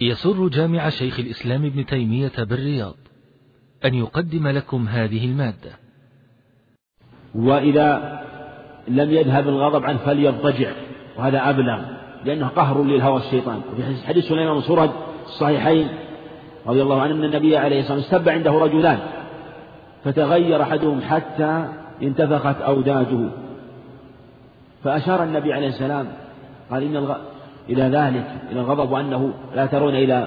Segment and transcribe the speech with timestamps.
[0.00, 2.94] يسر جامع شيخ الإسلام ابن تيمية بالرياض
[3.84, 5.70] أن يقدم لكم هذه المادة
[7.34, 8.20] وإذا
[8.88, 10.72] لم يذهب الغضب عنه فليضطجع
[11.18, 11.82] وهذا أبلغ
[12.24, 14.90] لأنه قهر للهوى الشيطان وفي حديث سليمان بن سرد
[15.26, 15.88] الصحيحين
[16.66, 18.98] رضي الله عنه أن النبي عليه الصلاة والسلام استب عنده رجلان
[20.04, 21.68] فتغير أحدهم حتى
[22.02, 23.30] انتفخت أوداجه
[24.84, 26.06] فأشار النبي عليه السلام
[26.70, 27.16] قال إن.
[27.70, 30.26] إلى ذلك إلى الغضب وأنه لا ترون إلى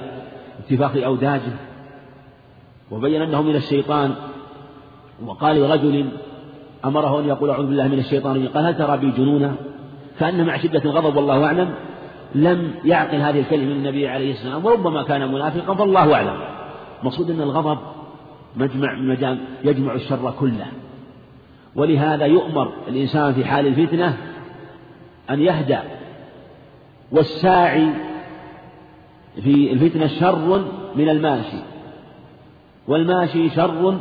[0.58, 1.52] اتفاق أوداجه.
[2.90, 4.14] وبين أنه من الشيطان
[5.26, 6.08] وقال لرجل
[6.84, 9.54] أمره أن يقول أعوذ بالله من الشيطان قال هل ترى بي جنونا؟
[10.20, 11.74] كأن مع شدة الغضب والله أعلم
[12.34, 16.36] لم يعقل هذه الكلمة من النبي عليه السلام وربما كان منافقا فالله أعلم.
[17.02, 17.78] مقصود أن الغضب
[18.56, 20.66] مجمع مجال يجمع الشر كله.
[21.76, 24.16] ولهذا يؤمر الإنسان في حال الفتنة
[25.30, 25.82] أن يهدأ
[27.14, 27.88] والساعي
[29.42, 30.64] في الفتنة شر
[30.96, 31.62] من الماشي
[32.88, 33.94] والماشي شر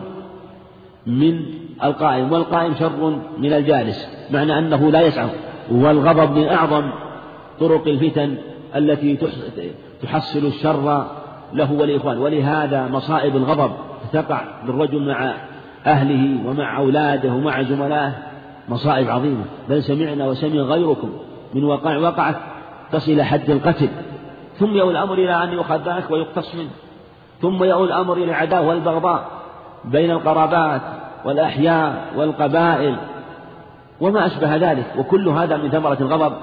[1.07, 1.45] من
[1.83, 5.29] القائم والقائم شر من الجالس معنى أنه لا يسعى
[5.71, 6.89] والغضب من أعظم
[7.59, 8.37] طرق الفتن
[8.75, 9.17] التي
[10.01, 11.07] تحصل الشر
[11.53, 13.71] له والإخوان ولهذا مصائب الغضب
[14.13, 15.33] تقع للرجل مع
[15.85, 18.13] أهله ومع أولاده ومع زملائه
[18.69, 19.45] مصائب عظيمة.
[19.69, 21.09] بل سمعنا وسمع غيركم
[21.53, 22.35] من وقع وقعت
[22.93, 23.89] تصل حد القتل
[24.59, 26.69] ثم يؤول الأمر إلى أن يؤخذ ذلك ويقتص منه
[27.41, 29.25] ثم يؤول الأمر إلى العداوة والبغضاء
[29.85, 30.81] بين القرابات
[31.25, 32.95] والأحياء والقبائل.
[34.01, 36.33] وما أشبه ذلك وكل هذا من ثمرة الغضب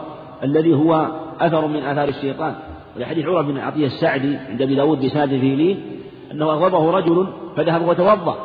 [0.44, 1.06] الذي هو
[1.40, 2.54] أثر من آثار الشيطان.
[2.96, 5.76] ولحديث عمر بن عطية السعدي عند أبي داود بسند فيه
[6.32, 7.26] أنه أغضبه رجل
[7.56, 8.36] فذهب وتوضأ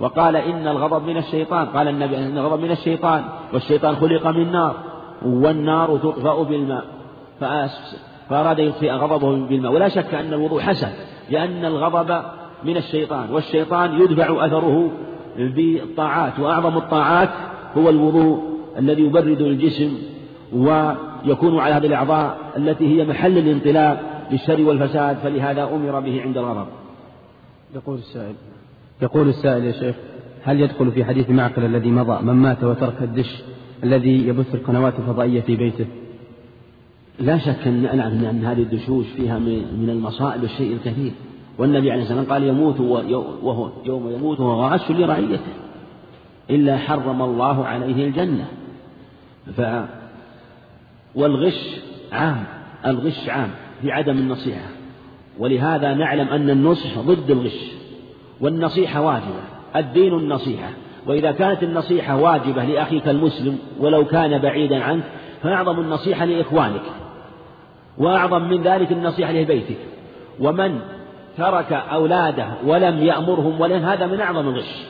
[0.00, 4.74] وقال إن الغضب من الشيطان قال النبي إن الغضب من الشيطان والشيطان خلق من نار
[5.22, 6.84] والنار تطفأ بالماء.
[8.28, 9.72] فأراد يطفئ غضبه بالماء.
[9.72, 10.88] ولا شك أن الوضوء حسن
[11.30, 12.22] لأن الغضب
[12.64, 14.90] من الشيطان والشيطان يدفع أثره
[15.38, 17.30] بالطاعات وأعظم الطاعات
[17.76, 18.42] هو الوضوء
[18.78, 19.98] الذي يبرد الجسم
[20.52, 24.00] ويكون على هذه الأعضاء التي هي محل الانطلاق
[24.30, 26.66] للشر والفساد فلهذا أمر به عند الغضب.
[27.74, 28.34] يقول السائل
[29.02, 29.96] يقول السائل يا شيخ
[30.44, 33.42] هل يدخل في حديث معقل الذي مضى من مات وترك الدش
[33.84, 35.86] الذي يبث القنوات الفضائية في بيته؟
[37.20, 41.12] لا شك أن نعلم أن هذه الدشوش فيها من المصائب الشيء الكثير.
[41.58, 45.52] والنبي عليه الصلاة والسلام قال يموت وهو يوم يموت وهو غاش لرعيته.
[46.50, 48.44] إلا حرم الله عليه الجنة.
[49.56, 49.62] ف
[51.14, 51.76] والغش
[52.12, 52.44] عام.
[52.86, 53.50] الغش عام.
[53.82, 54.68] في عدم النصيحة.
[55.38, 57.72] ولهذا نعلم أن النصح ضد الغش.
[58.40, 59.42] والنصيحة واجبة.
[59.76, 60.70] الدين النصيحة.
[61.06, 65.04] وإذا كانت النصيحة واجبة لأخيك المسلم ولو كان بعيدا عنك
[65.42, 66.82] فأعظم النصيحة لإخوانك.
[67.98, 69.78] وأعظم من ذلك النصيحة لبيتك.
[70.40, 70.80] ومن
[71.36, 74.86] ترك أولاده ولم يأمرهم ولن هذا من أعظم الغش.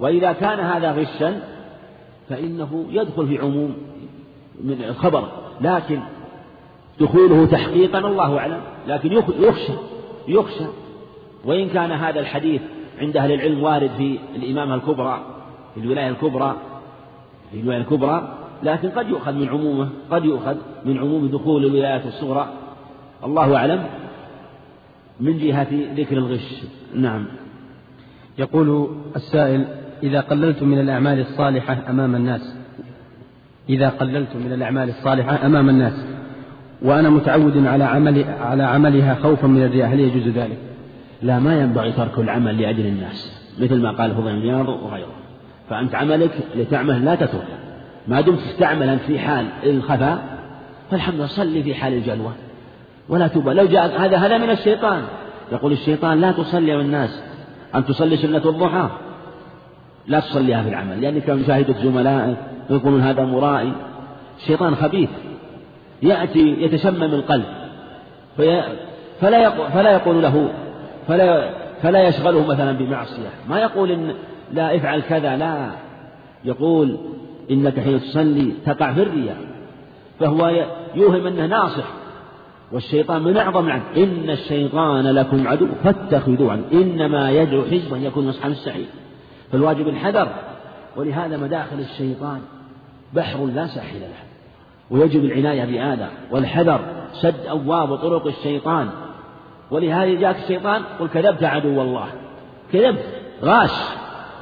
[0.00, 1.40] وإذا كان هذا غشا
[2.28, 3.76] فإنه يدخل في عموم
[4.64, 5.28] من الخبر.
[5.60, 6.00] لكن
[7.00, 8.60] دخوله تحقيقا الله أعلم.
[8.86, 9.72] لكن يخشى
[10.28, 10.64] يخشى.
[11.44, 12.62] وإن كان هذا الحديث
[13.00, 15.20] عند أهل العلم وارد في الإمامة الكبرى
[15.74, 16.56] في الولاية الكبرى
[17.52, 22.52] في الولاية الكبرى لكن قد يؤخذ من عمومه قد يؤخذ من عموم دخول الولايات الصغرى.
[23.24, 23.84] الله أعلم.
[25.20, 26.62] من جهة ذكر الغش.
[26.94, 27.26] نعم.
[28.38, 29.64] يقول السائل
[30.02, 32.56] إذا قللت من الأعمال الصالحة أمام الناس.
[33.68, 36.06] إذا قللت من الأعمال الصالحة أمام الناس.
[36.82, 40.58] وأنا متعود على عمل على عملها خوفا من الرياء هل يجوز ذلك؟
[41.22, 45.12] لا ما ينبغي ترك العمل لأجل الناس مثل ما قال فضل بن وغيره.
[45.70, 47.59] فأنت عملك لتعمل لا تتركه.
[48.08, 50.18] ما دمت تعمل أنت في حال الخفاء
[50.90, 52.32] فالحمد لله صلي في حال الجلوة.
[53.08, 55.02] ولا توبى لو جاء هذا هذا من الشيطان.
[55.52, 57.22] يقول الشيطان لا تصلي على الناس
[57.74, 58.88] أن تصلي سنة الضحى.
[60.06, 61.00] لا تصليها في العمل.
[61.00, 62.36] لأنك مشاهدة زملائك
[62.70, 63.72] يقولون هذا مرائي.
[64.38, 65.10] الشيطان خبيث.
[66.02, 67.44] يأتي يتشمم القلب.
[68.36, 68.62] في
[69.20, 70.52] فلا يقول, فلا يقول له
[71.08, 71.50] فلا
[71.82, 73.30] فلا يشغله مثلا بمعصية.
[73.48, 74.14] ما يقول إن
[74.52, 75.70] لا افعل كذا لا.
[76.44, 76.96] يقول
[77.50, 79.36] إنك حين تصلي تقع في الرياء
[80.20, 81.84] فهو يوهم أنه ناصح
[82.72, 83.84] والشيطان من أعظم العدو.
[83.96, 88.86] إن الشيطان لكم عدو فاتخذوه عنه إنما يدعو حزبا يكون أصحاب السعير.
[89.52, 90.28] فالواجب الحذر
[90.96, 92.40] ولهذا مداخل الشيطان
[93.14, 94.22] بحر لا ساحل له.
[94.90, 96.80] ويجب العناية بهذا والحذر
[97.12, 98.88] سد أبواب طرق الشيطان.
[99.70, 102.06] ولهذا جاءك الشيطان قل كذبت عدو الله.
[102.72, 103.04] كذبت
[103.42, 103.72] غاش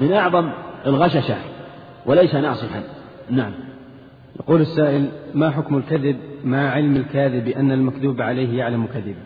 [0.01, 0.51] من أعظم
[0.87, 1.37] الغششة
[2.07, 2.98] وليس ناصحا.
[3.31, 3.53] نعم.
[4.41, 9.23] يقول السائل ما حكم الكذب مع علم الكاذب أن المكذوب عليه يعلم كذبا؟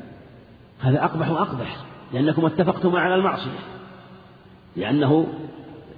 [0.80, 1.76] هذا أقبح وأقبح
[2.12, 3.58] لأنكم اتفقتم على المعصية.
[4.76, 5.26] لأنه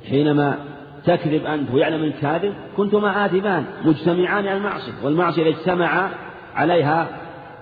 [0.09, 0.59] حينما
[1.05, 6.09] تكذب أنت ويعلم الكاذب كنتما آثمان مجتمعان على المعصية والمعصية إذا اجتمع
[6.55, 7.07] عليها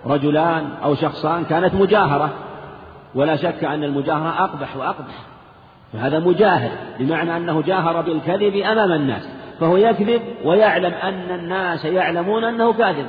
[0.07, 2.31] رجلان أو شخصان كانت مجاهرة.
[3.15, 5.15] ولا شك أن المجاهرة أقبح وأقبح
[5.93, 9.29] فهذا مجاهر بمعنى أنه جاهر بالكذب أمام الناس.
[9.63, 13.07] فهو يكذب ويعلم أن الناس يعلمون أنه كاذب.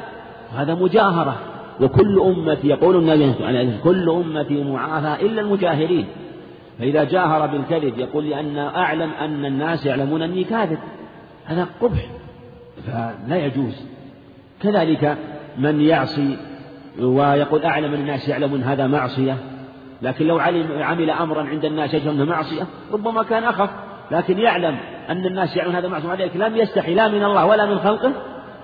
[0.56, 1.38] هذا مجاهرة.
[1.82, 6.06] وكل أمتي يقول النبي عليه كل أمتي معافى إلا المجاهرين.
[6.80, 10.78] فإذا جاهر بالكذب يقول لأن أعلم أن الناس يعلمون أني كاذب.
[11.46, 12.06] هذا قبح.
[12.88, 13.86] فلا يجوز.
[14.62, 15.18] كذلك
[15.58, 16.38] من يعصي
[17.00, 19.38] ويقول أعلم الناس يعلمون هذا معصية.
[20.02, 23.70] لكن لو علم عمل أمرا عند الناس يجهل معصية ربما كان أخف.
[24.12, 24.78] لكن يعلم
[25.10, 28.14] أن الناس يعلمون هذا معصية ولذلك لم يستحي لا من الله ولا من خلقه.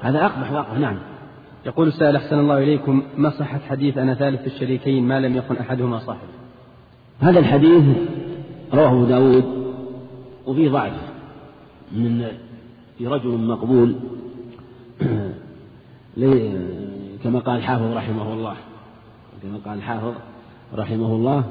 [0.01, 0.97] هذا أقبح وأقبح نعم.
[1.65, 6.00] يقول السائل أحسن الله إليكم ما صحة حديث أنا ثالث الشريكين ما لم يكن أحدهما
[6.00, 6.27] صاحب؟
[7.19, 7.83] هذا الحديث
[8.74, 9.74] رواه أبو داود
[10.45, 10.94] وفيه ضعف.
[11.91, 12.27] من
[12.97, 13.95] في رجل مقبول
[17.24, 18.56] كما قال الحافظ رحمه الله.
[19.44, 20.13] كما قال الحافظ
[20.75, 21.44] رحمه الله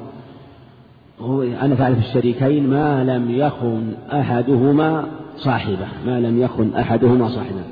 [1.21, 5.05] هو أنا تعرف الشريكين ما لم يخن أحدهما
[5.37, 7.63] صاحبه ما لم يخن أحدهما صاحبه.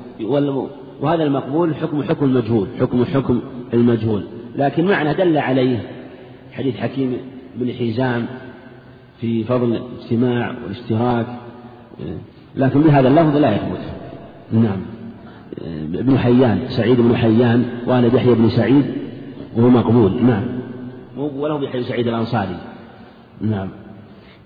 [1.00, 3.40] وهذا المقبول حكم حكم المجهول حكم حكم
[3.74, 4.22] المجهول.
[4.56, 5.82] لكن معنى دل عليه
[6.52, 7.16] حديث حكيم
[7.56, 8.26] بن حزام
[9.20, 11.26] في فضل الاجتماع والاشتراك
[12.56, 13.80] لكن بهذا اللفظ لا يثبت.
[14.52, 14.80] نعم.
[15.94, 18.84] ابن حيان سعيد بن حيان والد يحيى بن سعيد
[19.56, 20.24] وهو مقبول.
[20.24, 20.44] نعم.
[21.16, 22.56] وله بحي سعيد الأنصاري.
[23.40, 23.68] نعم.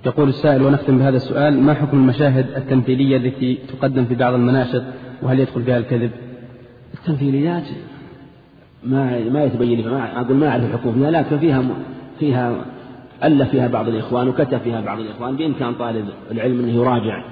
[0.07, 4.83] يقول السائل ونختم بهذا السؤال ما حكم المشاهد التمثيلية التي تقدم في بعض المناشط
[5.23, 6.11] وهل يدخل فيها الكذب؟
[6.95, 7.65] التمثيليات؟
[8.85, 11.65] ما ما يتبين ما أقول ما أعرف الحكم فيها لكن فيها
[12.19, 12.65] فيها
[13.25, 17.25] ألف فيها بعض الإخوان وكتب فيها بعض الإخوان بإمكان طالب العلم أنه يراجع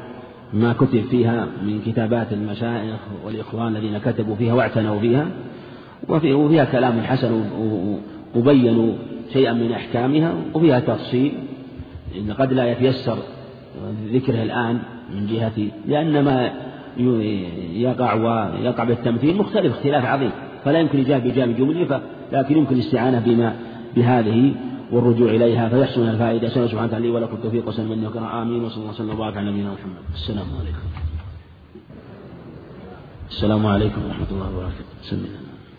[0.52, 5.26] ما كتب فيها من كتابات المشايخ والإخوان الذين كتبوا فيها واعتنوا بها
[6.08, 7.44] وفيها كلام حسن
[8.36, 8.92] وبينوا
[9.32, 11.32] شيئا من أحكامها وفيها تفصيل.
[12.18, 13.18] إن قد لا يتيسر
[14.12, 14.78] ذكره الآن
[15.14, 16.50] من جهة لأن ما
[17.74, 20.30] يقع ويقع بالتمثيل مختلف اختلاف عظيم.
[20.64, 22.00] فلا يمكن إجابة بإجابة جملة
[22.32, 23.56] لكن يمكن الاستعانة بما
[23.96, 24.54] بهذه
[24.92, 26.48] والرجوع إليها فيحسن الفائدة.
[26.48, 27.68] أسأل سبحانه وتعالى لي ولكم التوفيق.
[27.68, 28.64] وسلم من وكرم آمين.
[28.64, 30.02] وصلى الله وسلم وبارك على نبينا محمد.
[30.14, 30.86] السلام عليكم.
[33.30, 34.84] السلام عليكم ورحمة الله وبركاته.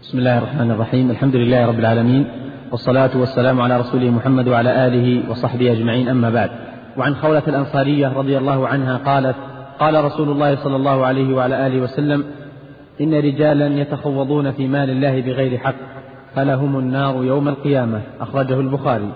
[0.03, 1.11] بسم الله الرحمن الرحيم.
[1.11, 2.25] الحمد لله رب العالمين.
[2.71, 6.07] والصلاة والسلام على رسوله محمد وعلى آله وصحبه أجمعين.
[6.07, 6.49] أما بعد
[6.97, 9.35] وعن خولة الأنصارية رضي الله عنها قالت
[9.79, 12.23] قال رسول الله صلى الله عليه وعلى آله وسلم
[13.01, 15.75] إن رجالا يتخوضون في مال الله بغير حق
[16.35, 18.01] فلهم النار يوم القيامة.
[18.21, 19.11] أخرجه البخاري.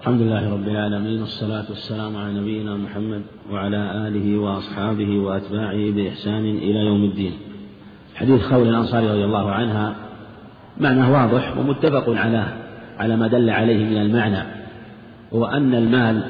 [0.00, 3.22] الحمد لله رب العالمين والصلاة والسلام على نبينا محمد
[3.52, 7.32] وعلى آله وأصحابه وأتباعه بإحسان إلى يوم الدين.
[8.14, 9.94] حديث خول الأنصاري رضي الله عنها
[10.80, 12.69] معناه واضح ومتفق على.
[13.00, 14.42] على ما دل عليه من المعنى
[15.32, 16.22] هو أن المال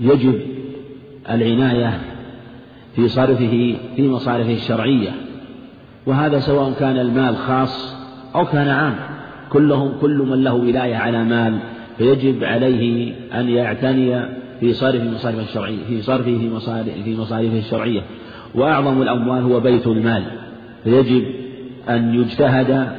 [0.00, 0.40] يجب
[1.30, 2.00] العناية
[2.96, 5.10] في صرفه في مصارفه الشرعية
[6.06, 7.96] وهذا سواء كان المال خاص
[8.34, 8.94] أو كان عام
[9.50, 11.58] كلهم كل من له ولاية على مال
[11.98, 14.22] فيجب عليه أن يعتني
[14.60, 18.02] في صرف مصارفه الشرعية في صرفه في مصارف في مصارفه الشرعية.
[18.54, 20.22] وأعظم الأموال هو بيت المال
[20.84, 21.24] فيجب
[21.88, 22.92] أن يجتهد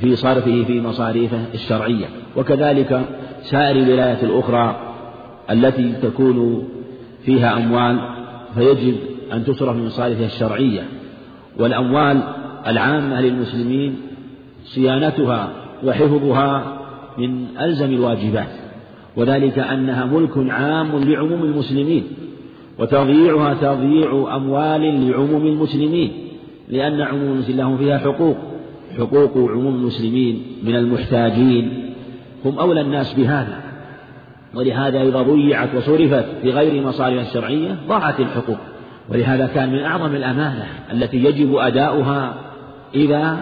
[0.00, 2.06] في صرفه في مصاريفه الشرعية.
[2.36, 3.00] وكذلك
[3.42, 4.76] سائر الولايات الأخرى
[5.50, 6.68] التي تكون
[7.24, 7.98] فيها أموال
[8.54, 8.94] فيجب
[9.32, 10.82] أن تصرف في مصارفها الشرعية.
[11.58, 12.22] والأموال
[12.66, 13.96] العامة للمسلمين
[14.64, 15.48] صيانتها
[15.84, 16.78] وحفظها
[17.18, 18.48] من ألزم الواجبات.
[19.16, 22.04] وذلك أنها ملك عام لعموم المسلمين
[22.78, 26.12] وتضييعها تضييع أموال لعموم المسلمين
[26.68, 28.36] لأن عموم المسلمين لهم فيها حقوق.
[28.98, 31.94] حقوق عموم المسلمين من المحتاجين
[32.44, 33.60] هم أولى الناس بهذا.
[34.54, 38.58] ولهذا إذا ضيعت وصرفت في غير مصاريها الشرعية ضاعت الحقوق.
[39.08, 42.34] ولهذا كان من أعظم الأمانة التي يجب أداؤها
[42.94, 43.38] إذا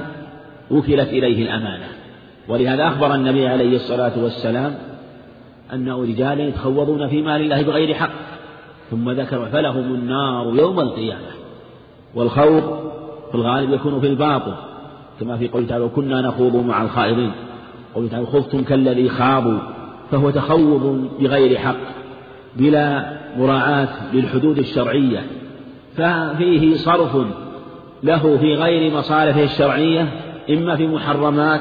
[0.70, 1.86] وكلت إليه الأمانة.
[2.48, 4.74] ولهذا أخبر النبي عليه الصلاة والسلام
[5.72, 8.12] أنه رجال يتخوضون في مال الله بغير حق.
[8.90, 11.36] ثم ذكر فلهم النار يوم القيامة.
[12.14, 12.90] والخوض
[13.30, 14.54] في الغالب يكون في الباطل.
[15.20, 17.32] كما في قوله تعالى وكنا نخوض مع الخائضين
[17.94, 19.58] قوله تعالى خذتم كالذي خاضوا
[20.10, 21.76] فهو تخوض بغير حق
[22.56, 25.22] بلا مراعاة للحدود الشرعية.
[25.96, 27.16] ففيه صرف
[28.02, 30.08] له في غير مصالحه الشرعية
[30.50, 31.60] إما في محرمات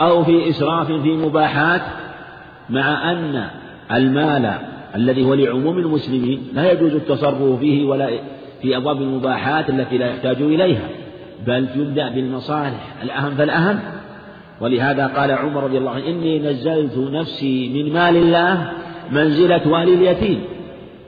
[0.00, 1.82] أو في إسراف في مباحات
[2.70, 3.44] مع أن
[3.92, 4.52] المال
[4.94, 8.10] الذي هو لعموم المسلمين لا يجوز التصرف فيه ولا
[8.62, 10.88] في أبواب المباحات التي لا يحتاج إليها.
[11.46, 12.94] بل يبدأ بالمصالح.
[13.02, 13.78] الأهم فالأهم
[14.60, 18.72] ولهذا قال عمر رضي الله عنه إني نزلت نفسي من مال الله
[19.12, 20.40] منزلة والي اليتيم.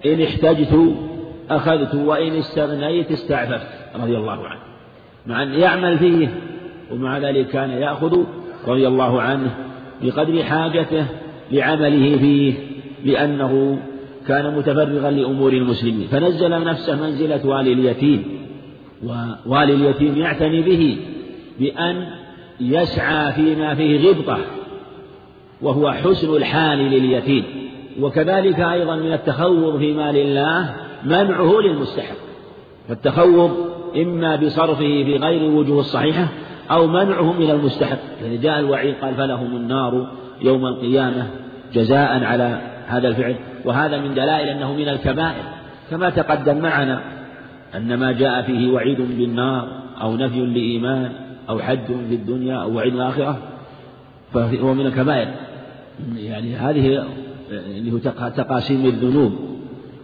[0.06, 0.94] إن احتجت
[1.50, 4.60] أخذت وإن استغنيت استعففت رضي الله عنه.
[5.26, 6.28] مع أن يعمل فيه
[6.92, 8.18] ومع ذلك كان يأخذ
[8.68, 9.50] رضي الله عنه
[10.02, 11.06] بقدر حاجته
[11.52, 12.54] لعمله فيه
[13.04, 13.78] لأنه
[14.28, 16.08] كان متفرغا لأمور المسلمين.
[16.08, 18.33] فنزل نفسه منزلة والي اليتيم.
[19.04, 20.98] ووالي اليتيم يعتني به
[21.60, 22.06] بأن
[22.60, 24.38] يسعى فيما فيه غبطة
[25.62, 27.44] وهو حسن الحال لليتيم.
[28.00, 32.16] وكذلك أيضا من التخوض في مال الله منعه للمستحق.
[32.88, 33.50] فالتخوض
[33.96, 36.28] إما بصرفه في غير الوجوه الصحيحة
[36.70, 37.98] أو منعه من المستحق.
[38.22, 41.26] يعني جاء الوعيد قال فلهم النار يوم القيامة
[41.72, 43.36] جزاء على هذا الفعل.
[43.64, 45.42] وهذا من دلائل أنه من الكبائر.
[45.90, 47.00] كما تقدم معنا
[47.76, 49.68] أن ما جاء فيه وعيد بالنار
[50.00, 51.12] أو نفي لإيمان
[51.48, 53.38] أو حد في الدنيا أو وعيد الآخرة
[54.32, 55.28] فهو من الكبائر.
[56.16, 57.04] يعني هذه
[57.50, 59.32] اللي هو تقاسيم الذنوب.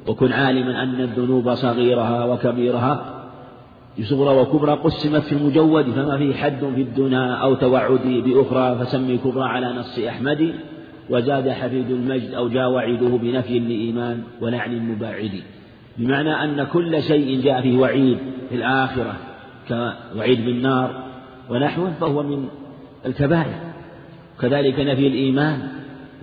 [0.06, 3.16] وكن عالما أن الذنوب صغيرها وكبيرها
[4.02, 9.44] صغرى وكبرى قسمت في المجود فما فيه حد في الدنا أو توعد بأخرى فسمي كبرى
[9.44, 10.54] على نص أحمد.
[11.10, 15.30] وزاد حفيد المجد أو جاء وعيده بنفي لإيمان ولعن المباعد.
[16.00, 19.14] بمعنى أن كل شيء جاء فيه وعيد في الآخرة
[19.68, 20.90] كوعيد بالنار
[21.50, 22.48] ونحوه فهو من
[23.06, 23.54] الكبائر.
[24.40, 25.68] كذلك نفي الإيمان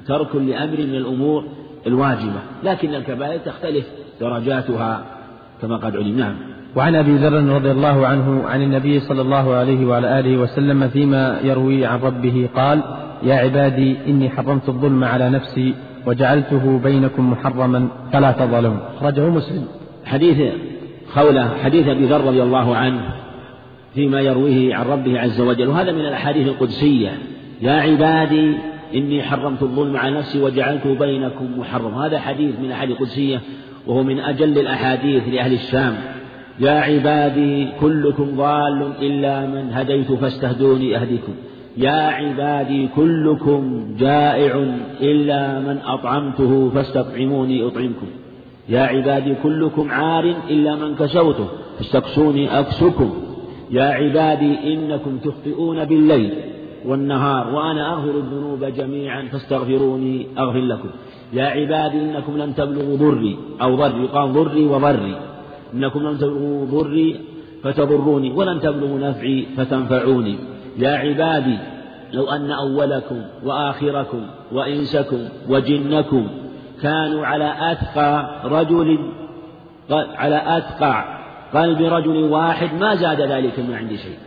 [0.07, 1.43] ترك لأمر من الأمور
[1.87, 3.85] الواجبة لكن الكبائر تختلف
[4.21, 5.05] درجاتها
[5.61, 6.17] كما قد علم.
[6.17, 6.35] نعم.
[6.75, 11.39] وعن أبي ذر رضي الله عنه عن النبي صلى الله عليه وعلى آله وسلم فيما
[11.43, 12.81] يروي عن ربه قال
[13.23, 15.73] يا عبادي إني حرمت الظلم على نفسي
[16.07, 18.79] وجعلته بينكم محرما فلا تظلموا.
[18.97, 19.65] أخرجه مسلم.
[20.05, 20.53] حديث
[21.13, 23.01] خولة حديث أبي ذر رضي الله عنه
[23.95, 27.11] فيما يرويه عن ربه عز وجل وهذا من الأحاديث القدسية.
[27.61, 28.53] يا عبادي
[28.95, 33.41] إني حرمت الظلم على نفسي وجعلته بينكم محرم هذا حديث من الأحاديث القدسية
[33.87, 35.95] وهو من أجل الأحاديث لأهل الشام.
[36.59, 41.33] يا عبادي كلكم ضال إلا من هديت فاستهدوني أهدكم
[41.77, 43.61] يا عبادي كلكم
[43.99, 44.53] جائع
[45.01, 48.07] إلا من أطعمته فاستطعموني أطعمكم.
[48.69, 53.13] يا عبادي كلكم عار إلا من كسوته فاستكسوني أكسكم
[53.71, 56.33] يا عبادي إنكم تخطئون بالليل
[56.85, 60.89] والنهار وأنا أغفر الذنوب جميعا فاستغفروني أغفر لكم.
[61.33, 65.15] يا عبادي إنكم لن تبلغوا ضري أو ضري قال ضري وضري.
[65.73, 67.19] إنكم لن تبلغوا ضري
[67.63, 70.35] فتضروني ولن تبلغوا نفعي فتنفعوني.
[70.77, 71.57] يا عبادي
[72.13, 75.19] لو أن أولكم وآخركم وإنسكم
[75.49, 76.27] وجنكم
[76.81, 78.99] كانوا على أتقى رجل
[79.91, 81.17] على أتقى
[81.53, 84.17] قلب رجل واحد ما زاد ذلك من عندي شيء.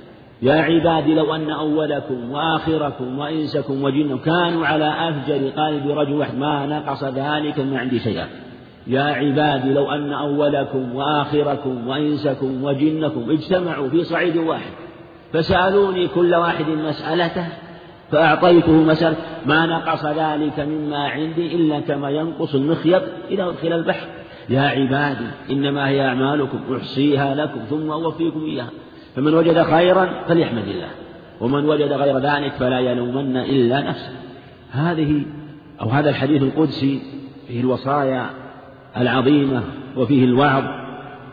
[0.42, 6.66] يا عبادي لو أن أولكم وآخركم وإنسكم وجنكم كانوا على أفجر قلب رجل واحد ما
[6.66, 8.26] نقص ذلك من عندي شيئا.
[8.86, 14.70] يا عبادي لو أن أولكم وآخركم وإنسكم وجنكم اجتمعوا في صعيد واحد
[15.32, 17.46] فسألوني كل واحد مسألته
[18.12, 24.06] فأعطيته مسألة ما نقص ذلك مما عندي إلا كما ينقص المخيط إذا أدخل البحر.
[24.48, 28.70] يا عبادي إنما هي أعمالكم أحصيها لكم ثم أوفيكم إياها.
[29.16, 30.88] فمن وجد خيرا فليحمد الله
[31.40, 34.12] ومن وجد غير ذلك فلا يلومن إلا نفسه.
[34.70, 35.22] هذه
[35.80, 37.02] أو هذا الحديث القدسي
[37.48, 38.30] فيه الوصايا
[38.96, 39.62] العظيمة
[39.96, 40.64] وفيه الوعظ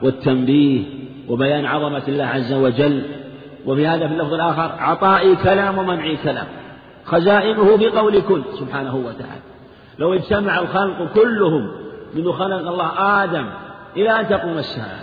[0.02, 0.84] والتنبيه
[1.30, 3.02] وبيان عظمة الله عز وجل
[3.68, 6.48] وفي هذا في اللفظ الآخر عطائي كلام ومنعي كلام.
[7.06, 9.42] خزائنه بقول كل سبحانه وتعالى.
[10.00, 11.72] لو اجتمع الخلق كلهم
[12.14, 13.46] منذ خلق الله آدم
[13.98, 15.00] إلى أن تقوم الساعة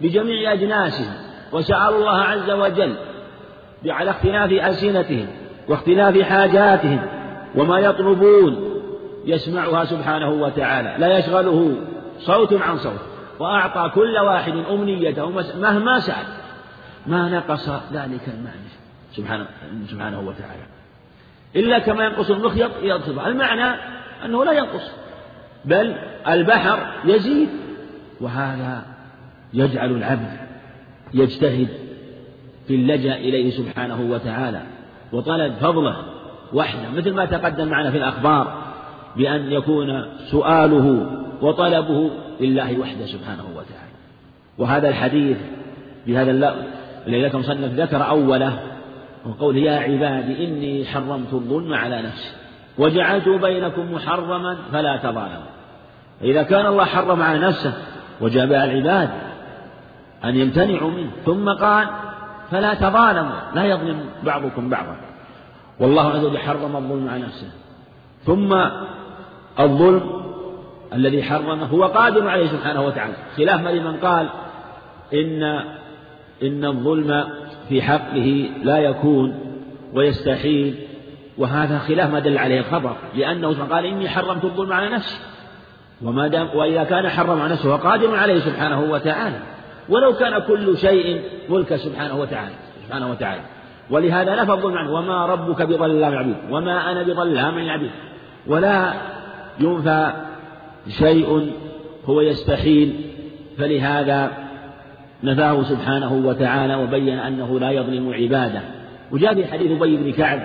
[0.00, 1.14] بجميع أجناسهم
[1.52, 2.94] وسألوا الله عز وجل
[3.86, 5.26] على اختلاف ألسنتهم
[5.68, 7.00] واختلاف حاجاتهم
[7.54, 8.80] وما يطلبون
[9.24, 10.94] يسمعها سبحانه وتعالى.
[10.98, 11.76] لا يشغله
[12.18, 13.00] صوت عن صوت.
[13.38, 16.24] وأعطى كل واحد أمنيته مهما سأل.
[17.08, 18.68] ما نقص ذلك المعنى.
[19.12, 19.46] سبحانه,
[19.90, 20.62] سبحانه وتعالى.
[21.56, 23.18] إلا كما ينقص المخيط يغصب.
[23.18, 23.80] المعنى
[24.24, 24.90] أنه لا ينقص.
[25.64, 25.96] بل
[26.28, 27.48] البحر يزيد
[28.20, 28.82] وهذا
[29.54, 30.38] يجعل العبد
[31.14, 31.68] يجتهد
[32.66, 34.62] في اللجأ إليه سبحانه وتعالى.
[35.12, 35.96] وطلب فضله
[36.52, 38.62] وحده مثل ما تقدم معنا في الأخبار
[39.16, 41.06] بأن يكون سؤاله
[41.42, 42.10] وطلبه
[42.40, 43.88] لله وحده سبحانه وتعالى.
[44.58, 45.36] وهذا الحديث
[46.06, 46.30] بهذا
[47.08, 48.58] ذكر مصنف ذكر أوله
[49.26, 52.32] وقول يا عبادي إني حرمت الظلم على نفسي
[52.78, 55.50] وجعلت بينكم محرما فلا تظالموا.
[56.22, 57.72] إذا كان الله حرم على نفسه
[58.20, 59.10] وجاب على العباد
[60.24, 61.88] أن يمتنعوا منه ثم قال
[62.50, 64.96] فلا تظالموا لا يظلم بعضكم بعضا.
[65.80, 67.50] والله عز وجل حرم الظلم على نفسه.
[68.22, 68.56] ثم
[69.60, 70.22] الظلم
[70.92, 73.14] الذي حرمه هو قادر عليه سبحانه وتعالى.
[73.36, 74.28] خلاف ما لمن قال
[75.14, 75.64] إن
[76.42, 77.24] إن الظلم
[77.68, 79.40] في حقه لا يكون
[79.94, 80.74] ويستحيل
[81.38, 85.20] وهذا خلاف ما دل عليه الخبر لأنه قال إني حرمت الظلم على نفسي
[86.02, 89.40] وما دام وإذا كان حرم على نفسه فقادر عليه سبحانه وتعالى
[89.88, 92.54] ولو كان كل شيء ملك سبحانه وتعالى
[92.86, 93.40] سبحانه وتعالى.
[93.90, 97.90] ولهذا نفى الظلم عنه وما ربك بظلام العبيد وما أنا بظلام العبيد.
[98.46, 98.92] ولا
[99.60, 100.12] ينفى
[100.88, 101.52] شيء
[102.06, 103.00] هو يستحيل
[103.58, 104.30] فلهذا
[105.22, 108.60] نفاه سبحانه وتعالى وبين أنه لا يظلم عباده.
[109.12, 110.40] وجاء في حديث أبي بن كعب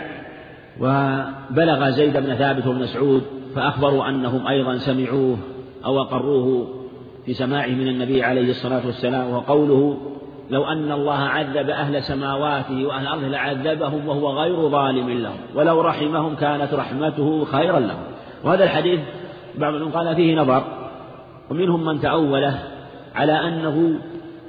[0.79, 3.23] وبلغ زيد بن ثابت بن مسعود
[3.55, 5.37] فأخبروا أنهم أيضا سمعوه
[5.85, 6.67] أو أقروه
[7.25, 9.97] في سماعه من النبي عليه الصلاة والسلام وقوله
[10.49, 16.35] لو أن الله عذب أهل سماواته وأهل أرضه لعذبهم وهو غير ظالم لهم ولو رحمهم
[16.35, 18.03] كانت رحمته خيرا لهم.
[18.43, 18.99] وهذا الحديث
[19.57, 20.63] بعض قال فيه نظر
[21.51, 22.59] ومنهم من تأوله
[23.15, 23.99] على أنه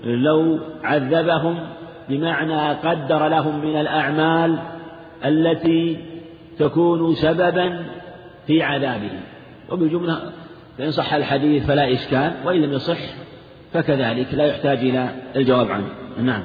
[0.05, 1.59] لو عذبهم
[2.09, 4.59] بمعنى قدر لهم من الأعمال
[5.25, 5.99] التي
[6.59, 7.85] تكون سببا
[8.47, 9.21] في عذابهم.
[9.71, 10.19] وبالجملة
[10.79, 12.99] فإن صح الحديث فلا إشكال وإن لم يصح
[13.73, 15.87] فكذلك لا يحتاج إلى الجواب عنه.
[16.23, 16.43] نعم.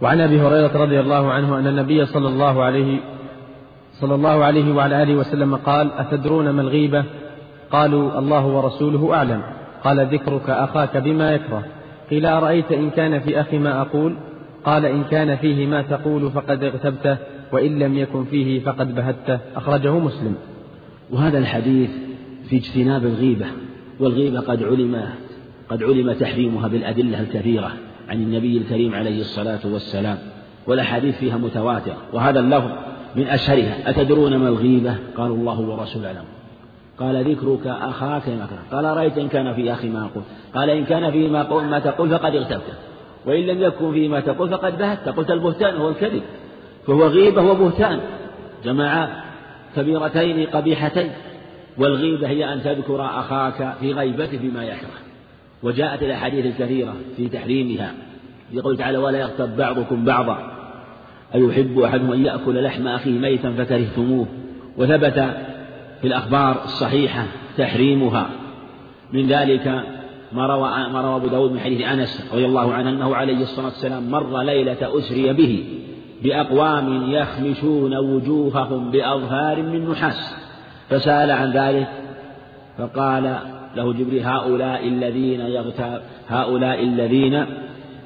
[0.00, 3.00] وعن أبي هريرة رضي الله عنه أن النبي صلى الله عليه
[3.92, 7.04] صلى الله عليه وعلى آله وسلم قال أتدرون ما الغيبة؟
[7.70, 9.42] قالوا الله ورسوله أعلم.
[9.84, 11.64] قال ذكرك أخاك بما يكره.
[12.10, 14.16] قيل أرأيت إن كان في أخي ما أقول؟
[14.64, 17.16] قال إن كان فيه ما تقول فقد اغتبته
[17.52, 19.38] وإن لم يكن فيه فقد بهته.
[19.56, 20.34] أخرجه مسلم.
[21.10, 21.90] وهذا الحديث
[22.48, 23.46] في اجتناب الغيبة
[24.00, 25.04] والغيبة قد علم
[25.68, 27.72] قد علم تحريمها بالأدلة الكثيرة
[28.08, 30.18] عن النبي الكريم عليه الصلاة والسلام
[30.66, 31.96] والأحاديث فيها متواترة.
[32.12, 32.70] وهذا اللفظ
[33.16, 33.90] من أشهرها.
[33.90, 36.37] أتدرون ما الغيبة؟ قالوا الله ورسوله أعلم.
[37.00, 40.22] قال ذكرك أخاك ما كان قال رأيت إن كان في أخي ما أقول
[40.54, 42.74] قال إن كان فيه ما, ما تقول فقد اغتبته
[43.26, 45.08] وإن لم يكن فيه ما تقول فقد بهت.
[45.08, 46.22] قلت البهتان هو الكذب.
[46.86, 48.00] فهو غيبة وبهتان
[48.64, 49.08] جمع
[49.76, 51.10] كبيرتين قبيحتين.
[51.78, 54.98] والغيبة هي أن تذكر أخاك في غيبته بما يكره
[55.62, 57.92] وجاءت الأحاديث الكثيرة في تحريمها.
[58.52, 60.52] يقول تعالى ولا يغتب بعضكم بعضا.
[61.34, 64.26] أيحب أحدهم أن يأكل لحم أخيه ميتا فكرهتموه.
[64.76, 65.34] وثبت
[66.00, 68.30] في الأخبار الصحيحة تحريمها.
[69.12, 69.66] من ذلك
[70.32, 73.66] ما روى ما روى أبو داود من حديث أنس رضي الله عنه أنه عليه الصلاة
[73.66, 75.64] والسلام مر ليلة أسري به
[76.22, 80.34] بأقوام يخمشون وجوههم بأظهار من نحاس.
[80.90, 81.88] فسأل عن ذلك
[82.78, 83.38] فقال
[83.76, 87.46] له جبريل هؤلاء الذين يغتاب هؤلاء الذين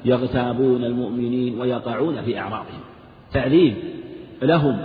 [0.05, 2.79] يغتابون المؤمنين ويقعون في أعراضهم.
[3.33, 3.73] تعذيب
[4.41, 4.77] لهم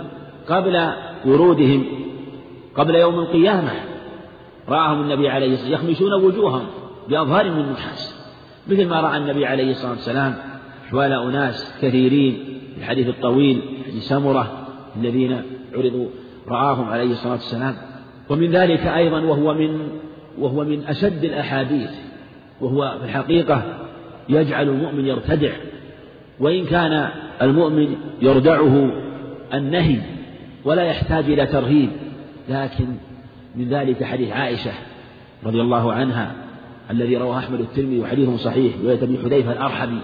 [0.49, 0.91] قبل
[1.25, 1.85] ورودهم
[2.75, 3.71] قبل يوم القيامة
[4.69, 6.65] رآهم النبي عليه الصلاة والسلام يخمشون وجوههم
[7.09, 8.15] بأظهار من نحاس
[8.67, 10.35] مثل ما رأى النبي عليه الصلاة والسلام
[10.87, 15.41] أحوال أناس كثيرين الحديث الطويل حديث سمرة الذين
[15.75, 16.07] عرضوا
[16.47, 17.75] رآهم عليه الصلاة والسلام.
[18.29, 19.87] ومن ذلك أيضا وهو من
[20.39, 21.91] وهو من أشد الأحاديث
[22.61, 23.63] وهو في الحقيقة
[24.29, 25.51] يجعل المؤمن يرتدع.
[26.39, 27.09] وإن كان
[27.41, 28.91] المؤمن يردعه
[29.53, 29.97] النهي
[30.65, 31.89] ولا يحتاج إلى ترهيب
[32.49, 32.87] لكن
[33.55, 34.71] من ذلك حديث عائشة
[35.43, 36.35] رضي الله عنها
[36.91, 40.01] الذي رواه أحمد الترمذي وحديث صحيح رواية أبي حذيفة الأرحبي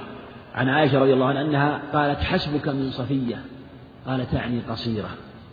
[0.55, 3.35] عن عائشة رضي الله عنها أنها قالت حسبك من صفية.
[4.07, 5.09] قال تعني قصيرة.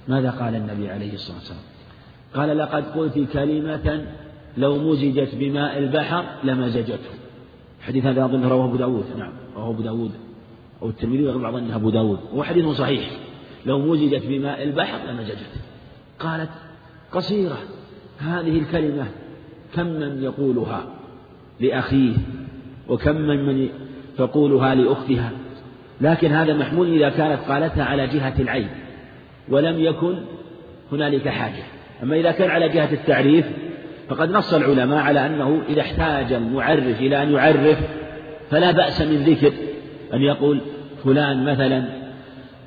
[0.08, 1.60] ماذا قال النبي عليه الصلاة والسلام؟
[2.34, 4.06] قال لقد قلت كلمة
[4.56, 7.10] لو مزجت بماء البحر لمزجته
[7.80, 9.04] حديث هذا أظن رواه أبو داود.
[9.18, 10.10] نعم رواه أبو داود
[10.82, 12.18] أو الترمذي وغير بعض أنه أبو داود.
[12.34, 13.10] هو حديث صحيح.
[13.66, 15.60] لو مزجت بماء البحر لمزجته
[16.18, 16.50] قالت
[17.12, 17.58] قصيرة.
[18.18, 19.06] هذه الكلمة
[19.74, 20.84] كم من يقولها
[21.60, 22.14] لأخيه
[22.88, 23.68] وكم من من
[24.18, 25.30] تقولها لأختها.
[26.00, 28.68] لكن هذا محمول إذا كانت قالتها على جهة العين.
[29.48, 30.14] ولم يكن
[30.92, 31.62] هنالك حاجة.
[32.02, 33.46] أما إذا كان على جهة التعريف
[34.08, 37.78] فقد نص العلماء على أنه إذا احتاج المعرف إلى أن يعرف
[38.50, 39.52] فلا بأس من ذكر
[40.14, 40.60] أن يقول
[41.04, 41.84] فلان مثلا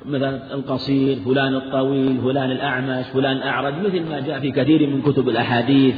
[0.06, 5.28] مثلا القصير فلان الطويل فلان الأعمش فلان الأعرج مثل ما جاء في كثير من كتب
[5.28, 5.94] الأحاديث.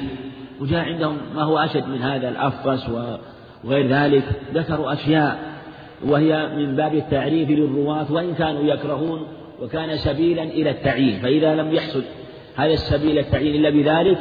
[0.60, 2.88] وجاء عندهم ما هو أشد من هذا الأفقس
[3.64, 4.24] وغير ذلك.
[4.54, 5.38] ذكروا أشياء
[6.06, 9.20] وهي من باب التعريف للرواة وإن كانوا يكرهون
[9.62, 11.20] وكان سبيلا إلى التعيين.
[11.20, 12.02] فإذا لم يحصل
[12.56, 14.18] هذا السبيل التعيين إلا بذلك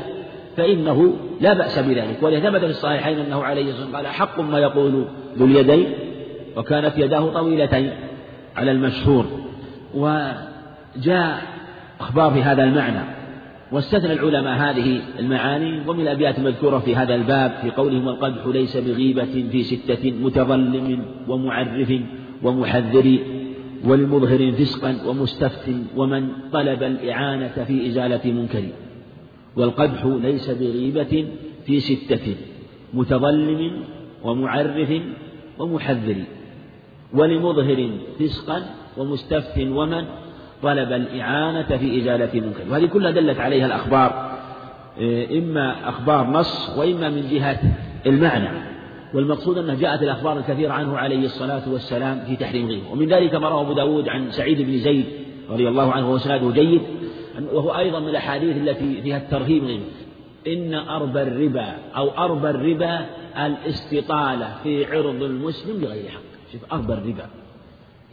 [0.57, 2.17] فإنه لا بأس بذلك.
[2.21, 5.05] ولهذا ثبت في الصحيحين أنه عليه الصلاة والسلام قال حق ما يقول
[5.37, 5.93] ذو اليدين
[6.57, 7.91] وكانت يداه طويلتين
[8.55, 9.25] على المشهور.
[9.97, 11.41] وجاء
[11.99, 13.17] أخبار في هذا المعنى
[13.71, 19.45] واستثنى العلماء هذه المعاني ومن الأبيات المذكورة في هذا الباب في قولهم والقدح ليس بغيبة
[19.51, 21.93] في ستة متظلم ومعرف
[22.43, 23.19] ومحذر
[23.85, 28.63] ولمظهر فسقا ومستفت ومن طلب الإعانة في إزالة منكر
[29.55, 31.27] والقدح ليس بغيبة
[31.65, 32.35] في ستة
[32.93, 33.83] متظلم
[34.23, 35.01] ومعرف
[35.59, 36.15] ومحذر.
[37.13, 37.89] ولمظهر
[38.19, 38.65] فسقا
[38.97, 40.05] ومستفت ومن
[40.63, 44.37] طلب الإعانة في إزالة منكر وهذه كلها دلت عليها الأخبار
[44.97, 47.59] إيه، إما أخبار نص وإما من جهة
[48.05, 48.49] المعنى.
[49.13, 52.91] والمقصود أنها جاءت الأخبار الكثيرة عنه عليه الصلاة والسلام في تحريم غيره.
[52.91, 55.05] ومن ذلك ما رواه أبو داود عن سعيد بن زيد
[55.49, 56.81] رضي الله عنه وسناده جيد
[57.53, 59.83] وهو أيضا من الأحاديث التي فيها الترهيب غيره.
[60.47, 63.05] إن أربى الربا أو أربى الربا
[63.45, 66.26] الاستطالة في عرض المسلم بغير حق.
[66.51, 67.25] شوف أربى الربا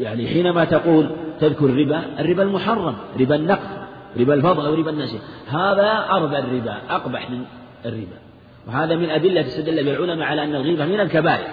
[0.00, 3.84] يعني حينما تقول تذكر الربا الربا المحرم ربا النقد
[4.20, 5.18] ربا الفضل أو ربا النسي
[5.48, 7.44] هذا أربى الربا أقبح من
[7.86, 8.18] الربا.
[8.66, 11.46] وهذا من أدلة استدل بها العلماء على أن الغيبة من الكبائر.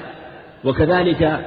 [0.64, 1.46] وكذلك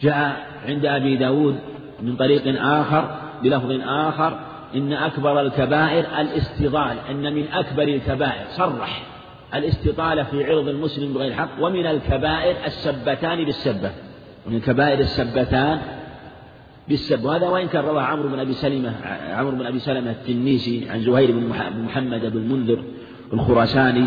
[0.00, 1.58] جاء عند أبي داود
[2.00, 4.40] من طريق آخر بلفظ آخر
[4.74, 8.46] إن أكبر الكبائر الاستضال أن من أكبر الكبائر.
[8.48, 9.02] صرح
[9.54, 13.90] الاستطالة في عرض المسلم بغير حق ومن الكبائر السبتان بالسبة.
[14.46, 15.78] ومن كبائر السبتان
[16.88, 17.24] بالسب.
[17.24, 18.92] وهذا وإن كان رواه عمرو بن أبي سلمة
[19.30, 21.48] عمرو بن أبي سلمة التنيسي عن زهير بن
[21.84, 22.82] محمد بن المنذر
[23.32, 24.04] الخراساني.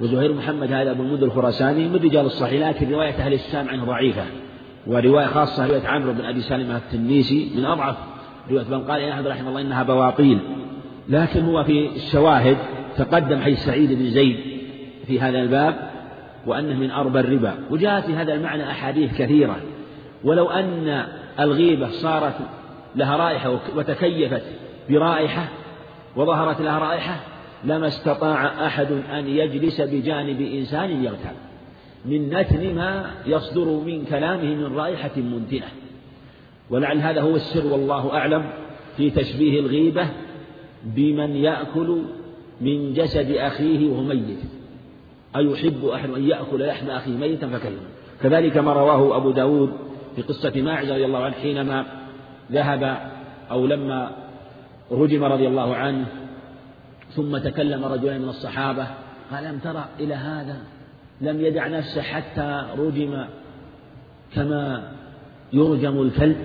[0.00, 4.24] وزهير محمد هذا أبو المنذر الخراساني من رجال الصحيح لكن رواية أهل الشام عنه ضعيفة.
[4.86, 7.96] ورواية خاصة رواية عمرو بن أبي سلمة التنيسي من أضعف
[8.50, 8.64] رواية.
[8.70, 10.38] من قال أحمد رحمه الله إنها بواطيل
[11.08, 12.56] لكن هو في الشواهد
[12.96, 14.36] تقدم حيث سعيد بن زيد
[15.06, 15.95] في هذا الباب.
[16.46, 17.54] وأنه من أربى الربا.
[17.70, 19.56] وجاءت في هذا المعنى أحاديث كثيرة.
[20.24, 21.04] ولو أن
[21.40, 22.36] الغيبة صارت
[22.96, 24.42] لها رائحة وتكيفت
[24.90, 25.48] برائحة
[26.16, 27.20] وظهرت لها رائحة
[27.64, 31.34] لما استطاع أحد أن يجلس بجانب إنسان يغتاب.
[32.04, 35.66] من نتن ما يصدر من كلامه من رائحة منتنة.
[36.70, 38.44] ولعل هذا هو السر والله أعلم
[38.96, 40.08] في تشبيه الغيبة
[40.84, 42.02] بمن يأكل
[42.60, 44.55] من جسد أخيه وهو ميت.
[45.36, 47.80] أيحب أحد أن يأكل لحم أخيه ميتا فكلمه
[48.22, 49.72] كذلك ما رواه أبو داود
[50.16, 51.86] في قصة ماعز رضي الله عنه حينما
[52.52, 53.10] ذهب
[53.50, 54.10] أو لما
[54.90, 56.06] رجم رضي الله عنه
[57.10, 58.86] ثم تكلم رجلان من الصحابة
[59.30, 60.56] قال ألم ترى إلى هذا؟
[61.20, 63.24] لم يدع نفسه حتى رجم
[64.34, 64.92] كما
[65.52, 66.36] يرجم الكلب.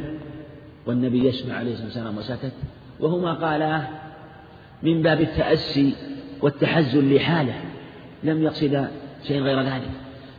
[0.85, 2.53] والنبي يسمع عليه الصلاة والسلام وسكت.
[2.99, 3.81] وهما قالا
[4.83, 5.95] من باب التأسي
[6.41, 7.61] والتحزن لحاله.
[8.23, 8.87] لم يقصد
[9.27, 9.91] شيء غير ذلك.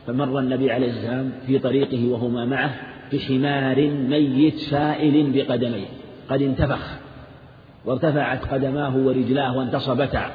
[0.07, 2.73] فمر النبي عليه السلام في طريقه وهما معه
[3.13, 5.87] بحمار ميت سائل بقدميه.
[6.29, 6.97] قد انتفخ.
[7.85, 10.31] وارتفعت قدماه ورجلاه وانتصبتا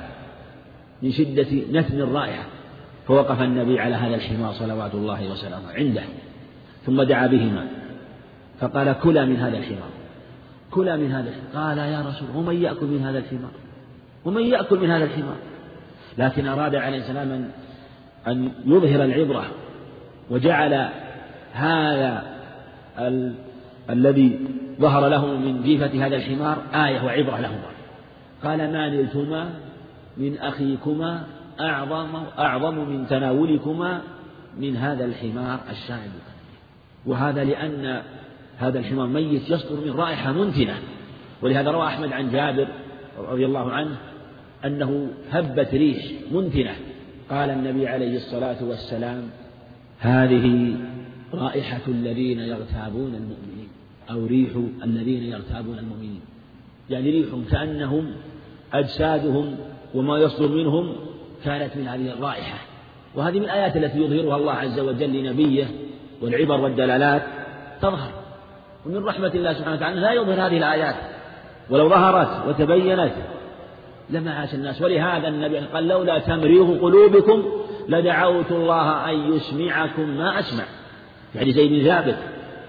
[1.03, 2.45] من شدة نتن الرائحة
[3.07, 6.03] فوقف النبي على هذا الحمار صلوات الله وسلامه عنده.
[6.87, 7.67] ثم دعا بهما.
[8.61, 9.91] فقال كلا من هذا الحمار.
[10.71, 11.65] كلا من هذا الحمار.
[11.65, 13.51] قال يا رسول ومن يأكل من هذا الحمار؟
[14.25, 15.37] ومن يأكل من هذا الحمار؟
[16.19, 17.51] لكن أراد عليه السلام
[18.27, 19.45] أن يظهر العبرة
[20.31, 20.89] وجعل
[21.53, 22.23] هذا
[22.99, 23.35] ال...
[23.91, 24.41] الذي
[24.81, 27.71] ظهر له من جيفة هذا الحمار آية وعبرة لهما.
[28.45, 29.51] قال ما نلتما
[30.17, 31.25] من أخيكما
[31.61, 34.01] أعظم أعظم من تناولكما
[34.59, 36.11] من هذا الحمار الشاعب
[37.07, 38.03] وهذا لأن
[38.59, 40.75] هذا الحمار ميت يصدر من رائحة منتنة.
[41.43, 42.69] ولهذا روى أحمد عن جابر
[43.19, 43.97] رضي الله عنه
[44.65, 46.75] أنه هبت ريح منتنة.
[47.31, 49.23] قال النبي عليه الصلاة والسلام
[49.99, 50.77] هذه
[51.35, 53.69] رائحة الذين يغتابون المؤمنين
[54.11, 54.51] أو ريح
[54.85, 56.21] الذين يغتابون المؤمنين.
[56.91, 58.13] يعني ريح كأنهم
[58.73, 59.57] أجسادهم
[59.95, 60.93] وما يصدر منهم
[61.45, 62.59] كانت من هذه الرائحة.
[63.15, 65.67] وهذه من الآيات التي يظهرها الله عز وجل لنبيه
[66.23, 67.23] والعبر والدلالات
[67.83, 68.13] تظهر.
[68.87, 70.95] ومن رحمة الله سبحانه وتعالى لا يظهر هذه الآيات.
[71.71, 73.13] ولو ظهرت وتبينت
[74.11, 74.83] لما عاش الناس.
[74.83, 77.43] ولهذا النبي قال لولا تمريغ قلوبكم
[77.89, 80.65] لدعوت الله أن يسمعكم ما أسمع.
[81.35, 82.17] يعني زي بن ثابت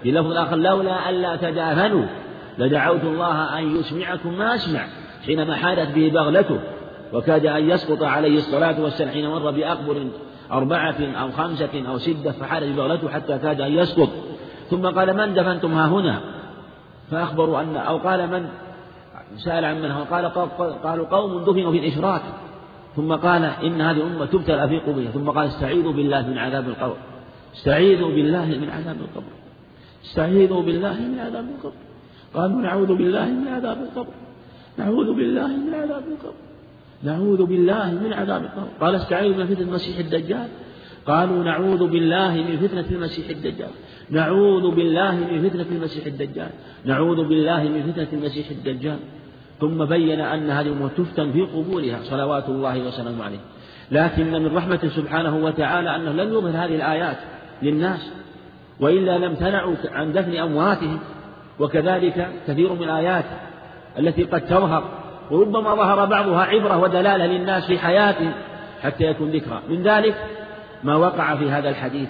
[0.02, 2.06] في لفظ آخر لولا ألا تدافنوا
[2.58, 4.86] لدعوت الله أن يسمعكم ما أسمع
[5.26, 6.60] حينما حادت به بغلته
[7.12, 10.06] وكاد أن يسقط عليه الصلاة والسلام حين مر بأقبر
[10.52, 14.08] أربعة أو خمسة أو ستة فحادت بغلته حتى كاد أن يسقط.
[14.70, 16.20] ثم قال من دفنتم ها هنا؟
[17.10, 18.48] فأخبروا أن أو قال من
[19.36, 20.26] سأل عن من هو قال
[20.82, 22.22] قالوا قوم دفنوا في الإشراك.
[22.96, 25.10] ثم قال إن هذه الأمة تبتلى في قبورها.
[25.10, 26.96] ثم قال استعيذوا بالله من عذاب القبر.
[27.54, 29.32] استعيذوا بالله من عذاب القبر.
[30.04, 31.76] استعيذوا بالله من عذاب القبر.
[32.34, 34.12] قالوا نعوذ بالله من عذاب القبر.
[34.78, 36.34] نعوذ بالله من عذاب القبر.
[37.02, 38.68] نعوذ بالله من عذاب القبر.
[38.80, 40.48] قال استعيذوا من فتنة المسيح الدجال.
[41.06, 43.70] قالوا نعوذ بالله من فتنة المسيح الدجال.
[44.10, 46.50] نعوذ بالله من فتنة المسيح الدجال.
[46.84, 48.98] نعوذ بالله من فتنة المسيح الدجال.
[49.60, 53.38] ثم بين أن هذه الأمور تفتن في قبورها صلوات الله وسلامه عليه.
[53.90, 57.16] لكن من رحمته سبحانه وتعالى أنه لم يظهر هذه الآيات
[57.62, 58.10] للناس
[58.80, 60.98] وإلا لم تنعوا عن دفن أمواتهم.
[61.58, 63.24] وكذلك كثير من الآيات
[63.98, 64.84] التي قد تظهر
[65.30, 68.32] وربما ظهر بعضها عبرة ودلالة للناس في حياتهم
[68.82, 69.62] حتى يكون ذكرى.
[69.68, 70.14] من ذلك
[70.84, 72.08] ما وقع في هذا الحديث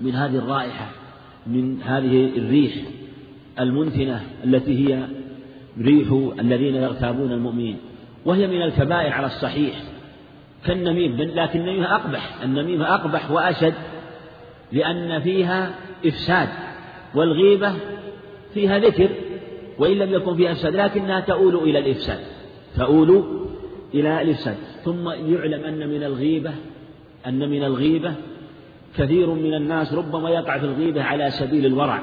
[0.00, 0.86] من هذه الرائحة
[1.46, 2.74] من هذه الريح
[3.60, 5.02] المنتنة التي هي
[5.80, 7.76] ريح الذين يغتابون المؤمنين.
[8.24, 9.82] وهي من الكبائر على الصحيح.
[10.64, 12.42] كالنميم لكن النميمة أقبح.
[12.42, 13.74] النميمة أقبح وأشد
[14.72, 15.74] لأن فيها
[16.06, 16.48] إفساد
[17.14, 17.74] والغيبة
[18.54, 19.08] فيها ذكر
[19.78, 22.20] وإن لم يكن فيها إفساد لكنها تؤول إلى الإفساد.
[22.76, 23.24] تؤول
[23.94, 24.56] إلى الإفساد.
[24.84, 26.52] ثم يعلم أن من الغيبة
[27.26, 28.14] أن من الغيبة
[28.98, 32.02] كثير من الناس ربما يقع في الغيبة على سبيل الورع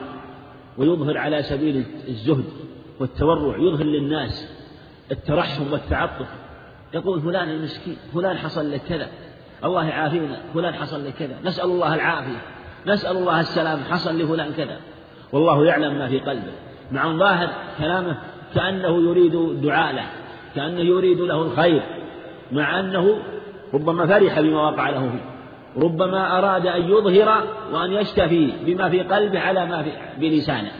[0.77, 2.45] ويظهر على سبيل الزهد.
[2.99, 4.63] والتورع يظهر للناس
[5.11, 6.27] الترحم والتعطف.
[6.93, 9.07] يقول فلان المسكين فلان حصل لك كذا.
[9.65, 11.35] الله يعافينا فلان حصل لك كذا.
[11.45, 12.41] نسأل الله العافية.
[12.87, 14.79] نسأل الله السلام حصل لفلان كذا.
[15.31, 16.51] والله يعلم ما في قلبه.
[16.91, 18.17] مع ظاهر كلامه
[18.55, 20.05] كأنه يريد دعاء له
[20.55, 21.83] كأنه يريد له الخير.
[22.51, 23.17] مع أنه
[23.73, 25.33] ربما فرح بما وقع له فيه.
[25.81, 30.71] ربما أراد أن يظهر وأن يشتفي بما في قلبه على ما في بلسانه.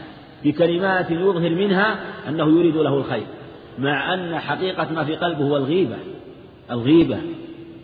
[0.44, 3.26] بكلمات يظهر منها أنه يريد له الخير
[3.78, 5.96] مع أن حقيقة ما في قلبه هو الغيبة
[6.70, 7.18] الغيبة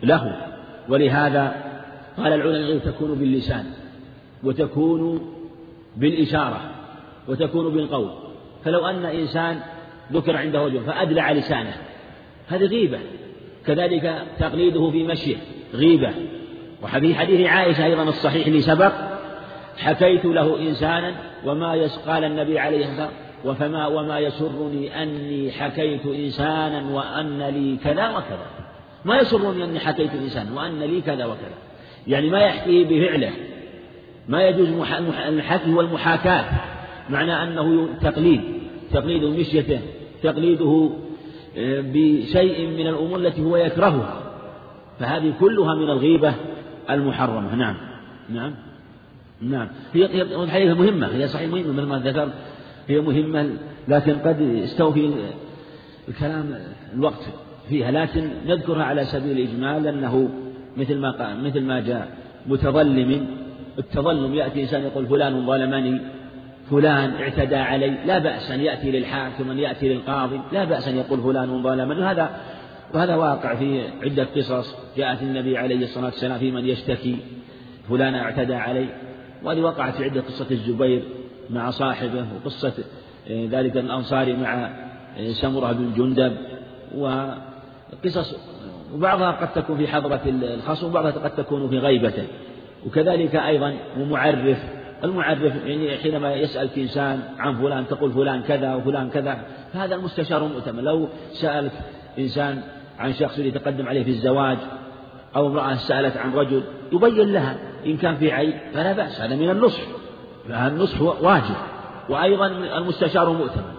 [0.02, 0.36] له.
[0.88, 1.54] ولهذا
[2.16, 3.64] قال العلماء تكون باللسان
[4.42, 5.32] وتكون
[5.96, 6.60] بالإشارة
[7.28, 8.10] وتكون بالقول.
[8.64, 9.60] فلو أن إنسان
[10.12, 11.76] ذكر عنده وجه فأدلع لسانه
[12.48, 12.98] هذه غيبة.
[13.66, 15.36] كذلك تقليده في مشيه
[15.74, 16.10] غيبة.
[16.82, 18.92] وفي حديث عائشة أيضا الصحيح اللي سبق
[19.80, 21.14] حكيت له إنسانا
[21.44, 27.76] وما يس قال النبي عليه الصلاة والسلام وفما وما يسرني أني حكيت إنسانا وأن لي
[27.76, 28.46] كذا وكذا.
[29.04, 31.58] ما يسرني أني حكيت إنسانا وأن لي كذا وكذا.
[32.06, 33.30] يعني ما يحكيه بفعله.
[34.28, 34.68] ما يجوز
[35.28, 36.44] الحكي والمحاكاة
[37.10, 38.40] معنى أنه تقليد.
[38.92, 39.80] تقليد مشيته
[40.22, 40.90] تقليده
[41.56, 44.22] آه، بشيء من الأمور التي هو يكرهها.
[44.98, 46.34] فهذه كلها من الغيبة
[46.90, 47.54] المحرمة.
[47.54, 47.76] نعم.
[48.28, 48.54] نعم.
[49.42, 49.68] نعم.
[49.92, 51.06] هي هي مهمة.
[51.06, 52.32] هي صحيح مهمة مثل ما ذكرت.
[52.88, 53.50] هي مهمة
[53.88, 55.10] لكن قد يستوفي
[56.08, 56.58] الكلام
[56.94, 57.22] الوقت
[57.68, 57.90] فيها.
[57.90, 60.30] لكن نذكرها على سبيل الإجمال أنه
[60.76, 62.08] مثل ما مثل ما جاء
[62.46, 63.26] متظلم.
[63.78, 66.00] التظلم يأتي إنسان يقول فلان ظلمني
[66.70, 67.94] فلان اعتدى علي.
[68.06, 70.40] لا بأس أن يأتي للحاكم أن يأتي للقاضي.
[70.52, 72.00] لا بأس أن يقول فلان ظلمني.
[72.00, 72.30] وهذا
[72.94, 74.76] وهذا واقع في عدة قصص.
[74.96, 77.16] جاءت النبي عليه الصلاة والسلام في من يشتكي
[77.88, 78.86] فلان اعتدى علي.
[79.44, 81.02] وهذه وقعت في عدة قصة الزبير
[81.50, 82.72] مع صاحبه وقصة
[83.30, 84.70] آه، ذلك الأنصاري مع
[85.18, 86.36] آه، سمرة بن جندب
[86.96, 88.36] وقصص
[88.94, 92.26] وبعضها قد تكون في حضرة الخصم وبعضها قد تكون في غيبته.
[92.86, 94.58] وكذلك أيضا ومعرف
[95.04, 99.38] المعرف يعني حينما يسألك إنسان عن فلان تقول فلان كذا وفلان كذا
[99.72, 101.72] فهذا المستشار مؤتمن لو سألك
[102.18, 102.62] إنسان
[102.98, 104.58] عن شخص يتقدم عليه في الزواج
[105.36, 109.50] أو امرأة سألت عن رجل يبين لها إن كان في عيب فلا بأس هذا من
[109.50, 109.80] النصح
[110.50, 111.54] النصح واجب
[112.08, 113.74] وأيضا المستشار مؤتمن.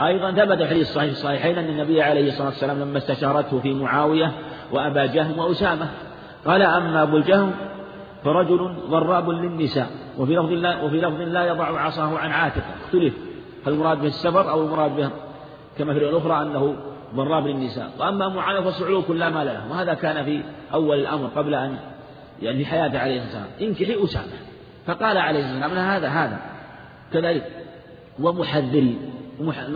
[0.00, 4.32] أيضا ثبت الحديث الصحيح الصحيحين أن النبي عليه الصلاة والسلام لما استشارته في معاوية
[4.72, 5.88] وأبا جهم وأسامة
[6.46, 7.52] قال أما أبو الجهم
[8.24, 9.86] فرجل ضراب للنساء
[10.18, 13.14] وفي لفظ لا وفي لفظ لا يضع عصاه عن عاتقه اختلف
[13.66, 15.10] هل المراد به السفر أو المراد به
[15.78, 16.76] كما في الأخرى أنه
[17.14, 20.42] ضراب للنساء؟ وأما معاوية فصعلوا كل ما له وهذا كان في
[20.74, 21.76] أول الأمر قبل أن
[22.44, 23.68] يعني حياته عليه الصلاة والسلام.
[23.68, 24.32] انكحي أسامة.
[24.86, 26.38] فقال عليه الصلاة والسلام هذا هذا.
[27.12, 27.46] كذلك
[28.20, 28.98] ومحذري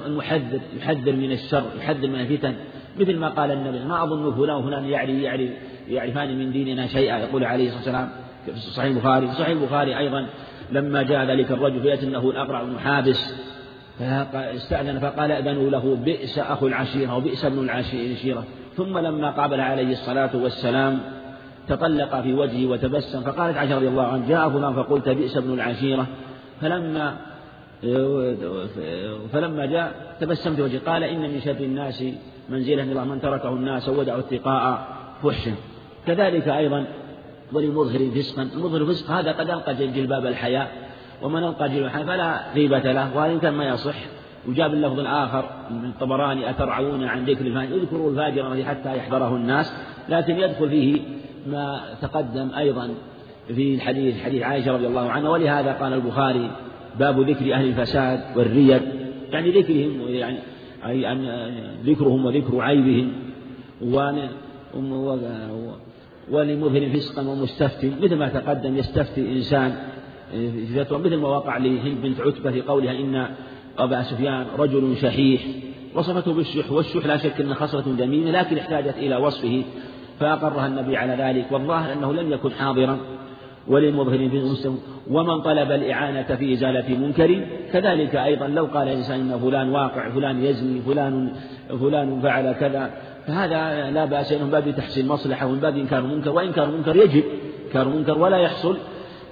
[0.06, 2.54] المحذر يحذر من الشر يحذر من الفتن.
[3.00, 5.50] مثل ما قال النبي ما أظن فلان وفلان يعرف يعرف
[5.88, 7.18] يعرفان من ديننا شيئا.
[7.18, 8.10] يقول عليه الصلاة والسلام
[8.46, 10.26] في صحيح البخاري في صحيح البخاري أيضا
[10.72, 13.34] لما جاء ذلك الرجل فيأتي أنه الأقرع بن حابس.
[13.98, 18.44] فاستأذن فقال أذنوا له بئس أخو العشيرة وبئس ابن العشيرة.
[18.76, 21.00] ثم لما قابل عليه الصلاة والسلام
[21.68, 26.06] تطلق في وجهه وتبسم فقالت عائشة رضي الله عنها جاء فلان فقلت بئس ابن العشيرة.
[26.60, 27.16] فلما
[29.32, 32.04] فلما جاء تبسمت وجهي قال إن من شر الناس
[32.48, 34.86] منزلة الله من تركه الناس ودعوا اتقاء
[35.22, 35.48] فحش
[36.06, 36.84] كذلك أيضا
[37.52, 38.42] ولمظهر فسقا.
[38.42, 40.70] المظهر فسق هذا قد ألقى جلباب الحياء
[41.22, 43.96] ومن ألقى جلباب الحياء فلا غيبة له وهذا كان ما يصح.
[44.48, 49.72] وجاب اللفظ الآخر من الطبراني أترعون عن ذكر الفاجر؟ اذكروا الفاجر حتى يحضره الناس
[50.08, 51.00] لكن يدخل فيه
[51.46, 52.90] ما تقدم أيضا
[53.48, 56.50] في الحديث حديث عائشة رضي الله عنها ولهذا قال البخاري
[56.98, 58.82] باب ذكر أهل الفساد والريب.
[59.32, 60.38] يعني ذكرهم يعني
[60.86, 61.48] أي أن
[61.84, 63.12] ذكرهم وذكر عيبهم
[66.30, 67.92] ولمظهر فسقا ومستفتي.
[68.02, 69.76] مثل ما تقدم يستفتي إنسان
[70.30, 73.28] في فتوى مثل ما وقع لهند بنت عتبة في قولها إن
[73.78, 75.42] أبا سفيان رجل شحيح
[75.94, 79.62] وصفته بالشح والشح لا شك أنه خصلة ذميمة لكن احتاجت إلى وصفه.
[80.20, 82.98] فأقرها النبي على ذلك والظاهر أنه لم يكن حاضرا
[83.68, 84.78] وللمظهر في المسلم
[85.10, 87.40] ومن طلب الإعانة في إزالة منكر
[87.72, 91.32] كذلك أيضا لو قال الإنسان إن فلان واقع فلان يزني فلان
[91.80, 92.90] فلان فعل كذا
[93.26, 97.24] فهذا لا بأس من باب تحسين مصلحة ومن باب إنكار المنكر وإنكار المنكر يجب
[97.66, 98.76] إنكار المنكر ولا يحصل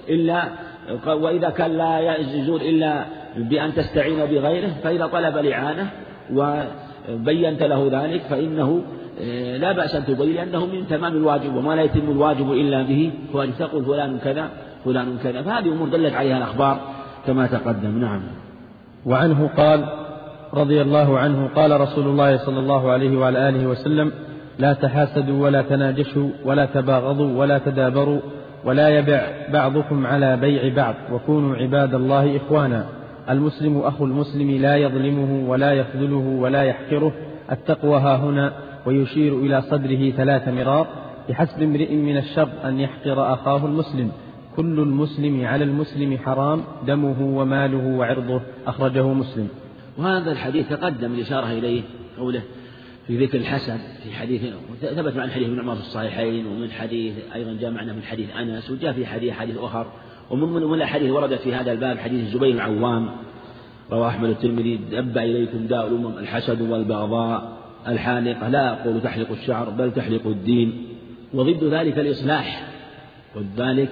[0.09, 0.43] إلا
[1.07, 3.05] وإذا كان لا يزول إلا
[3.37, 5.89] بأن تستعين بغيره فإذا طلب الإعانة
[6.33, 8.81] وبينت له ذلك فإنه
[9.57, 13.51] لا بأس أن تبين لأنه من تمام الواجب وما لا يتم الواجب إلا به فواجب
[13.59, 14.49] تقول فلان كذا
[14.85, 15.41] فلان كذا.
[15.41, 16.79] فهذه أمور دلت عليها الأخبار
[17.27, 17.99] كما تقدم.
[17.99, 18.21] نعم.
[19.05, 19.85] وعنه قال
[20.53, 24.11] رضي الله عنه قال رسول الله صلى الله عليه وعلى آله وسلم
[24.59, 28.19] لا تحاسدوا ولا تناجشوا ولا تباغضوا ولا تدابروا
[28.65, 29.21] ولا يبع
[29.53, 32.85] بعضكم على بيع بعض وكونوا عباد الله إخوانا.
[33.29, 37.11] المسلم أخو المسلم لا يظلمه ولا يخذله ولا يحقره.
[37.51, 40.87] التقوى ها هنا ويشير إلى صدره ثلاث مرار
[41.29, 44.11] بحسب امرئ من الشر أن يحقر أخاه المسلم.
[44.55, 49.47] كل المسلم على المسلم حرام دمه وماله وعرضه أخرجه مسلم.
[49.97, 51.81] وهذا الحديث تقدم الإشارة إليه
[52.17, 52.41] قوله
[53.07, 54.41] في ذكر الحسن في حديث
[54.81, 58.71] ثبت مع حديث ابن عمر في الصحيحين ومن حديث أيضا جاء معنا من حديث أنس
[58.71, 59.87] وجاء في حديث حديث أخر.
[60.29, 63.09] ومن من الأحاديث وردت في هذا الباب حديث الزبير العوام
[63.91, 67.56] رواه أحمد الترمذي دب إليكم داء الأمم الحسد والبغضاء.
[67.87, 70.87] الحالقة لا أقول تحلق الشعر بل تحلق الدين.
[71.33, 72.67] وضد ذلك الإصلاح
[73.37, 73.89] ضد ذلك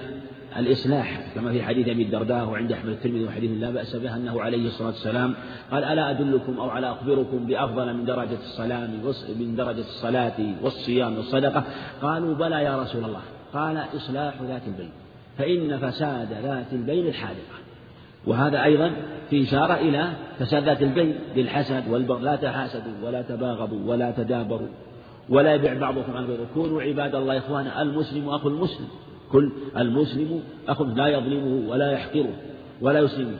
[0.56, 1.20] الإصلاح.
[1.34, 4.88] كما في حديث أبي الدرداء وعند أحمد الترمذي وحديث لا بأس به أنه عليه الصلاة
[4.88, 5.34] والسلام
[5.70, 8.88] قال ألا أدلكم أو على أخبركم بأفضل من درجة الصلاة
[9.38, 11.64] من درجة الصلاة والصيام والصدقة؟
[12.02, 13.22] قالوا بلى يا رسول الله.
[13.54, 14.90] قال إصلاح ذات البين
[15.38, 17.65] فإن فساد ذات البين الحالقة
[18.26, 18.92] وهذا أيضا
[19.30, 20.08] في إشارة إلى
[20.38, 24.68] فساد ذات البين بالحسد والبغض لا تحاسدوا ولا تباغضوا ولا تدابروا
[25.28, 28.86] ولا يبيع بعضكم عن بعض كونوا عباد الله إخوانا المسلم أخو المسلم.
[29.32, 32.34] كل المسلم أخو لا يظلمه ولا يحقره
[32.80, 33.38] ولا يسلمه.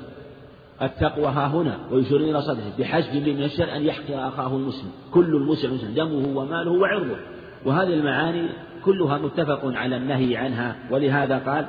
[0.83, 2.72] التقوى ها هنا ويشير إلى صدره.
[2.79, 4.90] بحسب من الشر أن يحقر أخاه المسلم.
[5.14, 7.16] كل المسلم مسلم دمه وماله وعرضه.
[7.64, 8.49] وهذه المعاني
[8.85, 10.77] كلها متفق على النهي عنها.
[10.90, 11.66] ولهذا قال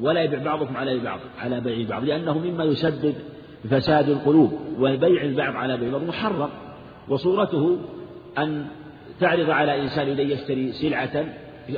[0.00, 3.14] ولا يبيع بعضكم على بعض على بيع بعض لأنه مما يسبب
[3.70, 6.48] فساد القلوب وبيع البعض على بيع بعض محرم.
[7.08, 7.78] وصورته
[8.38, 8.66] أن
[9.20, 11.24] تعرض على إنسان إليه يشتري سلعة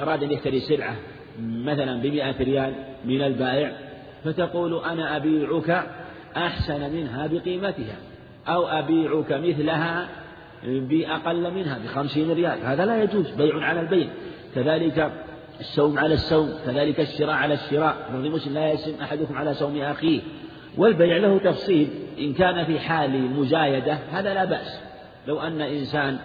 [0.01, 0.97] أراد أن يشتري سلعة
[1.43, 2.73] مثلا بمئة ريال
[3.05, 3.73] من البائع
[4.25, 5.87] فتقول أنا أبيعك
[6.37, 7.97] أحسن منها بقيمتها
[8.49, 10.09] أو أبيعك مثلها
[10.65, 12.59] بأقل منها بخمسين ريال.
[12.65, 14.07] هذا لا يجوز بيع على البيع.
[14.55, 15.13] كذلك
[15.61, 17.97] السوم على السوم كذلك الشراء على الشراء.
[18.15, 20.21] رضي مسلم لا يسم أحدكم على سوم أخيه.
[20.77, 21.89] والبيع له تفصيل
[22.19, 24.81] إن كان في حال مزايدة هذا لا بأس.
[25.27, 26.19] لو أن إنسان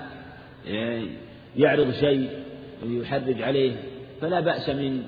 [0.67, 1.01] آه،
[1.57, 2.29] يعرض شيء
[2.85, 3.75] ويحرج عليه
[4.21, 5.03] فلا بأس من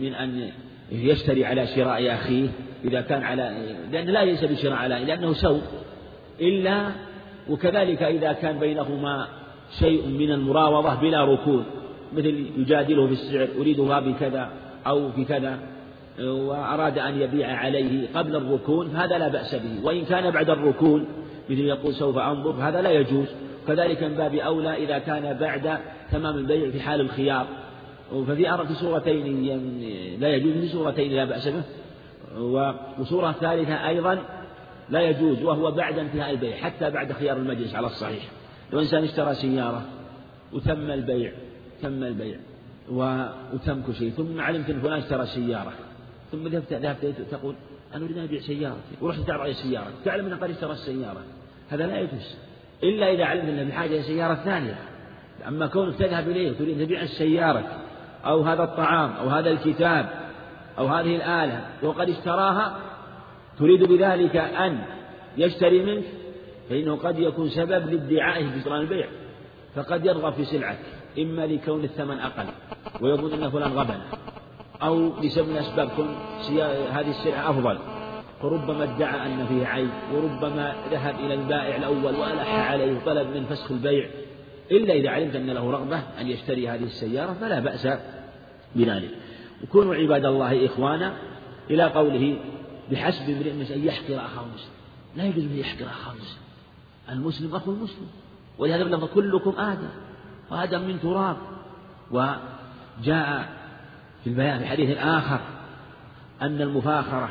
[0.00, 0.50] من أن
[0.92, 2.48] يشتري على شراء أخيه
[2.84, 5.62] إذا كان على لأن لا ليس بشراء على لأنه سوء.
[6.40, 6.90] إلا
[7.50, 9.28] وكذلك إذا كان بينهما
[9.78, 11.64] شيء من المراوضة بلا ركون.
[12.16, 14.48] مثل يجادله في السعر أريدها بكذا
[14.86, 15.58] أو بكذا
[16.20, 19.84] وأراد أن يبيع عليه قبل الركون هذا لا بأس به.
[19.84, 21.06] وإن كان بعد الركون
[21.50, 23.26] مثل يقول سوف أنظر هذا لا يجوز.
[23.68, 25.78] كذلك من باب أولى إذا كان بعد
[26.12, 27.46] تمام البيع في حال الخيار.
[28.26, 29.46] ففي في صورتين
[30.20, 31.62] لا يجوز في صورتين لا بأس به.
[32.98, 34.18] وصورة ثالثة أيضا
[34.90, 38.22] لا يجوز وهو بعد انتهاء البيع حتى بعد خيار المجلس على الصحيح.
[38.72, 39.82] لو إنسان اشترى سيارة
[40.52, 41.32] وتم البيع
[41.82, 42.36] تم البيع
[42.90, 44.10] وتم كل شيء.
[44.10, 45.72] ثم علمت أن فلان اشترى سيارة.
[46.32, 47.54] ثم ذهبت ذهبت تقول
[47.94, 48.94] أنا أريد أن أبيع سيارتي.
[49.00, 51.22] ورحت تعرض علي سيارة تعلم أنه قد اشترى السيارة.
[51.70, 52.36] هذا لا يجوز.
[52.82, 54.78] إلا إذا علمت أنه بحاجة إلى سيارة ثانية.
[55.48, 57.64] أما كونك تذهب إليه وتريد أن تبيع السيارة
[58.24, 60.08] أو هذا الطعام أو هذا الكتاب
[60.78, 62.76] أو هذه الآلة وقد اشتراها
[63.58, 64.78] تريد بذلك أن
[65.36, 66.04] يشتري منك
[66.70, 69.06] فإنه قد يكون سبب لادعائه بجران البيع.
[69.74, 70.78] فقد يرغب في سلعك
[71.18, 72.46] إما لكون الثمن أقل
[73.00, 73.98] ويظن أن فلان غبن
[74.82, 76.14] أو لسبب من أسباب كون
[76.90, 77.78] هذه السلعة أفضل.
[78.42, 83.70] فربما ادعى أن فيه عيب وربما ذهب إلى البائع الأول وألح عليه وطلب من فسخ
[83.70, 84.10] البيع.
[84.70, 87.88] إلا إذا علمت أن له رغبة أن يشتري هذه السيارة فلا بأس
[88.76, 89.10] بذلك.
[89.64, 91.16] وكونوا عباد الله إخوانا
[91.70, 92.36] إلى قوله
[92.90, 94.72] بحسب امرئ أن يحقر أخاه مسلم.
[95.16, 96.42] لا يجوز أن يحقر أخاه مسلم.
[97.10, 98.06] المسلم أخو المسلم.
[98.58, 99.88] ولهذا كلكم آدم.
[100.52, 101.36] وآدم من تراب.
[102.10, 103.48] وجاء
[104.24, 105.40] في البيان في حديث آخر
[106.42, 107.28] أن المفاخرة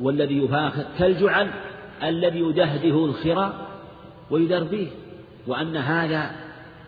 [0.00, 1.50] والذي يفاخر كالجعل
[2.02, 3.52] الذي يدهده الخرى
[4.30, 4.88] ويدربيه
[5.46, 6.30] وأن هذا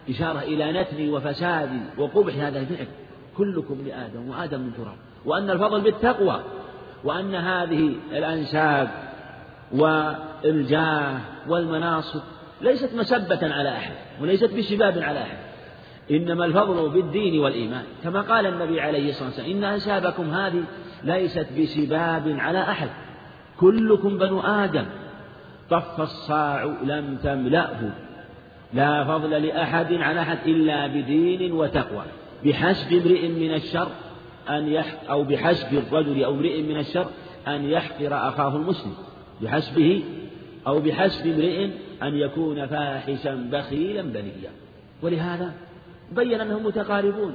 [0.09, 2.86] إشارة إلى نتن وفساد وقبح هذا الفعل
[3.36, 4.96] كلكم لآدم وآدم من تراب.
[5.24, 6.40] وأن الفضل بالتقوى
[7.05, 8.90] وأن هذه الأنساب
[9.72, 12.20] والجاه والمناصب
[12.62, 13.92] ليست مسبة على أحد
[14.22, 15.36] وليست بشباب على أحد.
[16.11, 17.84] إنما الفضل بالدين والإيمان.
[18.04, 20.62] كما قال النبي عليه الصلاة والسلام إن أنسابكم هذه
[21.04, 22.88] ليست بسباب على أحد.
[23.61, 24.84] كلكم بنو آدم.
[25.70, 27.90] طف الصاع لم تملأه.
[28.74, 32.04] لا فضل لأحد على أحد إلا بدين وتقوى.
[32.44, 33.88] بحسب امرئ من الشر
[34.50, 37.06] أن يح أو بحسب الرجل أو امرئ من الشر
[37.48, 38.94] أن يحقر أخاه المسلم.
[39.42, 40.02] بحسبه
[40.66, 41.68] أو بحسب امرئ
[42.03, 44.51] أن يكون فاحشا بخيلا بليا
[45.03, 45.53] ولهذا
[46.12, 47.34] بين أنهم متقاربون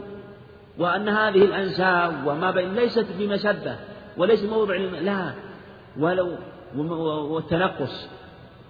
[0.78, 3.76] وأن هذه الأنساب وما بين ليست بمسبة
[4.18, 5.34] وليس موضع لا.
[6.00, 6.36] ولو
[7.30, 8.10] والتنقص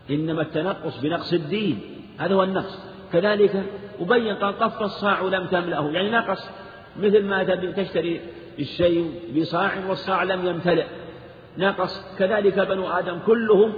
[0.09, 1.79] إنما التنقص بنقص الدين.
[2.17, 2.79] هذا هو النقص.
[3.13, 3.63] كذلك
[3.99, 5.89] وبين قال طف الصاع لم تملأه.
[5.91, 6.49] يعني نقص
[6.99, 7.43] مثل ما
[7.77, 8.21] تشتري
[8.59, 10.85] الشيء بصاع والصاع لم يمتلئ.
[11.57, 12.17] نقص.
[12.17, 13.73] كذلك بنو آدم كلهم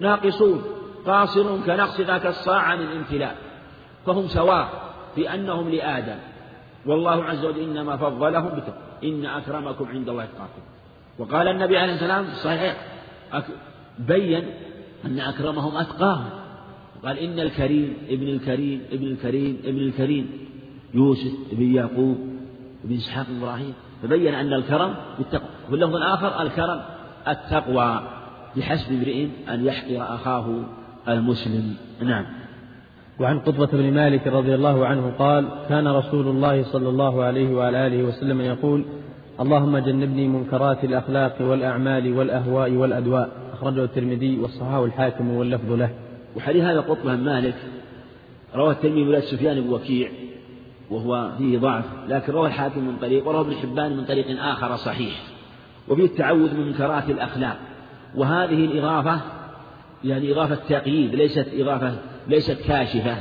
[0.00, 0.64] ناقصون.
[1.06, 3.36] قاصر كنقص ذاك الصاع عن الامتلاء
[4.06, 4.68] فهم سواء
[5.14, 6.18] في أنهم لآدم.
[6.86, 10.62] والله عز وجل إنما فضلهم بتقوى إن أكرمكم عند الله أتقاكم.
[11.18, 12.76] وقال النبي عليه السلام صحيح
[13.98, 14.44] بين
[15.04, 16.30] أن أكرمهم أتقاهم.
[17.04, 20.30] قال إن الكريم ابن الكريم ابن الكريم ابن الكريم
[20.94, 22.18] يوسف ابن يعقوب
[22.84, 25.48] ابن إسحاق إبراهيم فبين أن الكرم بالتقوى.
[25.66, 26.82] وفي اللفظ الآخر الكرم
[27.28, 28.02] التقوى
[28.56, 30.64] بحسب امرئ أن يحقر أخاه.
[31.08, 31.74] المسلم.
[32.02, 32.24] نعم.
[33.20, 37.86] وعن قطبة بن مالك رضي الله عنه قال كان رسول الله صلى الله عليه وعلى
[37.86, 38.84] آله وسلم يقول
[39.40, 43.30] اللهم جنبني منكرات الأخلاق والأعمال والأهواء والأدواء.
[43.52, 45.90] أخرجه الترمذي والصحاح الحاكم واللفظ له.
[46.36, 47.54] وحديث هذا قطبة بن مالك
[48.54, 50.08] رواه الترمذي ولاد سفيان بن وكيع
[50.90, 55.22] وهو فيه ضعف لكن روى الحاكم من طريق وروى ابن حبان من طريق آخر صحيح.
[55.88, 57.56] وفيه التعوذ من منكرات الأخلاق.
[58.16, 59.20] وهذه الإضافة
[60.04, 61.94] يعني إضافة تقييد ليست إضافة
[62.28, 63.16] ليست كاشفة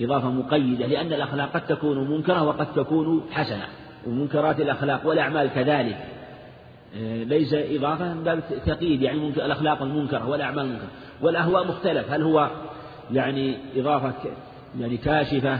[0.00, 3.64] إضافة مقيدة لأن الأخلاق قد تكون منكرة وقد تكون حسنة
[4.06, 5.96] ومنكرات الأخلاق والأعمال كذلك.
[6.96, 10.88] آه، ليس إضافة من باب تقييد يعني الأخلاق المنكرة والأعمال المنكرة.
[11.20, 12.50] والأهواء مختلف هل هو
[13.12, 14.12] يعني إضافة
[14.80, 15.58] يعني كاشفة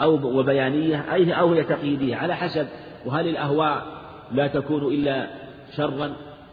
[0.00, 2.66] أو وبيانية أي أو هي تقييدية؟ على حسب
[3.06, 3.82] وهل الأهواء
[4.32, 5.26] لا تكون إلا
[5.76, 6.12] شرا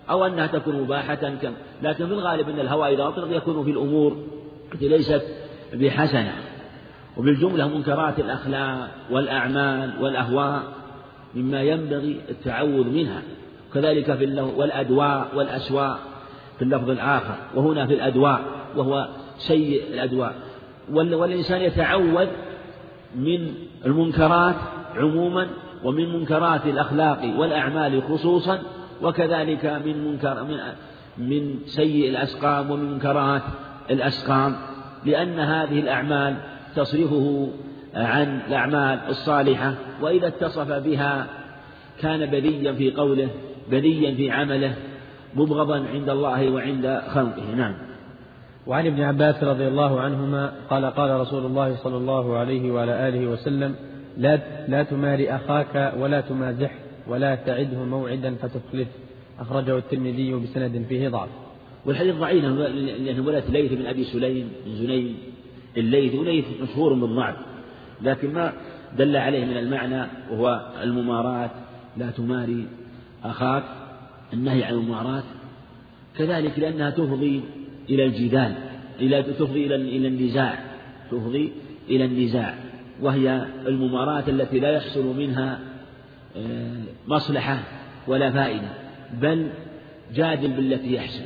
[0.09, 4.17] أو أنها تكون مباحة كم؟ لكن في الغالب أن الهوى إذا أطلق يكون في الأمور
[4.73, 5.23] التي ليست
[5.73, 6.33] بحسنة.
[7.17, 10.63] وبالجملة منكرات الأخلاق والأعمال والأهواء
[11.35, 13.21] مما ينبغي التعوذ منها.
[13.73, 15.99] كذلك في والأدواء والأسواء
[16.57, 17.35] في اللفظ الآخر.
[17.55, 18.41] وهنا في الأدواء
[18.75, 19.07] وهو
[19.47, 20.35] سيء الأدواء.
[20.91, 22.27] والإنسان يتعوذ
[23.15, 23.53] من
[23.85, 24.55] المنكرات
[24.95, 25.47] عموما
[25.83, 28.59] ومن منكرات الأخلاق والأعمال خصوصا
[29.01, 30.57] وكذلك من منكر من
[31.17, 33.41] من سيء الأسقام ومن منكرات
[33.89, 34.55] الأسقام
[35.05, 36.35] لأن هذه الأعمال
[36.75, 37.49] تصرفه
[37.95, 41.27] عن الأعمال الصالحة وإذا اتصف بها
[42.01, 43.29] كان بذيا في قوله
[43.71, 44.75] بذيا في عمله
[45.35, 47.55] مبغضا عند الله وعند خلقه.
[47.55, 47.73] نعم.
[48.67, 53.27] وعن ابن عباس رضي الله عنهما قال قال رسول الله صلى الله عليه وعلى آله
[53.27, 53.75] وسلم
[54.17, 56.71] لا لا تماري أخاك ولا تمازح
[57.09, 58.87] ولا تعده موعدا فتخلف
[59.39, 61.29] أخرجه الترمذي بسند فيه ضعف.
[61.85, 65.17] والحديث ضعيف لأنه ولد ليث بن أبي سليم بن زنيم
[65.77, 67.35] الليث وليث مشهور بالضعف
[68.01, 68.53] لكن ما
[68.97, 71.49] دل عليه من المعنى وهو المماراة
[71.97, 72.67] لا تماري
[73.23, 73.63] أخاك
[74.33, 75.23] النهي عن المماراة
[76.17, 77.41] كذلك لأنها تفضي
[77.89, 78.55] إلى الجدال
[78.99, 80.59] إلى تفضي إلى إلى النزاع.
[81.11, 81.51] تفضي
[81.89, 82.55] إلى النزاع.
[83.01, 85.59] وهي المماراة التي لا يحصل منها
[87.07, 87.59] مصلحة
[88.07, 88.69] ولا فائدة
[89.13, 89.49] بل
[90.13, 91.25] جادل بالتي يحسن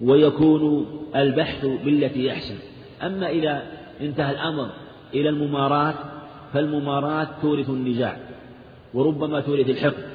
[0.00, 2.54] ويكون البحث بالتي يحسن.
[3.02, 3.62] أما إذا
[4.00, 4.70] انتهى الأمر
[5.14, 5.94] إلى المماراة
[6.52, 8.16] فالمماراة تورث النزاع
[8.94, 10.06] وربما تورث الحقد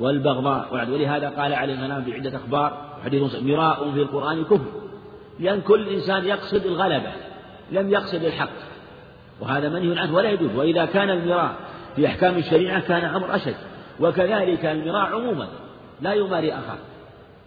[0.00, 0.74] والبغضاء.
[0.74, 4.80] ولهذا قال عليه السلام في عدة أخبار حديث مراء في القرآن كفر
[5.40, 7.12] لأن كل إنسان يقصد الغلبة
[7.72, 8.50] لم يقصد الحق
[9.40, 10.56] وهذا منهي عنه ولا يجوز.
[10.56, 11.54] وإذا كان المراء
[11.96, 13.54] في أحكام الشريعة كان أمر أشد
[14.00, 15.48] وكذلك المراء عموما
[16.00, 16.78] لا يماري أخاه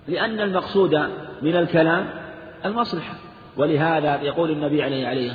[0.07, 0.95] لأن المقصود
[1.41, 2.09] من الكلام
[2.65, 3.13] المصلحة.
[3.57, 5.33] ولهذا يقول النبي عليه عليه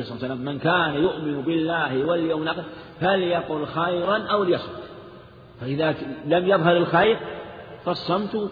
[0.00, 2.62] الصلاة والسلام من كان يؤمن بالله واليوم الآخر
[3.00, 4.82] فليقل خيرا أو ليصمت.
[5.60, 5.94] فإذا
[6.26, 7.18] لم يظهر الخير
[7.84, 8.50] فالصمت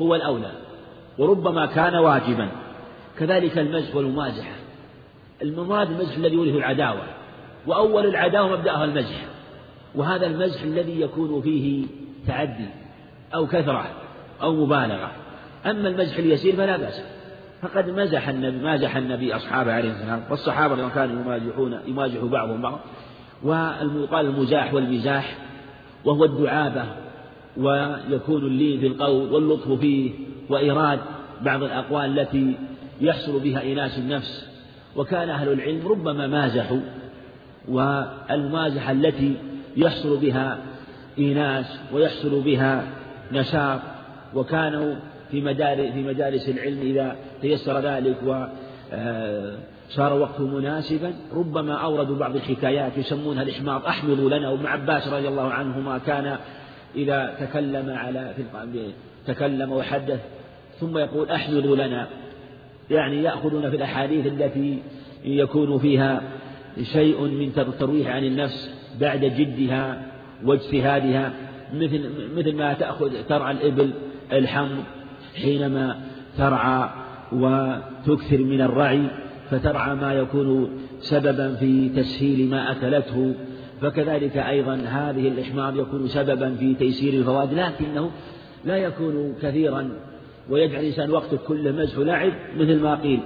[0.00, 0.50] هو الأولى
[1.18, 2.48] وربما كان واجبا.
[3.18, 4.54] كذلك المزح والممازحة.
[5.42, 7.02] المراد المزح الذي يورث العداوة.
[7.66, 9.26] وأول العداوة مبدأها المزح.
[9.94, 11.86] وهذا المزح الذي يكون فيه
[12.26, 12.66] تعدي
[13.34, 13.86] أو كثرة
[14.42, 15.10] أو مبالغة.
[15.66, 17.02] أما المزح اليسير فلا بأس.
[17.62, 20.22] فقد مزح النبي مازح النبي أصحابه عليه السلام.
[20.30, 22.78] والصحابة لما كانوا يمازحون يمازح بعضهم بعض.
[23.44, 25.36] ويقال المزاح والمزاح
[26.04, 26.84] وهو الدعابة
[27.56, 30.10] ويكون اللين في القول واللطف فيه
[30.48, 31.00] وإيراد
[31.42, 32.54] بعض الأقوال التي
[33.00, 34.50] يحصل بها إناس النفس.
[34.96, 36.80] وكان أهل العلم ربما مازحوا
[37.70, 39.36] والمازحة التي
[39.76, 40.58] يحصل بها
[41.18, 42.84] إيناس ويحصل بها
[43.32, 43.80] نشاط
[44.34, 44.94] وكانوا
[45.30, 52.98] في مدارس في مجالس العلم إذا تيسر ذلك وصار وقته مناسبا ربما أوردوا بعض الحكايات
[52.98, 53.84] يسمونها الإحماض.
[53.84, 56.36] أحمضوا لنا وابن عباس رضي الله عنهما كان
[56.94, 58.42] إذا تكلم على في
[59.26, 60.20] تكلم وحدث
[60.80, 62.06] ثم يقول أحمضوا لنا.
[62.90, 64.82] يعني يأخذون في الأحاديث التي
[65.24, 66.22] يكون فيها
[66.82, 70.02] شيء من ترويح عن النفس بعد جدها
[70.44, 71.32] واجتهادها
[71.74, 73.90] مثل مثل ما تأخذ ترعى الإبل
[74.32, 74.84] الحمض
[75.42, 76.00] حينما
[76.38, 76.88] ترعى
[77.32, 79.06] وتكثر من الرعي
[79.50, 83.34] فترعى ما يكون سببا في تسهيل ما أكلته.
[83.80, 88.10] فكذلك أيضا هذه الإحماض يكون سببا في تيسير الفوائد لكنه
[88.64, 89.90] لا يكون كثيرا
[90.50, 93.20] ويجعل الإنسان وقته كله مزح لعب مثل ما قيل.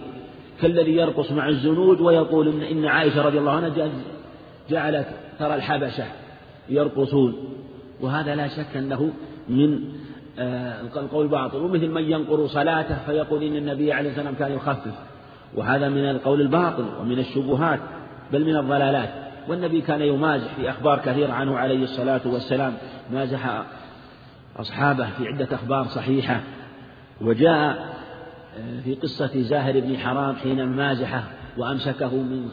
[0.62, 3.90] كالذي يرقص مع الزنود ويقول إن, إن عائشة رضي الله عنها
[4.70, 5.06] جعلت
[5.38, 6.04] ترى الحبشة
[6.68, 7.34] يرقصون.
[8.00, 9.12] وهذا لا شك أنه
[9.48, 9.80] من
[10.38, 14.94] آه، القول باطل ومثل من ينقر صلاته فيقول إن النبي عليه الصلاة والسلام كان يخفف.
[15.54, 17.80] وهذا من القول الباطل ومن الشبهات
[18.32, 19.08] بل من الضلالات.
[19.48, 22.74] والنبي كان يمازح في أخبار كثيرة عنه عليه الصلاة والسلام.
[23.12, 23.62] مازح
[24.56, 26.40] أصحابه في عدة أخبار صحيحة.
[27.20, 27.93] وجاء
[28.84, 31.24] في قصة زاهر بن حرام حين مازحه
[31.58, 32.48] وأمسكه من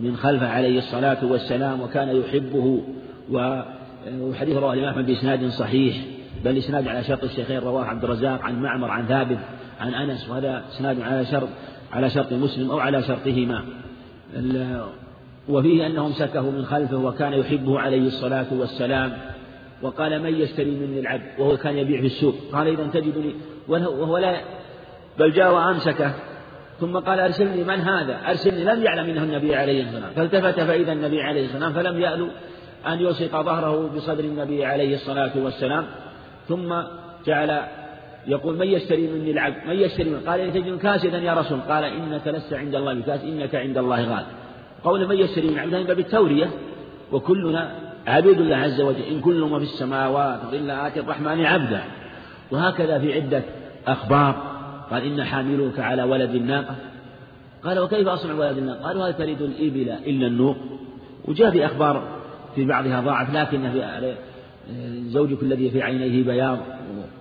[0.00, 2.82] من خلفه عليه الصلاة والسلام وكان يحبه
[3.30, 5.96] وحديث رواه الإمام أحمد بإسناد صحيح
[6.44, 9.38] بل إسناد على شرط الشيخين رواه عبد الرزاق عن معمر عن ثابت
[9.80, 11.48] عن أنس وهذا إسناد على شرط
[11.92, 13.64] على شرط مسلم أو على شرطهما.
[15.48, 19.12] وفيه أنه أمسكه من خلفه وكان يحبه عليه الصلاة والسلام
[19.82, 22.34] وقال من يشتري مني العبد؟ وهو كان يبيع في السوق.
[22.52, 23.34] قال إذا تجدني
[23.68, 24.40] وهو لا
[25.18, 26.12] بل جاء وأمسكه
[26.80, 30.92] ثم قال أرسلني من هذا؟ أرسلني لم يعلم منه النبي عليه الصلاة والسلام فالتفت فإذا
[30.92, 32.28] النبي عليه الصلاة والسلام فلم يألو
[32.86, 35.86] أن يلصق ظهره بصدر النبي عليه الصلاة والسلام.
[36.48, 36.74] ثم
[37.26, 37.60] جعل
[38.26, 41.60] يقول من يشتري مني العبد من يشتري مني؟ قال تجد كاسدا يا رسول.
[41.60, 44.24] قال إنك لست عند الله بكاس إنك عند الله غال.
[44.84, 46.50] قول من يشتري من عبد باب التورية.
[47.12, 47.74] وكلنا
[48.06, 51.82] عبيد الله عز وجل إن كل ما في السماوات إلا آتي الرحمن عبدا.
[52.50, 53.42] وهكذا في عدة
[53.86, 54.53] أخبار.
[54.90, 56.76] قال إن حاملوك على ولد الناقة.
[57.64, 60.56] قال وكيف أصنع ولد الناقة؟ قالوا هل تريد الإبل إلا النوق.
[61.24, 62.02] وجاء في أخبار
[62.54, 64.14] في بعضها ضعف لكن في
[65.06, 66.58] زوجك الذي في عينيه بياض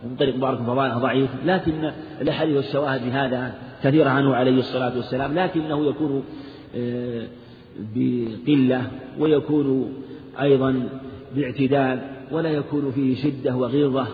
[0.05, 1.29] ومن طريق بارك فضائله ضعيف.
[1.45, 1.91] لكن
[2.21, 3.53] الأحاديث والشواهد في هذا
[3.83, 5.39] كثيرة عنه عليه الصلاة والسلام.
[5.39, 6.23] لكنه يكون
[6.75, 7.27] آه،
[7.95, 8.81] بقلة
[9.19, 9.93] ويكون
[10.41, 10.89] أيضا
[11.35, 12.01] باعتدال
[12.31, 14.07] ولا يكون فيه شدة وغيظة.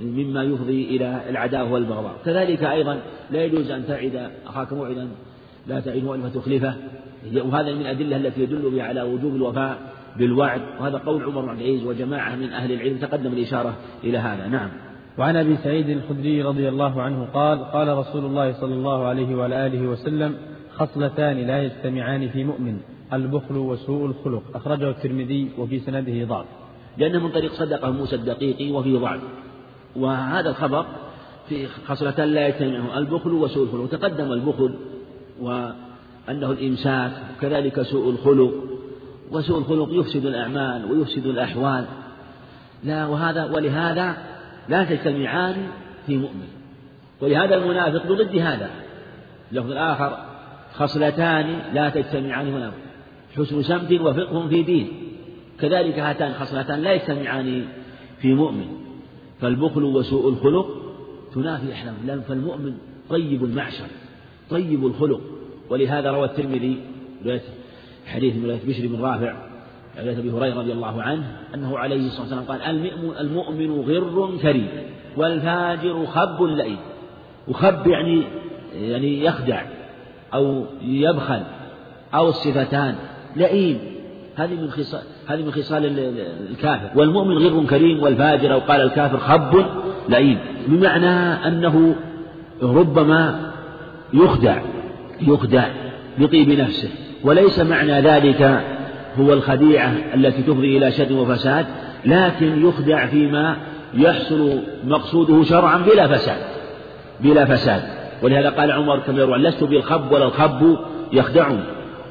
[0.00, 2.14] مما يفضي إلى العداوة والبغضاء.
[2.24, 5.08] كذلك أيضا لا يجوز أن تعد أخاك موعدا
[5.66, 6.74] لا تعد موعدا فتخلفه.
[7.36, 9.78] وهذا من الأدلة التي يدل بها على وجوب الوفاء
[10.18, 10.60] بالوعد.
[10.80, 14.48] وهذا قول عمر بن العزيز وجماعة من أهل العلم تقدم الإشارة إلى هذا.
[14.48, 14.68] نعم.
[15.18, 19.66] وعن أبي سعيد الخدري رضي الله عنه قال قال رسول الله صلى الله عليه وعلى
[19.66, 20.34] آله وسلم
[20.74, 22.76] خصلتان لا يجتمعان في مؤمن
[23.12, 24.42] البخل وسوء الخلق.
[24.54, 26.46] أخرجه الترمذي وفي سنده ضعف.
[26.98, 29.20] لأنه من طريق صدقة موسى الدقيقي وفيه ضعف.
[29.96, 30.86] وهذا الخبر
[31.48, 34.74] في خصلتان لا يجتمعان البخل وسوء الخلق تقدم البخل
[35.40, 38.52] وأنه الإمساك وكذلك سوء الخلق
[39.30, 41.84] وسوء الخلق يفسد الأعمال ويفسد الأحوال.
[42.84, 44.16] لا وهذا ولهذا
[44.68, 45.68] لا تجتمعان
[46.06, 46.48] في مؤمن.
[47.20, 48.70] ولهذا المنافق بضد هذا.
[49.52, 50.18] اللفظ الآخر
[50.74, 52.72] خصلتان لا تجتمعان هنا.
[53.36, 54.88] حسن سمت وفقه في دين.
[55.60, 57.64] كذلك هاتان خصلتان لا يجتمعان
[58.20, 58.83] في مؤمن.
[59.40, 60.66] فالبخل وسوء الخلق
[61.34, 62.20] تنافي أحلام.
[62.28, 62.74] فالمؤمن
[63.10, 63.86] طيب المعشر
[64.50, 65.20] طيب الخلق.
[65.70, 66.80] ولهذا روى الترمذي
[68.06, 69.36] حديث من بشر بن رافع
[69.98, 72.62] حديث أبي هريرة رضي الله عنه أنه عليه الصلاة والسلام قال
[73.20, 74.68] المؤمن غر كريم
[75.16, 76.78] والفاجر خب لئيم.
[77.48, 78.22] وخب يعني
[78.74, 79.62] يعني يخدع
[80.34, 81.42] أو يبخل
[82.14, 82.96] أو الصفتان
[83.36, 83.93] لئيم.
[84.36, 85.98] هذه من خصال هذه من خصال
[86.50, 86.90] الكافر.
[86.94, 89.64] والمؤمن غر كريم والفاجر أو قال الكافر خب
[90.08, 90.38] لئيم.
[90.66, 91.08] بمعنى
[91.48, 91.94] أنه
[92.62, 93.50] ربما
[94.12, 94.62] يخدع
[95.20, 95.68] يخدع
[96.18, 96.88] بطيب نفسه.
[97.24, 98.64] وليس معنى ذلك
[99.18, 101.66] هو الخديعة التي تفضي إلى شر وفساد
[102.04, 103.56] لكن يخدع فيما
[103.94, 106.40] يحصل مقصوده شرعا بلا فساد
[107.20, 107.82] بلا فساد.
[108.22, 110.78] ولهذا قال عمر كما يروى لست بالخب ولا الخب
[111.12, 111.60] يخدعني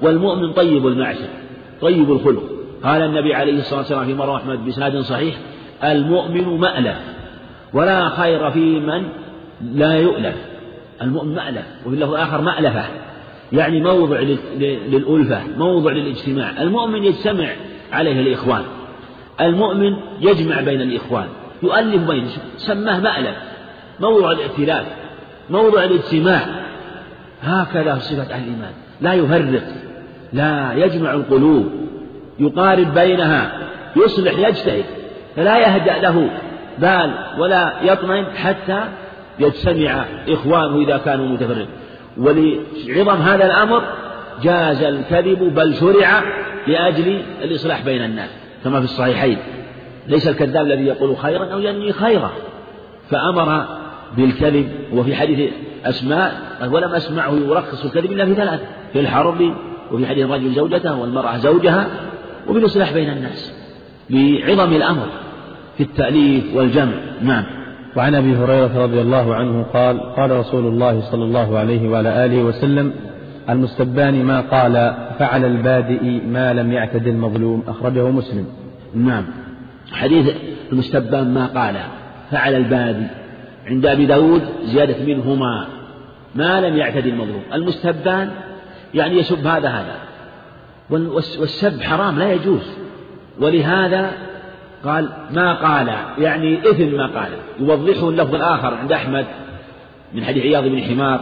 [0.01, 1.42] والمؤمن طيب المعشر.
[1.81, 2.43] طيب الخلق.
[2.83, 5.35] قال النبي عليه الصلاة والسلام في مرة أحمد بإسناد صحيح
[5.83, 6.97] المؤمن مألف
[7.73, 9.03] ولا خير في من
[9.61, 10.35] لا يؤلف.
[11.01, 12.85] المؤمن مألف وفي اللفظ الآخر مألفة
[13.53, 16.61] يعني موضع للألفة موضع للاجتماع.
[16.61, 17.49] المؤمن يجتمع
[17.91, 18.63] عليه الإخوان.
[19.41, 21.27] المؤمن يجمع بين الإخوان
[21.63, 23.37] يؤلف بين سماه مألف.
[23.99, 24.85] موضع الائتلاف
[25.49, 26.45] موضع الاجتماع.
[27.41, 28.71] هكذا صفة أهل الإيمان.
[29.01, 29.63] لا يفرق.
[30.33, 31.65] لا يجمع القلوب
[32.39, 33.51] يقارب بينها
[33.95, 34.85] يصلح يجتهد
[35.35, 36.29] فلا يهدأ له
[36.77, 38.83] بال ولا يطمئن حتى
[39.39, 41.67] يجتمع إخوانه إذا كانوا متفرقين.
[42.17, 43.83] ولعظم هذا الأمر
[44.43, 46.23] جاز الكذب بل شرع
[46.67, 48.29] لأجل الإصلاح بين الناس
[48.63, 49.37] كما في الصحيحين.
[50.07, 52.31] ليس الكذاب الذي يقول خيرا أو ينمي خيرا
[53.09, 53.65] فأمر
[54.17, 54.69] بالكذب.
[54.93, 55.53] وفي حديث
[55.85, 56.33] أسماء
[56.71, 58.61] ولم أسمعه يرخص الكذب إلا في ثلاث
[58.93, 59.53] في الحرب
[59.93, 61.87] وفي حديث الرجل زوجته والمرأة زوجها
[62.49, 63.53] وبالإصلاح بين الناس
[64.09, 65.07] بعظم الأمر
[65.77, 66.93] في التأليف والجمع.
[67.21, 67.43] نعم.
[67.95, 72.43] وعن أبي هريرة رضي الله عنه قال قال رسول الله صلى الله عليه وعلى آله
[72.43, 72.93] وسلم
[73.49, 74.73] المستبان ما قال
[75.19, 77.63] فعل البادئ ما لم يعتد المظلوم.
[77.67, 78.45] أخرجه مسلم.
[78.95, 79.25] نعم.
[79.91, 80.35] حديث
[80.71, 81.75] المستبان ما قال
[82.31, 83.07] فعل البادئ.
[83.67, 85.67] عند أبي داود زيادة منهما.
[86.35, 87.41] ما لم يعتد المظلوم.
[87.53, 88.29] المستبان
[88.93, 89.95] يعني يسب هذا هذا.
[90.89, 92.73] والسب حرام لا يجوز.
[93.39, 94.11] ولهذا
[94.85, 97.29] قال ما قال يعني إثم ما قال.
[97.59, 99.25] يوضحه اللفظ الآخر عند أحمد
[100.13, 101.19] من حديث عياض بن حمار.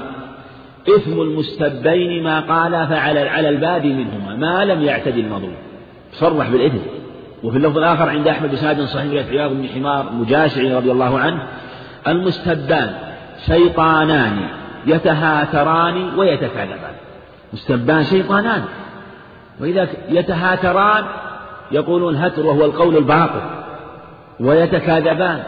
[0.96, 5.56] إثم المستبين ما قال فعلى على البادي منهما ما لم يعتدي المظلوم.
[6.14, 6.78] صرح بالإثم.
[7.44, 11.48] وفي اللفظ الآخر عند أحمد بسناد صحيح عياض بن حمار المجاشعي رضي الله عنه
[12.08, 12.94] المستبان
[13.46, 14.40] شيطانان
[14.86, 16.94] يتهاتران ويتكاذبان.
[17.54, 18.64] مستبان شيطانان.
[19.60, 21.04] وإذا يتهاتران
[21.72, 23.42] يقولون هتر وهو القول الباطل
[24.40, 25.44] ويتكاذبان.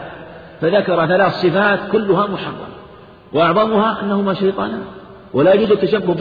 [0.60, 2.66] فذكر ثلاث صفات كلها محرمة.
[3.32, 4.84] وأعظمها أنهما شيطانان.
[5.32, 6.14] ولا يجوز التشبه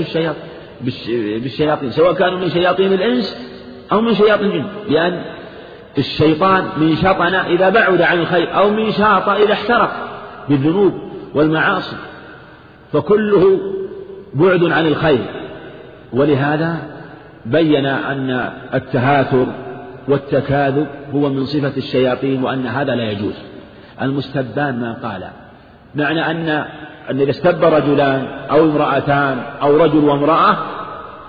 [0.81, 3.37] بالشياطين سواء كانوا من شياطين الإنس
[3.91, 4.65] أو من شياطين الجن.
[4.89, 5.23] لأن
[5.97, 9.91] الشيطان من شطن إذا بعد عن الخير أو من شاط إذا احترق
[10.49, 10.93] بالذنوب
[11.35, 11.95] والمعاصي.
[12.93, 13.59] فكله
[14.33, 15.42] بعد عن الخير.
[16.13, 16.77] ولهذا
[17.45, 19.47] بين أن التهاثر
[20.07, 23.35] والتكاذب هو من صفة الشياطين وأن هذا لا يجوز.
[24.01, 25.23] المستبان ما قال.
[25.95, 26.49] معنى أن
[27.09, 30.57] أن إذا استب رجلان أو امرأتان أو رجل وامرأة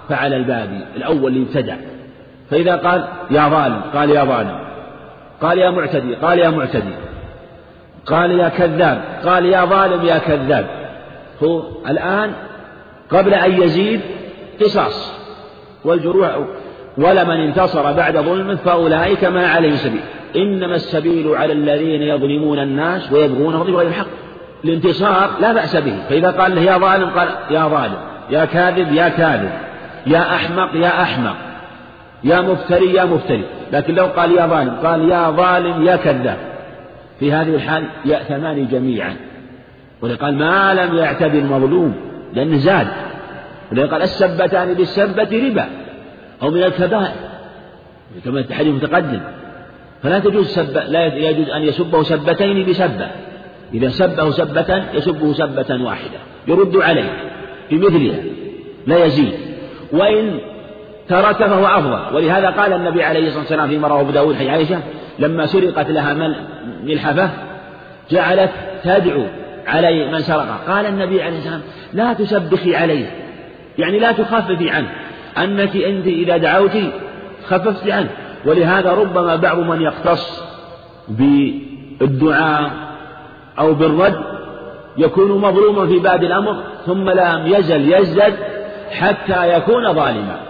[0.08, 1.76] فعلى البادي الأول اللي ابتدع
[2.50, 4.58] فإذا قال يا ظالم قال يا ظالم.
[5.42, 6.94] قال يا معتدي قال يا معتدي.
[8.06, 10.66] قال يا كذاب قال يا ظالم يا كذاب.
[11.42, 12.32] هو الآن
[13.10, 14.00] قبل أن يزيد
[14.60, 15.12] قصاص
[15.84, 16.38] والجروح
[16.98, 20.00] ولمن انتصر بعد ظلم فأولئك ما عليهم سبيل.
[20.36, 24.06] إنما السبيل على الذين يظلمون الناس ويبغون بغير الحق
[24.64, 25.96] الانتصار لا بأس به.
[26.08, 27.96] فإذا قال له يا ظالم قال يا ظالم
[28.30, 29.50] يا كاذب يا كاذب
[30.06, 31.36] يا أحمق يا أحمق
[32.24, 33.44] يا مفتري يا مفتري.
[33.72, 36.38] لكن لو قال يا ظالم قال يا ظالم يا كذاب.
[37.20, 39.16] في هذه الحال يأثمان جميعا.
[40.02, 41.94] ولقال ما لم يعتد المظلوم
[42.34, 42.86] لأنه زاد.
[43.78, 45.68] ولقال السبتان بالسبة ربا
[46.42, 47.14] أو من الكبائر.
[48.24, 49.20] كما الحديث المتقدم.
[50.02, 53.10] فلا تجوز سب لا يجوز أن يسبه سبتين بسبة.
[53.74, 56.18] إذا سبه سبة يسبه سبة واحدة.
[56.48, 57.12] يرد عليه.
[57.70, 58.22] بمثلها.
[58.86, 59.34] لا يزيد.
[59.92, 60.38] وإن
[61.08, 62.16] ترك فهو أفضل.
[62.16, 64.80] ولهذا قال النبي عليه الصلاة والسلام فيما رواه أبو داود حي عائشة
[65.18, 66.14] لما سرقت لها
[66.84, 67.30] ملحفة
[68.10, 68.50] جعلت
[68.84, 69.22] تدعو
[69.66, 71.60] علي من سرقه قال النبي عليه السلام
[71.92, 73.23] لا تسبخي عليه.
[73.78, 74.88] يعني لا تخففي عنه.
[75.38, 76.76] أنك أنت إذا دعوت
[77.46, 78.10] خففت عنه.
[78.46, 80.42] ولهذا ربما بعض من يختص
[81.08, 82.70] بالدعاء
[83.58, 84.20] أو بالرد
[84.98, 88.34] يكون مظلوما في بعد الأمر ثم لم يزل يزدد
[88.90, 90.40] حتى يكون ظالما.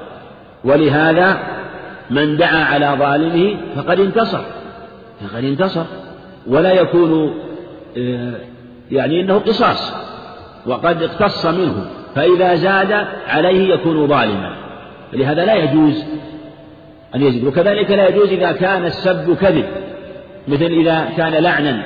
[0.64, 1.38] ولهذا
[2.10, 4.40] من دعا على ظالمه فقد انتصر.
[5.20, 5.84] فقد انتصر.
[6.46, 7.34] ولا يكون
[7.98, 8.34] آه،
[8.90, 9.94] يعني إنه قصاص.
[10.66, 11.86] وقد اقتص منه.
[12.14, 14.56] فإذا زاد عليه يكون ظالما.
[15.12, 16.04] لهذا لا يجوز
[17.14, 19.64] أن يزيد وكذلك لا يجوز إذا كان السب كذب.
[20.48, 21.82] مثل إذا كان لعنا.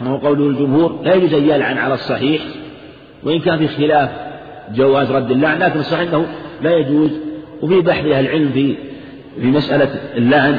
[0.00, 2.42] كما هو قول الجمهور لا يجوز أن يلعن على الصحيح.
[3.22, 4.10] وإن كان في خلاف
[4.74, 6.26] جواز رد اللعن لكن الصحيح أنه
[6.62, 7.10] لا يجوز.
[7.62, 8.74] وفي بحث أهل العلم في
[9.40, 10.58] في مسألة اللعن.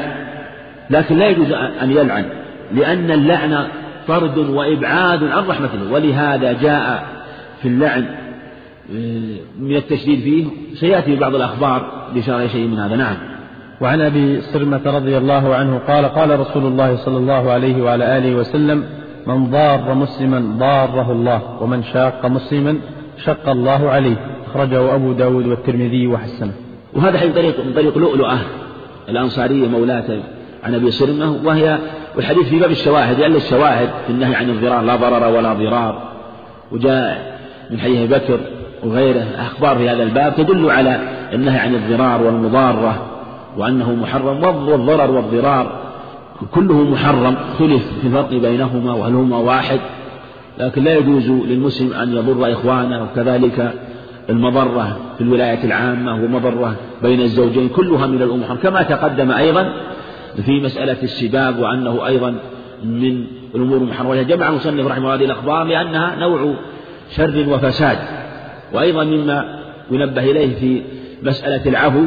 [0.89, 1.51] لكن لا يجوز
[1.81, 2.25] أن يلعن.
[2.71, 3.67] لأن اللعن
[4.07, 7.05] طرد وإبعاد عن رحمة الله ولهذا جاء
[7.61, 8.24] في اللعن
[9.59, 12.95] من التشديد فيه سيأتي بعض الأخبار بشرع شيء من هذا.
[12.95, 13.17] نعم.
[13.81, 18.35] وعن أبي سرمة رضي الله عنه قال قال رسول الله صلى الله عليه وعلى آله
[18.35, 18.83] وسلم
[19.27, 22.77] من ضار مسلما ضاره الله ومن شاق مسلما
[23.25, 24.15] شق الله عليه.
[24.47, 26.51] أخرجه أبو داود والترمذي وحسنه.
[26.93, 28.37] وهذا حين طريق من طريق لؤلؤة
[29.09, 30.19] الأنصارية مولاة
[30.63, 31.79] عن أبي سلمة وهي
[32.15, 36.11] والحديث في باب الشواهد لأن الشواهد في النهي عن الضرار لا ضرر ولا ضرار.
[36.71, 37.39] وجاء
[37.71, 38.39] من حديث بكر
[38.85, 40.99] وغيره أخبار في هذا الباب تدل على
[41.33, 43.05] النهي عن الضرار والمضارة
[43.57, 45.85] وأنه محرم والضرر والضرار
[46.51, 49.79] كله محرم خلف في الفرق بينهما وهل هما واحد
[50.59, 53.73] لكن لا يجوز للمسلم أن يضر إخوانه وكذلك
[54.29, 59.73] المضرة في الولاية العامة ومضرة بين الزوجين كلها من الأمور كما تقدم أيضا
[60.45, 62.35] في مسألة السباب وأنه أيضا
[62.83, 63.25] من
[63.55, 64.21] الأمور المحرمة.
[64.21, 66.53] جمع المصنف رحمه الله هذه الأخبار لأنها نوع
[67.15, 67.97] شر وفساد.
[68.75, 69.59] وأيضا مما
[69.91, 70.81] ينبه إليه في
[71.23, 72.03] مسألة العفو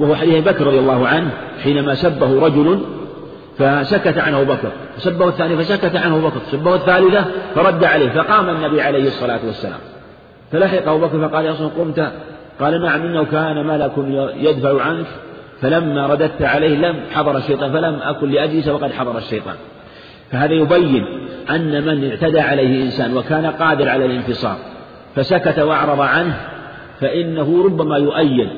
[0.00, 1.30] وهو حديث بكر رضي الله عنه
[1.62, 2.80] حينما سبه رجل
[3.58, 9.06] فسكت عنه بكر سبه الثاني فسكت عنه بكر سبه الثالثة فرد عليه فقام النبي عليه
[9.06, 9.78] الصلاة والسلام.
[10.52, 12.12] فلحقه بكر فقال يا رسول قمت
[12.60, 13.92] قال نعم إنه كان ملك
[14.40, 15.06] يدفع عنك
[15.60, 19.54] فلما رددت عليه لم حضر الشيطان فلم أكن لأجلس وقد حضر الشيطان.
[20.32, 21.04] فهذا يبين
[21.50, 24.56] أن من اعتدى عليه إنسان وكان قادر على الانتصار
[25.16, 26.34] فسكت وأعرض عنه
[27.00, 28.48] فإنه ربما يؤيد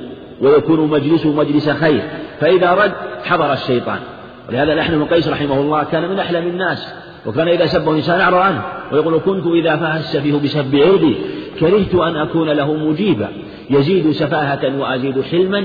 [0.41, 2.03] ويكون مجلسه مجلس خير.
[2.41, 2.93] فإذا رد
[3.25, 3.99] حضر الشيطان.
[4.49, 6.95] ولهذا الأحنف بن قيس رحمه الله كان من أحلم الناس
[7.27, 11.17] وكان إذا سبه إنسان أعرض عنه ويقول كنت إذا فاه السفيه بسب عرضي
[11.61, 13.29] كرهت أن أكون له مجيبا.
[13.71, 15.65] يزيد سفاهة وأزيد حلما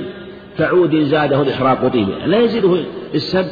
[0.58, 2.12] كعود زاده الإحراق طيبا.
[2.26, 2.78] لا يزيده
[3.16, 3.46] السب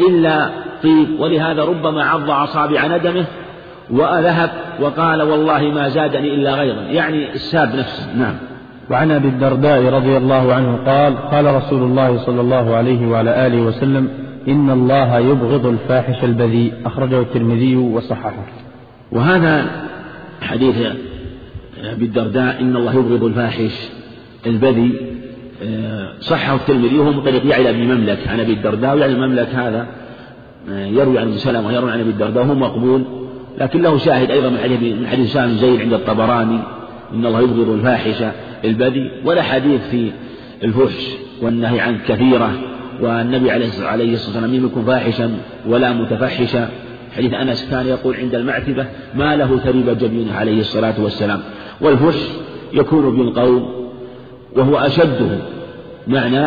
[0.00, 0.50] إلا
[0.82, 3.24] طيب ولهذا ربما عض أصابع ندمه
[3.90, 6.80] وذهب وقال والله ما زادني إلا غيظا.
[6.82, 8.16] يعني الساب نفسه.
[8.16, 8.34] نعم.
[8.90, 13.60] وعن أبي الدرداء رضي الله عنه قال قال رسول الله صلى الله عليه وعلى آله
[13.60, 14.08] وسلم
[14.48, 16.72] إن الله يبغض الفاحش البذيء.
[16.86, 18.46] أخرجه الترمذي وصححه.
[19.12, 19.66] وهذا
[20.42, 20.76] حديث
[21.84, 23.88] أبي الدرداء إن الله يبغض الفاحش
[24.46, 25.16] البذيء.
[26.20, 29.86] صحه الترمذي وهو من طريق يعلى بن مملك عن أبي الدرداء ويعلى بن مملك هذا
[30.68, 33.25] يروي عن ابن سلمة ويروي عن أبي الدرداء وهو مقبول.
[33.58, 36.58] لكن له شاهد أيضا من حديث من حديث سالم زيد عند الطبراني
[37.14, 38.24] إن الله يبغض الفاحش
[38.64, 40.10] البذي ولا حديث في
[40.64, 41.06] الفحش
[41.42, 42.52] والنهي عن كثيرة
[43.00, 45.30] والنبي عليه الصلاة والسلام لم يكن فاحشا
[45.66, 46.68] ولا متفحشا.
[47.16, 51.40] حديث أنس كان يقول عند المعتبة ما له تريب جبينه عليه الصلاة والسلام.
[51.80, 52.20] والفحش
[52.72, 53.62] يكون بالقول
[54.56, 55.38] وهو أشده
[56.06, 56.46] معنى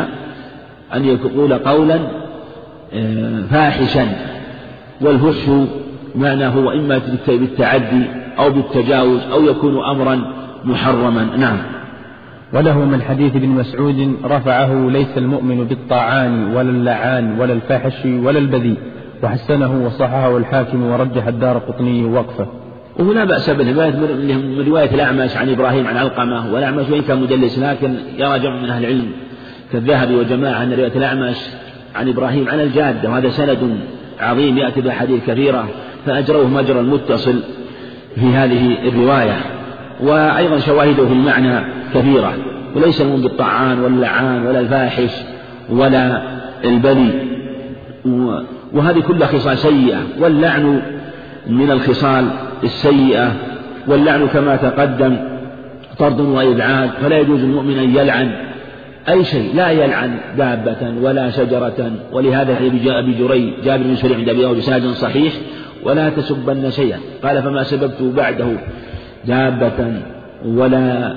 [0.93, 1.99] أن يقول قولا
[2.93, 4.07] آه، فاحشا.
[5.01, 5.49] والفحش
[6.16, 8.03] معنى هو إما بالتعدي
[8.39, 10.22] أو بالتجاوز أو يكون أمرا
[10.66, 11.28] محرما.
[11.38, 11.57] نعم.
[12.53, 18.78] وله من حديث ابن مسعود رفعه ليس المؤمن بالطاعان ولا اللعان ولا الفاحش ولا البذيء.
[19.24, 22.47] وحسنه وصححه الحاكم ورجح الدار قطني وقفه
[22.99, 27.60] وهو لا بأس بالرواية من رواية الأعمش عن إبراهيم عن علقمة والأعمش وإن كان مدلس
[27.60, 29.12] لكن يرى جمع من أهل العلم
[29.72, 31.36] كالذهبي وجماعة أن رواية الأعمش
[31.95, 33.80] عن إبراهيم عن الجادة وهذا سند
[34.20, 35.68] عظيم يأتي بأحاديث كثيرة.
[36.06, 37.39] فأجروه مجرى المتصل
[38.16, 39.38] في هذه الرواية.
[40.04, 42.34] وأيضا شواهده في المعنى كثيرة
[42.76, 45.12] وليس المؤمن بالطعان واللعان ولا الفاحش
[45.70, 46.22] ولا
[46.66, 47.12] البذي
[48.74, 50.82] وهذه كلها خصال سيئة واللعن
[51.47, 52.26] من الخصال
[52.64, 53.32] السيئة.
[53.88, 55.18] واللعن كما تقدم
[56.00, 58.32] طرد وإبعاد فلا يجوز المؤمن أن يلعن
[59.10, 61.91] أي شيء لا يلعن دابة ولا شجرة.
[62.12, 64.60] ولهذا حديث أبي جري جابر بن سريع عند أبي داود
[64.93, 65.34] صحيح
[65.84, 67.00] ولا تسبن شيئا.
[67.24, 68.48] قال فما سببت بعده
[69.26, 69.94] دابة
[70.46, 71.16] ولا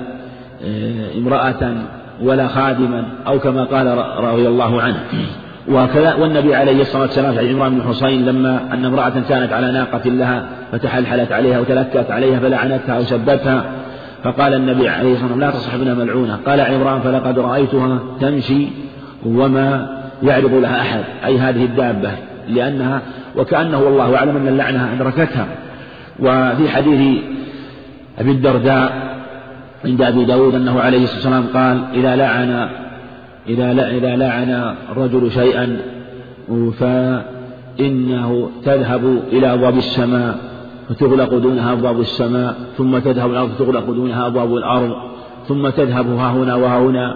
[0.65, 1.73] آه، امرأة
[2.21, 3.87] ولا خادما أو كما قال
[4.23, 4.99] رضي الله عنه.
[5.69, 10.09] وكذا والنبي عليه الصلاة والسلام في عمران بن حصين لما أن امرأة كانت على ناقة
[10.09, 13.63] لها فتحلحلت عليها وتلكت عليها فلعنتها أو سبتها
[14.23, 16.39] فقال النبي عليه الصلاة والسلام لا تصحبنا ملعونة.
[16.45, 18.67] قال عمران فلقد رأيتها تمشي
[19.25, 21.03] وما يعرض لها أحد.
[21.25, 22.11] أي هذه الدابة
[22.49, 23.01] لأنها
[23.37, 25.47] وكأنه والله أعلم أن اللعنة أدركتها.
[26.19, 27.23] وفي حديث
[28.19, 29.13] أبي الدرداء
[29.85, 32.69] عند أبي داود أنه عليه الصلاة والسلام قال إذا لعن
[33.49, 35.77] إذا إذا لعن الرجل شيئا
[36.79, 40.37] فإنه تذهب إلى أبواب السماء
[40.89, 44.95] فتغلق دونها أبواب السماء ثم تذهب الأرض فتغلق دونها أبواب الأرض
[45.47, 47.15] ثم تذهب ها هنا وها هنا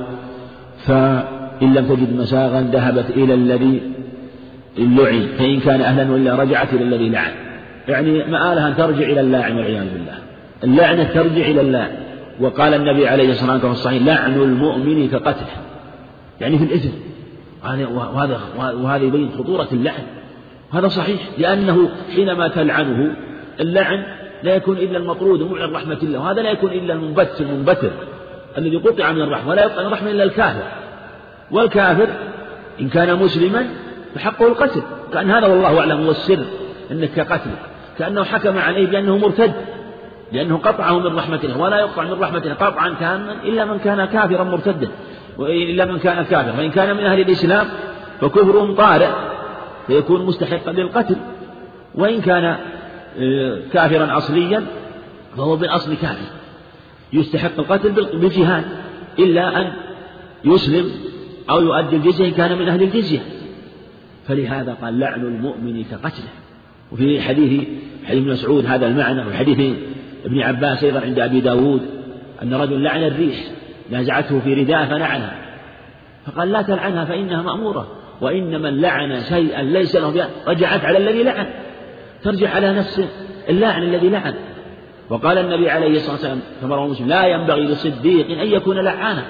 [0.85, 3.81] فإن لم تجد مساغا ذهبت إلى الذي
[4.79, 7.31] اللعن فإن كان أهلا وإلا رجعت إلى الذي لعن.
[7.87, 10.17] يعني مآلها أن ترجع إلى اللاعن والعياذ بالله.
[10.63, 11.91] اللعنة ترجع إلى الله
[12.39, 15.47] وقال النبي عليه الصلاة والسلام في الصحيح لعن المؤمن كقتله.
[16.41, 16.89] يعني في الإثم.
[17.93, 20.03] وهذا وهذا يبين خطورة اللعن.
[20.73, 21.19] هذا صحيح.
[21.37, 23.15] لأنه حينما تلعنه
[23.59, 24.03] اللعن
[24.43, 26.19] لا يكون إلا المطرود ومعلن رحمة الله.
[26.19, 27.91] وهذا لا يكون إلا المنبت المنبتر
[28.57, 30.63] الذي قطع من الرحمة ولا يبقى من الرحمة إلا الكافر.
[31.51, 32.07] والكافر
[32.81, 33.67] إن كان مسلما
[34.15, 34.81] فحقه القتل.
[35.13, 36.45] كأن هذا والله أعلم هو السر
[36.91, 37.51] أنك كقتل
[37.99, 39.53] كأنه حكم عليه بأنه مرتد
[40.31, 44.05] لأنه قطعه من رحمة الله ولا يقطع من رحمة الله قطعا تاما إلا من كان
[44.05, 44.87] كافرا مرتدا
[45.39, 46.51] إلا من كان كافرا.
[46.51, 47.67] فإن كان من أهل الإسلام
[48.21, 49.09] فكفر طارئ
[49.87, 51.15] فيكون مستحقا للقتل.
[51.95, 52.55] وإن كان
[53.19, 54.63] آه، كافرا أصليا
[55.37, 56.31] فهو بالأصل كافر.
[57.13, 58.63] يستحق القتل بالجهاد
[59.19, 59.73] إلا أن
[60.45, 60.91] يسلم
[61.49, 63.19] أو يؤدي الجزية إن كان من أهل الجزية.
[64.27, 66.29] فلهذا قال لعن المؤمن كقتله
[66.91, 67.67] وفي حديث
[68.05, 69.75] حديث مسعود هذا المعنى وفي حديث
[70.25, 71.81] ابن عباس أيضا عند أبي داود
[72.43, 73.37] أن رجل لعن الريح
[73.89, 75.35] نازعته في رداء فلعنها.
[76.25, 77.87] فقال لا تلعنها فإنها مأمورة
[78.21, 81.47] وإن من لعن شيئا ليس له رجعت على الذي لعن.
[82.23, 83.01] ترجع على نفس
[83.49, 84.33] اللاعن الذي لعن.
[85.09, 89.23] وقال النبي عليه الصلاة والسلام كما رواه مسلم لا ينبغي لصديق أن يكون لعانا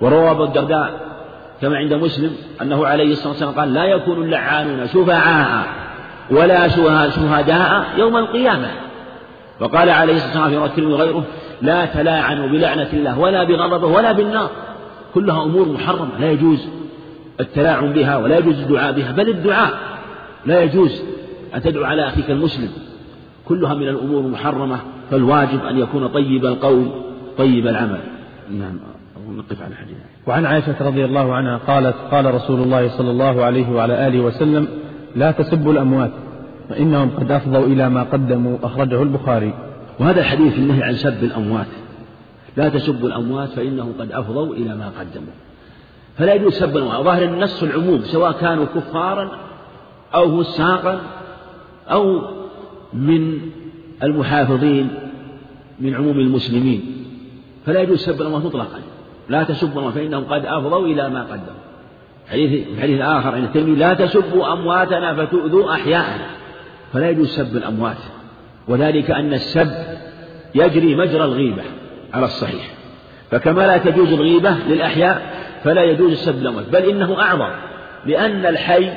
[0.00, 1.13] وروى أبو الدرداء
[1.60, 2.30] كما عند مسلم
[2.62, 5.66] أنه عليه الصلاة والسلام قال لا يكون اللعانون شفعاء
[6.30, 6.68] ولا
[7.08, 8.68] شهداء يوم القيامة.
[9.60, 11.24] وقال عليه الصلاة والسلام في رواية وغيره
[11.62, 14.50] لا تلاعنوا بلعنة الله ولا بغضبه ولا بالنار.
[15.14, 16.68] كلها أمور محرمة لا يجوز
[17.40, 19.70] التلاعن بها ولا يجوز الدعاء بها بل الدعاء
[20.46, 21.02] لا يجوز
[21.54, 22.68] أن تدعو على أخيك المسلم.
[23.44, 24.78] كلها من الأمور المحرمة
[25.10, 26.90] فالواجب أن يكون طيب القول
[27.38, 28.00] طيب العمل.
[28.50, 28.93] نعم.
[29.36, 29.96] نقف على حديث.
[30.26, 34.68] وعن عائشة رضي الله عنها قالت قال رسول الله صلى الله عليه وعلى آله وسلم
[35.16, 36.10] لا تسبوا الأموات
[36.68, 38.58] فإنهم قد أفضوا إلى ما قدموا.
[38.62, 39.54] أخرجه البخاري.
[40.00, 41.66] وهذا الحديث النهي عن سب الأموات.
[42.56, 45.34] لا تسبوا الأموات فإنهم قد أفضوا إلى ما قدموا.
[46.18, 47.04] فلا يجوز سب الأموات.
[47.04, 49.30] ظاهر النص العموم سواء كانوا كفارا
[50.14, 51.00] أو فساقا
[51.90, 52.20] أو
[52.92, 53.38] من
[54.02, 54.88] المحافظين
[55.80, 56.82] من عموم المسلمين.
[57.66, 58.78] فلا يجوز سب الأموات مطلقا.
[59.28, 61.64] لا تسبوا فإنهم قد أفضوا إلى ما قدموا.
[62.30, 66.26] حديث الحديث الآخر عند الترمذي لا تسبوا أمواتنا فتؤذوا أحياءنا.
[66.92, 67.96] فلا يجوز سب الأموات.
[68.68, 69.70] وذلك أن السب
[70.54, 71.62] يجري مجرى الغيبة
[72.14, 72.70] على الصحيح.
[73.30, 75.22] فكما لا تجوز الغيبة للأحياء
[75.64, 76.68] فلا يجوز السب الأموات.
[76.68, 77.50] بل إنه أعظم
[78.06, 78.90] لأن الحي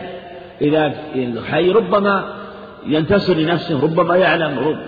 [0.62, 2.34] إذا الحي ربما
[2.86, 4.80] ينتصر لنفسه ربما يعلم رب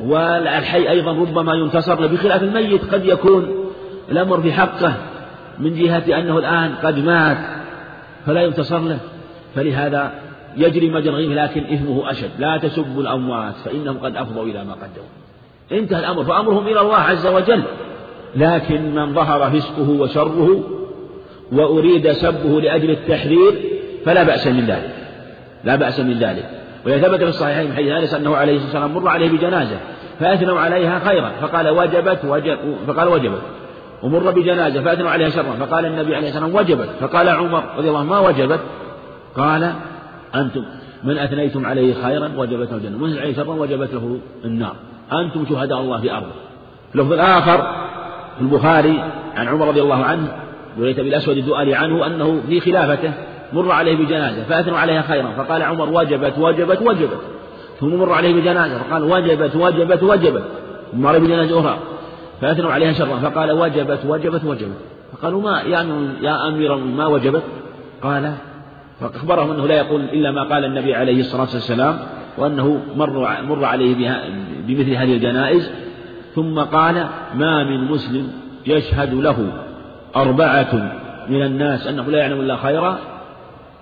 [0.00, 2.94] والحي أيضا ربما ينتصر بخلاف الميت.
[2.94, 3.61] قد يكون
[4.10, 4.94] الأمر في حقه
[5.58, 7.38] من جهة أنه الآن قد مات
[8.26, 8.98] فلا ينتصر له.
[9.54, 10.12] فلهذا
[10.56, 12.30] يجري مجرى الغيب لكن إثمه أشد.
[12.38, 15.08] لا تسبوا الأموات فإنهم قد أفضوا إلى ما قدموا.
[15.72, 17.62] انتهى الأمر فأمرهم إلى الله عز وجل.
[18.36, 20.64] لكن من ظهر فسقه وشره
[21.52, 23.54] وأريد سبه لأجل التحرير
[24.04, 24.94] فلا بأس من ذلك.
[25.64, 26.50] لا بأس من ذلك.
[26.86, 29.76] ويثبت في الصحيحين من حديث أنس أنه عليه الصلاة والسلام مر عليه بجنازة
[30.20, 31.32] فأثنوا عليها خيرا.
[31.40, 33.42] فقال وجبت وجب فقال وجبت.
[34.02, 38.00] ومر بجنازة فأثنوا عليها شرا فقال النبي عليه الصلاة والسلام وجبت فقال عمر رضي الله
[38.00, 38.60] عنه ما وجبت؟
[39.36, 39.72] قال
[40.34, 40.64] أنتم
[41.04, 44.74] من أثنيتم عليه خيرا وجبت له الجنة ومن عليه شرا وجبت له النار
[45.12, 46.32] أنتم شهداء الله في أرضه.
[46.92, 47.58] في اللفظ الآخر
[48.36, 49.02] في البخاري
[49.36, 50.28] عن عمر رضي الله عنه
[50.78, 53.12] وليت بالأسود الدؤلي عنه أنه في خلافته
[53.52, 57.20] مر عليه بجنازة فأثنوا عليها خيرا فقال عمر وجبت وجبت وجبت
[57.80, 60.44] ثم مر عليه بجنازة فقال وجبت وجبت وجبت
[60.92, 61.78] ثم مر بجنازة أخرى.
[62.42, 64.76] فأثنوا عليها شرا فقال وجبت وجبت وجبت.
[65.12, 65.86] فقالوا ما يا,
[66.20, 67.42] يا أمير ما وجبت؟
[68.02, 68.34] قال
[69.00, 71.98] فأخبرهم أنه لا يقول إلا ما قال النبي عليه الصلاة والسلام
[72.38, 74.22] وأنه مر, مر عليه بها
[74.66, 75.70] بمثل هذه الجنائز.
[76.34, 78.32] ثم قال ما من مسلم
[78.66, 79.52] يشهد له
[80.16, 80.74] أربعة
[81.28, 82.98] من الناس أنه لا يعلم إلا خيرا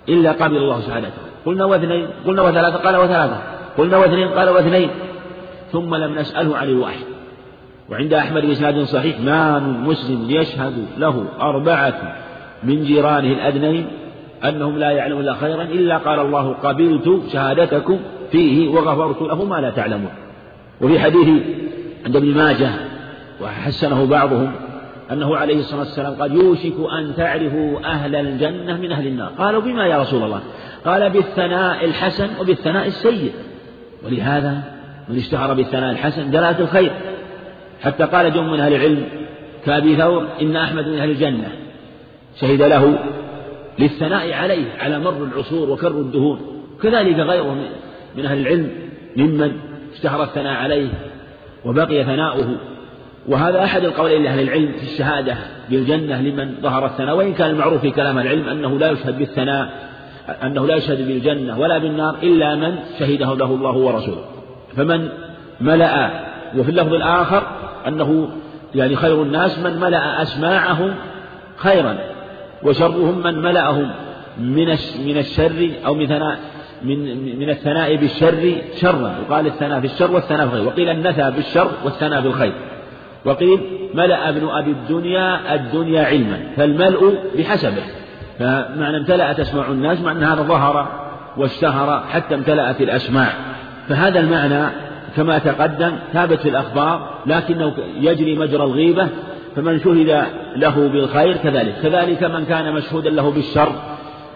[0.08, 3.42] إلا قبل الله شهادته قلنا واثنين قلنا وثلاثة قال وثلاثة
[3.78, 4.90] قلنا واثنين قال واثنين.
[5.72, 7.09] ثم لم نسأله عن الواحد
[7.90, 12.14] وعند أحمد بإسناد صحيح ما من مسلم يشهد له أربعة
[12.64, 13.86] من جيرانه الأدنين
[14.44, 17.98] أنهم لا يعلمون خيرا إلا قال الله قبلت شهادتكم
[18.32, 20.10] فيه وغفرت له ما لا تعلمون.
[20.80, 21.28] وفي حديث
[22.06, 22.70] عند ابن ماجه
[23.40, 24.52] وحسنه بعضهم
[25.12, 29.28] أنه عليه الصلاة والسلام قال يوشك أن تعرفوا أهل الجنة من أهل النار.
[29.38, 30.40] قالوا بما يا رسول الله؟
[30.84, 33.32] قال بالثناء الحسن وبالثناء السيء.
[34.04, 34.62] ولهذا
[35.08, 36.92] من اشتهر بالثناء الحسن دلالة الخير.
[37.82, 39.04] حتى قال جم من أهل العلم
[39.66, 41.48] كأبي ثور إن أحمد من أهل الجنة.
[42.40, 42.98] شهد له
[43.78, 46.38] للثناء عليه على مر العصور وكر الدهور
[46.82, 47.56] كذلك غيره
[48.16, 48.70] من أهل العلم
[49.16, 49.52] ممن
[49.94, 50.88] اشتهر الثناء عليه
[51.64, 52.56] وبقي ثناؤه.
[53.28, 55.36] وهذا أحد القولين لأهل العلم في الشهادة
[55.70, 57.16] بالجنة لمن ظهر الثناء.
[57.16, 59.90] وإن كان المعروف في كلام العلم أنه لا يشهد بالثناء
[60.42, 64.24] أنه لا يشهد بالجنة ولا بالنار إلا من شهده له الله ورسوله.
[64.76, 65.08] فمن
[65.60, 66.10] ملأ
[66.56, 67.42] وفي اللفظ الآخر
[67.88, 68.28] أنه
[68.74, 70.94] يعني خير الناس من ملأ أسماعهم
[71.56, 71.98] خيرا
[72.62, 73.90] وشرهم من ملأهم
[74.38, 74.66] من
[75.06, 76.38] من الشر أو من ثناء
[76.82, 79.14] من من الثناء بالشر شرا.
[79.28, 82.52] وقال الثناء بالشر والثناء بالخير وقيل النثى بالشر والثناء بالخير.
[83.24, 83.60] وقيل
[83.94, 86.40] ملأ ابن أبي الدنيا الدنيا علما.
[86.56, 87.82] فالملء بحسبه.
[88.38, 90.88] فمعنى امتلأت أسماع الناس معنى هذا ظهر
[91.36, 93.32] واشتهر حتى امتلأت الأسماع.
[93.88, 99.08] فهذا المعنى كما تقدم ثابت في الأخبار لكنه يجري مجرى الغيبة
[99.56, 100.24] فمن شهد
[100.56, 101.74] له بالخير كذلك.
[101.82, 103.72] كذلك من كان مشهودا له بالشر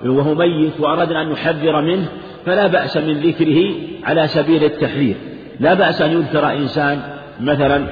[0.05, 2.07] وهو ميت وأردنا أن نحذر منه
[2.47, 3.73] فلا بأس من ذكره
[4.05, 5.17] على سبيل التحذير.
[5.61, 7.03] لا بأس أن يذكر إنسان
[7.41, 7.85] مثلا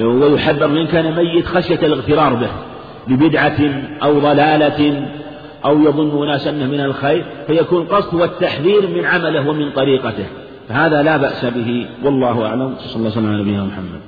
[0.00, 2.50] ويحذر من كان ميت خشية الاغترار به
[3.08, 3.58] ببدعة
[4.02, 5.08] أو ضلالة
[5.64, 10.26] أو يظن ناس أنه من الخير فيكون قصد والتحذير من عمله ومن طريقته.
[10.68, 11.86] فهذا لا بأس به.
[12.04, 12.74] والله أعلم.
[12.78, 14.00] صلى الله وسلم على نبينا محمد.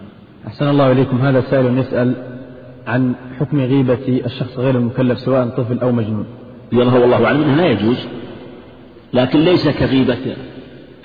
[0.46, 1.16] أحسن الله إليكم.
[1.18, 2.14] هذا سائل يسأل
[2.86, 6.26] عن حكم غيبة الشخص غير المكلف سواء طفل أو مجنون.
[6.72, 8.07] يظهر والله أعلم أنه لا يجوز
[9.12, 10.36] لكن ليس كغيبة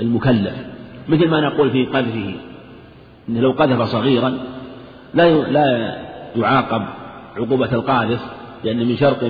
[0.01, 0.55] المكلف.
[1.09, 2.33] مثل ما نقول في قذفه
[3.29, 4.37] إنه لو قذف صغيرا
[5.13, 5.95] لا لا
[6.35, 6.81] يعاقب
[7.37, 8.19] عقوبة القاذف
[8.63, 9.23] لأن من شرط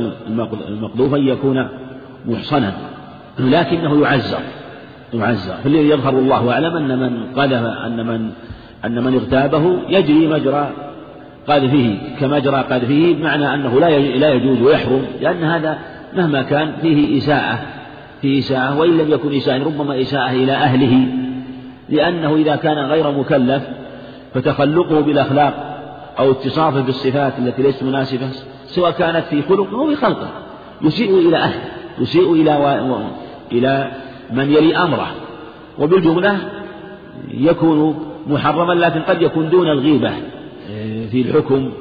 [0.67, 1.67] المقذوف أن يكون
[2.26, 2.74] محصنا
[3.39, 4.39] لكنه يعزر.
[5.14, 8.32] يعزر فالذي يظهر الله أعلم أن من قذف أن من
[8.86, 10.72] أن من اغتابه يجري مجرى
[11.47, 15.80] قذفه كمجرى قذفه بمعنى أنه لا لا يجوز ويحرم لأن هذا
[16.16, 17.59] مهما كان فيه إساءة
[18.22, 21.07] فيه إساءة وإن لم يكن إساءة ربما إساءة إلى أهله.
[21.89, 23.64] لأنه إذا كان غير مكلف
[24.34, 25.53] فتخلقه بالأخلاق
[26.20, 28.28] أو اتصافه بالصفات التي ليست مناسبة
[28.66, 30.30] سواء كانت في خلقه أو في خلقه
[30.82, 31.62] يسيء إلى أهله
[31.99, 32.97] يسيء إلى و...
[33.51, 33.91] إلى
[34.32, 35.07] من يلي أمره.
[35.79, 36.38] وبالجملة
[37.32, 40.11] يكون محرما لكن قد يكون دون الغيبة.
[40.71, 41.71] آه، في الحكم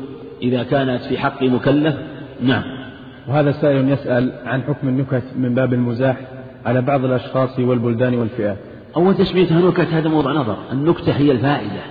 [0.42, 1.94] إذا كانت في حق مكلف.
[2.42, 2.62] نعم.
[3.28, 6.16] وهذا سائل يسأل عن حكم النكت من باب المزاح
[6.66, 8.56] على بعض الأشخاص والبلدان والفئات.
[8.96, 10.56] أول تسميتها نكت هذا موضوع نظر.
[10.72, 11.82] النكتة هي الفائدة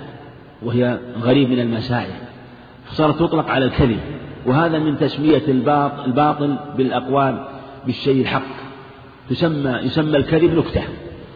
[0.64, 2.14] وهي غريب من المسائل.
[2.92, 4.00] صارت تطلق على الكذب.
[4.46, 5.42] وهذا من تسمية
[6.08, 7.48] الباطل بالأقوال
[7.86, 8.69] بالشيء الحق.
[9.30, 10.82] تسمى يسمى الكذب نكتة.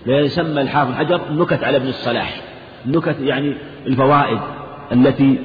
[0.06, 2.42] لا يسمى الحافظ حجر نكت على ابن الصلاح.
[2.86, 3.54] نكت يعني
[3.88, 4.40] الفوائد
[4.92, 5.40] التي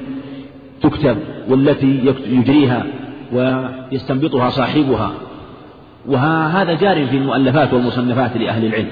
[0.81, 1.17] تكتب
[1.49, 2.85] والتي يجريها
[3.33, 5.11] ويستنبطها صاحبها.
[6.07, 8.91] وهذا جار في المؤلفات والمصنفات لأهل العلم.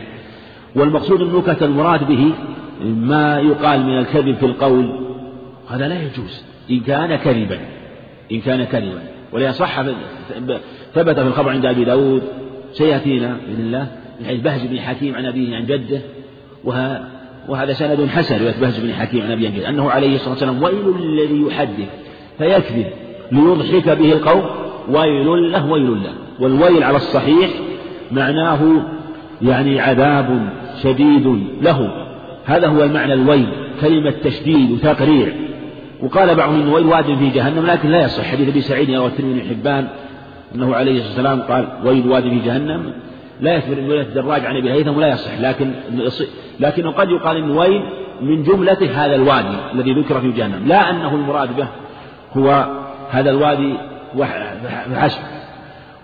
[0.76, 2.32] والمقصود النكت المراد به
[2.86, 5.08] ما يقال من الكذب في القول.
[5.70, 6.44] هذا لا يجوز.
[6.72, 7.60] إن كان كذبا.
[8.32, 9.02] إن كان كذبا.
[9.34, 9.82] ولأن صح
[10.94, 12.24] ثبت في الخبر عند أبي داود
[12.74, 13.88] سيأتينا بإذن الله
[14.20, 16.02] من حديث بهز بن حكيم عن أبيه عن جده
[17.48, 20.64] وهذا سند حسن رواية بهز بن حكيم عن أبيه عن جده أنه عليه الصلاة والسلام
[20.64, 21.90] ويل الذي يحدث
[22.38, 22.86] فيكذب
[23.32, 24.44] ليضحك به القوم
[24.90, 27.50] ويل له ويل له والويل على الصحيح
[28.12, 28.60] معناه
[29.42, 30.50] يعني عذاب
[30.84, 31.28] شديد
[31.62, 32.08] له
[32.46, 33.48] هذا هو المعنى الويل
[33.82, 35.34] كلمة تشديد وتقريع
[36.04, 39.40] وقال بعضهم إن ويل واد في جهنم لكن لا يصح حديث أبي سعيد رواه الترمذي
[39.40, 39.88] بن حبان
[40.56, 42.94] أنه عليه الصلاة والسلام قال ويل واد في جهنم.
[43.42, 45.72] لا يثبت من الدراج عن أبي هيثم ولا يصح لكن
[46.60, 47.84] لكنه قد يقال إن ويل
[48.22, 50.68] من جملة هذا الوادي الذي ذكر في جهنم.
[50.68, 51.68] لا أنه المراد به
[52.34, 52.66] هو
[53.10, 53.74] هذا الوادي
[54.94, 55.22] فحسب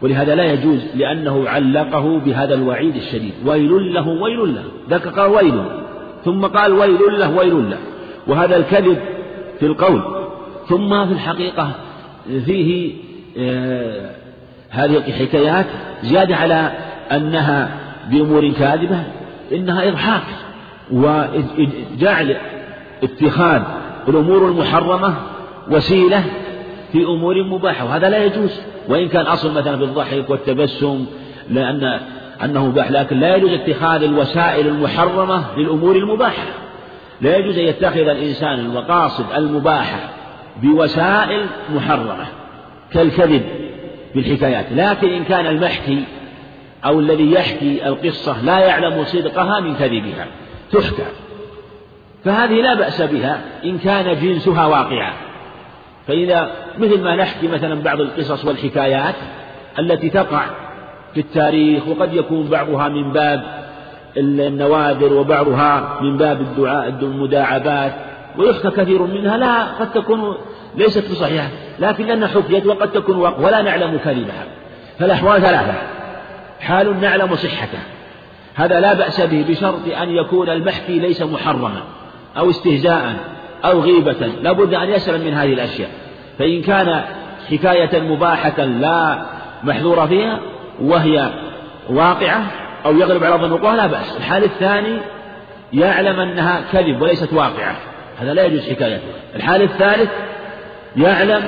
[0.01, 3.33] ولهذا لا يجوز لأنه علقه بهذا الوعيد الشديد.
[3.45, 4.63] ويل له ويل له.
[4.89, 5.63] ذاك قال ويل.
[6.25, 7.77] ثم قال ويل له ويل له.
[8.27, 8.97] وهذا الكذب
[9.59, 10.01] في القول.
[10.67, 11.71] ثم في الحقيقة
[12.45, 12.93] فيه
[13.37, 14.22] آه
[14.73, 15.65] هذه الحكايات
[16.03, 16.71] زيادة على
[17.11, 17.69] أنها
[18.09, 19.03] بأمور كاذبة
[19.51, 20.23] إنها إضحاك
[20.91, 22.37] وجعل
[23.03, 23.61] اتخاذ
[24.07, 25.15] الأمور المحرمة
[25.71, 26.23] وسيلة
[26.91, 28.61] في أمور مباحة وهذا لا يجوز.
[28.89, 31.05] وإن كان أصل مثلا في الضحك والتبسم
[31.49, 31.99] لأن
[32.43, 36.43] أنه مباح لكن لا يجوز اتخاذ الوسائل المحرمة للأمور المباحة.
[37.21, 39.99] لا يجوز أن يتخذ الإنسان المقاصد المباحة
[40.61, 41.45] بوسائل
[41.75, 42.25] محرمة
[42.91, 43.43] كالكذب.
[44.15, 44.65] بالحكايات.
[44.71, 46.03] لكن إن كان المحكي
[46.85, 50.27] أو الذي يحكي القصة لا يعلم صدقها من كذبها
[50.71, 51.05] تحكى.
[52.25, 55.13] فهذه لا بأس بها إن كان جنسها واقعا.
[56.07, 59.15] فإذا مثل ما نحكي مثلا بعض القصص والحكايات
[59.79, 60.45] التي تقع
[61.13, 63.43] في التاريخ وقد يكون بعضها من باب
[64.17, 67.93] النوادر وبعضها من باب الدعاء المداعبات
[68.37, 70.37] ويحكى كثير منها لا قد تكون
[70.75, 71.47] ليست بصحيحة
[71.79, 74.45] لكن لأنها حكيت وقد تكون ولا نعلم كذبها
[74.99, 75.73] فالأحوال ثلاثة.
[76.59, 77.79] حال نعلم صحته
[78.55, 81.71] هذا لا بأس به بشرط أن يكون المحكي ليس محرما
[82.37, 83.13] أو استهزاء
[83.65, 84.31] أو غيبة.
[84.41, 85.89] لا بد أن يسلم من هذه الأشياء.
[86.39, 87.01] فإن كان
[87.51, 89.25] حكاية مباحة لا
[89.63, 90.39] محذور فيها
[90.81, 91.29] وهي
[91.89, 92.43] واقعة
[92.85, 94.17] أو يغلب على ظن لا بأس.
[94.17, 94.97] الحال الثاني
[95.73, 97.75] يعلم أنها كذب وليست واقعة.
[98.19, 99.07] هذا لا يجوز حكايته.
[99.35, 100.09] الحال الثالث
[100.95, 101.43] يعلم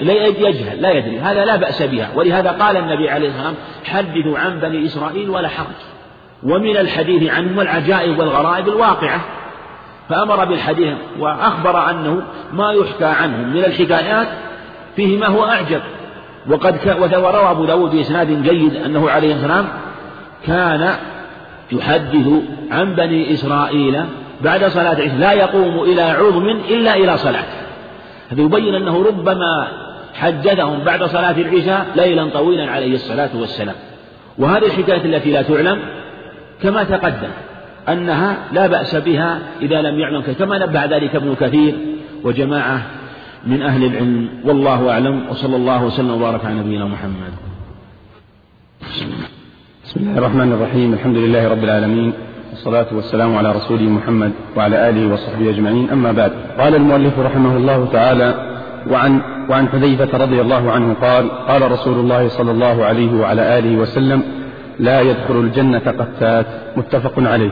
[0.00, 2.10] لا يجهل لا يدري هذا لا بأس بها.
[2.14, 5.66] ولهذا قال النبي عليه الصلاة والسلام حدثوا عن بني إسرائيل ولا حرج.
[6.42, 9.20] ومن الحديث عنهم العجائب والغرائب الواقعة.
[10.08, 14.28] فأمر بالحديث وأخبر أنه ما يحكى عنهم من الحكايات
[14.96, 15.80] فيه ما هو أعجب.
[16.50, 16.78] وقد
[17.16, 19.68] وروى أبو داود بإسناد جيد أنه عليه السلام
[20.46, 20.94] كان
[21.72, 22.26] يحدث
[22.70, 24.04] عن بني إسرائيل
[24.44, 27.44] بعد صلاة العشاء لا يقوم إلى عظم إلا إلى صلاة.
[28.30, 29.68] هذا يبين أنه ربما
[30.14, 33.74] حدثهم بعد صلاة العشاء ليلا طويلا عليه الصلاة والسلام.
[34.38, 35.78] وهذه الحكاية التي لا تعلم
[36.62, 37.30] كما تقدم
[37.88, 41.74] أنها لا بأس بها إذا لم يعلم كما نبه ذلك ابن كثير
[42.24, 42.82] وجماعة
[43.46, 44.28] من أهل العلم.
[44.44, 47.32] والله أعلم وصلى الله وسلم وبارك على نبينا محمد.
[49.84, 52.12] بسم الله الرحمن الرحيم الحمد لله رب العالمين
[52.54, 55.90] والصلاة والسلام على رسوله محمد وعلى آله وصحبه أجمعين.
[55.90, 58.34] أما بعد قال المؤلف رحمه الله تعالى
[58.90, 63.76] وعن وعن حذيفة رضي الله عنه قال قال رسول الله صلى الله عليه وعلى آله
[63.76, 64.22] وسلم
[64.78, 66.46] لا يدخل الجنة قتات.
[66.76, 67.50] متفق عليه.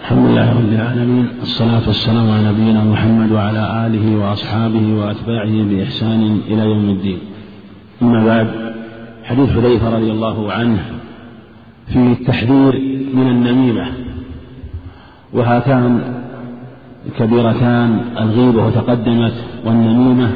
[0.00, 6.62] الحمد لله رب العالمين الصلاة والسلام على نبينا محمد وعلى آله وأصحابه وأتباعه بإحسان إلى
[6.62, 7.18] يوم الدين.
[8.02, 8.48] أما بعد
[9.24, 10.80] حديث حذيفة رضي الله عنه
[11.86, 12.74] في التحذير
[13.14, 13.86] من النميمة.
[15.32, 16.00] وهاتان
[17.18, 19.34] كبيرتان الغيبة وتقدمت
[19.66, 20.30] والنميمة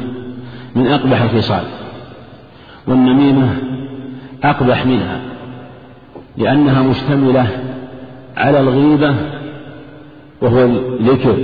[0.75, 1.63] من أقبح الخصال.
[2.87, 3.57] والنميمة
[4.43, 5.19] أقبح منها
[6.37, 7.47] لأنها مشتملة
[8.37, 9.15] على الغيبة
[10.41, 11.35] وهو الذكر.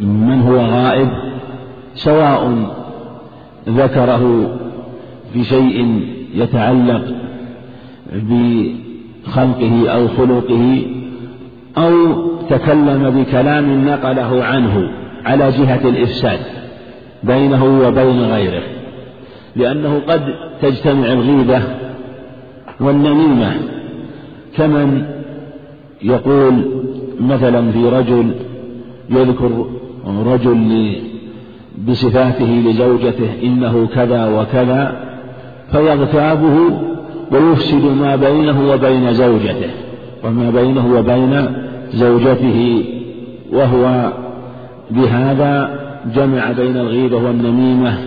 [0.00, 1.08] من هو غائب؟
[1.94, 2.68] سواء
[3.68, 4.50] ذكره
[5.34, 6.00] بشيء
[6.34, 7.02] يتعلق
[8.12, 10.86] بخلقه أو خلقه
[11.78, 14.88] أو تكلم بكلام نقله عنه
[15.24, 16.38] على جهة الإفساد
[17.22, 18.62] بينه وبين غيره
[19.56, 20.22] لأنه قد
[20.62, 21.62] تجتمع الغيبة
[22.80, 23.52] والنميمة.
[24.56, 25.04] كمن
[26.02, 26.54] يقول
[27.20, 28.30] مثلا في رجل
[29.10, 29.66] يذكر
[30.26, 30.92] رجل
[31.88, 34.96] بصفاته لزوجته إنه كذا وكذا
[35.72, 36.58] فيغتابه
[37.32, 39.70] ويفسد ما بينه وبين زوجته
[40.24, 42.84] وما بينه وبين زوجته
[43.52, 44.12] وهو
[44.90, 45.78] بهذا
[46.14, 47.98] جمع بين الغيبة والنميمة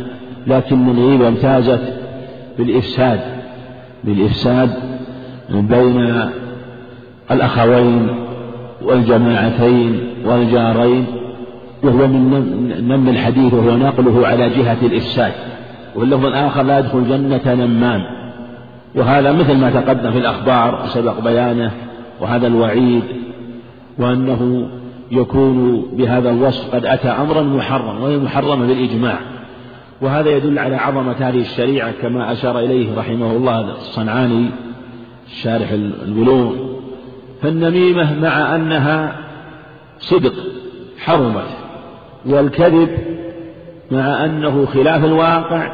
[0.48, 1.94] لكن الغيبة امتازت
[2.58, 3.20] بالإفساد
[4.04, 4.70] بالإفساد
[5.50, 6.30] بين
[7.32, 8.08] الأخوين
[8.82, 11.06] والجماعتين والجارين
[11.84, 15.32] وهو من نم الحديث وهو نقله على جهة الإفساد.
[15.96, 18.02] واللفظ الآخر لا يدخل جنة نمام.
[18.96, 21.72] وهذا مثل ما تقدم في الأخبار سبق بيانه
[22.22, 23.04] وهذا الوعيد
[24.00, 24.70] وأنه
[25.12, 29.20] يكون بهذا الوصف قد أتى أمرا محرما وهي محرمة بالإجماع.
[30.02, 34.50] وهذا يدل على عظمة هذه الشريعة كما أشار إليه رحمه الله الصنعاني
[35.42, 35.72] شارح
[36.06, 36.56] البلوغ.
[37.42, 39.16] فالنميمة مع أنها
[40.00, 40.34] صدق
[41.00, 41.50] حرمت.
[42.26, 42.90] والكذب
[43.92, 45.72] مع أنه خلاف الواقع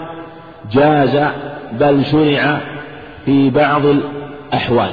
[0.71, 1.31] جاز
[1.79, 2.61] بل شرع
[3.25, 4.91] في بعض الأحوال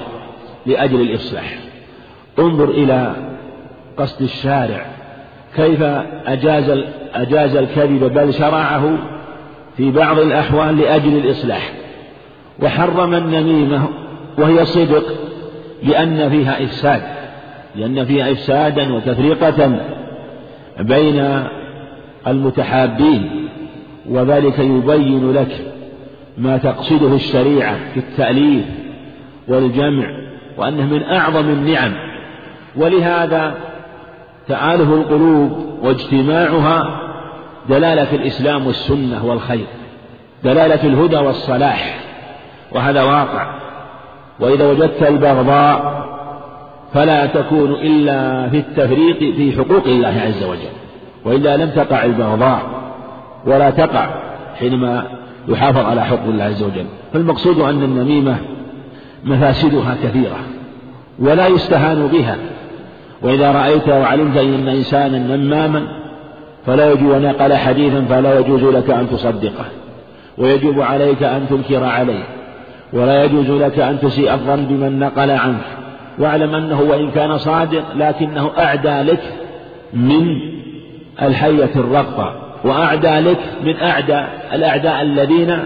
[0.67, 1.62] لأجل الإصلاح.
[2.39, 3.15] انظر إلى
[3.97, 4.87] قصد الشارع.
[5.57, 5.83] كيف
[6.27, 6.83] أجاز
[7.15, 8.99] أجاز الكذب بل شرعه
[9.77, 11.73] في بعض الأحوال لأجل الإصلاح.
[12.63, 13.89] وحرم النميمة
[14.39, 15.05] وهي صدق
[15.83, 17.03] لأن فيها إفساد
[17.77, 19.81] لأن فيها إفسادا وتفرقة
[20.81, 21.45] بين
[22.27, 23.49] المتحابين
[24.09, 25.73] وذلك يبين لك
[26.39, 28.65] ما تقصده الشريعة في التأليف
[29.49, 30.07] والجمع
[30.59, 31.93] وأنه من أعظم النعم.
[32.77, 33.55] ولهذا
[34.49, 37.01] تآلف القلوب واجتماعها
[37.69, 39.67] دلالة الإسلام والسنة والخير
[40.45, 42.01] دلالة الهدى والصلاح
[42.73, 43.63] وهذا واقع.
[44.41, 46.03] وإذا وجدت البغضاء
[46.95, 50.73] فلا تكون إلا في التفريق في حقوق الله عز وجل
[51.25, 52.63] وإلا لم تقع البغضاء
[53.47, 54.11] ولا تقع
[54.59, 55.05] حينما
[55.49, 56.87] يحافظ على حقوق الله عز وجل.
[57.13, 58.37] فالمقصود أن النميمة
[59.25, 60.37] مفاسدها كثيرة
[61.19, 62.37] ولا يستهان بها.
[63.23, 65.87] وإذا رأيت وعلمت أن إنسانا نماما
[66.67, 69.65] فلا يجوز نقل حديثا فلا يجوز لك أن تصدقه
[70.39, 72.25] ويجب عليك أن تنكر عليه
[72.93, 75.65] ولا يجوز لك أن تسيء الظن بمن نقل عنك
[76.19, 79.23] واعلم أنه وإن كان صادق لكنه أعدى لك
[79.93, 80.27] من
[81.23, 82.33] الحية الرقبة
[82.65, 85.59] وأعدى لك من أعدى الأعداء الذين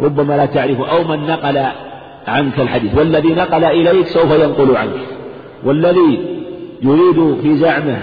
[0.00, 1.66] ربما لا تعرف أو من نقل
[2.26, 5.00] عنك الحديث والذي نقل إليك سوف ينقل عنك
[5.64, 6.33] والذي
[6.82, 7.98] يريد في زعمه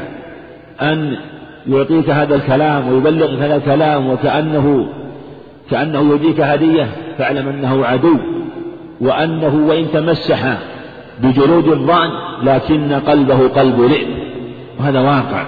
[0.81, 1.17] أن
[1.67, 4.87] يعطيك هذا الكلام ويبلغك هذا الكلام وكأنه
[5.69, 6.87] كأنه يديك هدية
[7.17, 8.17] فاعلم أنه عدو
[9.01, 10.57] وأنه وإن تمسح
[11.23, 12.09] بجلود الظأن
[12.43, 14.07] لكن قلبه قلب ذئب
[14.79, 15.45] وهذا واقع.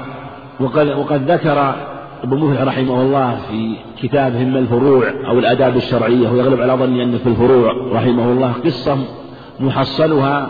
[0.59, 1.75] وقد, وقد ذكر
[2.23, 7.17] ابن مفلح رحمه الله في كتابه إما الفروع أو الآداب الشرعية ويغلب على ظني أن
[7.17, 8.97] في الفروع رحمه الله قصة
[9.59, 10.47] محصلها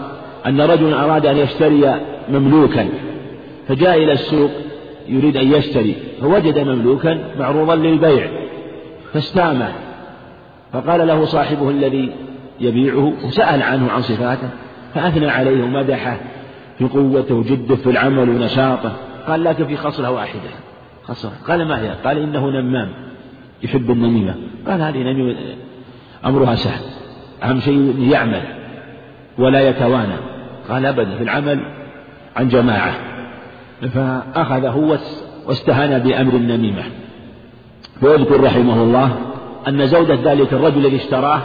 [0.48, 1.96] أن رجلا أراد أن يشتري
[2.30, 2.90] مملوكا.
[3.68, 4.52] فجاء إلى السوق
[5.08, 8.28] يريد أن يشتري فوجد مملوكا معروضا للبيع
[9.14, 9.74] فاستامه
[10.74, 12.12] فقال له صاحبه الذي
[12.60, 14.50] يبيعه وسأل عنه عن صفاته
[14.94, 16.18] فأثنى عليه ومدحه
[16.78, 18.92] في قوته وجده في العمل ونشاطه.
[19.28, 20.50] قال لكن في خصلة واحدة.
[21.04, 21.32] خصلة.
[21.48, 22.90] قال ما هي؟ قال إنه نمام
[23.64, 24.36] يحب النميمة.
[24.68, 25.36] قال هذه نميمة
[26.26, 26.84] أمرها سهل.
[27.44, 28.42] أهم شيء يعمل
[29.38, 30.16] ولا يتوانى.
[30.70, 31.83] قال أبدا في العمل
[32.36, 32.94] عن جماعة.
[33.82, 35.00] فأخذه
[35.48, 36.84] واستهان بأمر النميمة
[38.02, 39.16] ويذكر رحمه الله
[39.68, 41.42] أن زوجة ذلك الرجل الذي اشتراه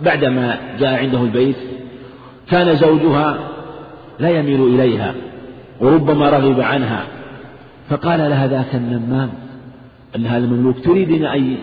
[0.00, 1.56] بعدما جاء عنده البيت
[2.50, 3.38] كان زوجها
[4.18, 5.14] لا يميل إليها
[5.80, 7.04] وربما رغب عنها.
[7.90, 9.30] فقال لها ذاك النمام
[10.16, 11.56] أن هذا المملوك تريدين أن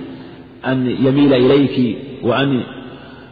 [0.68, 2.64] أن يميل إليك وأن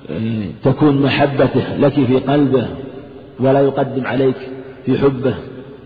[0.09, 2.67] آه، تكون محبته لك في قلبه
[3.39, 4.56] ولا يقدم عليك.
[4.87, 5.35] في حبه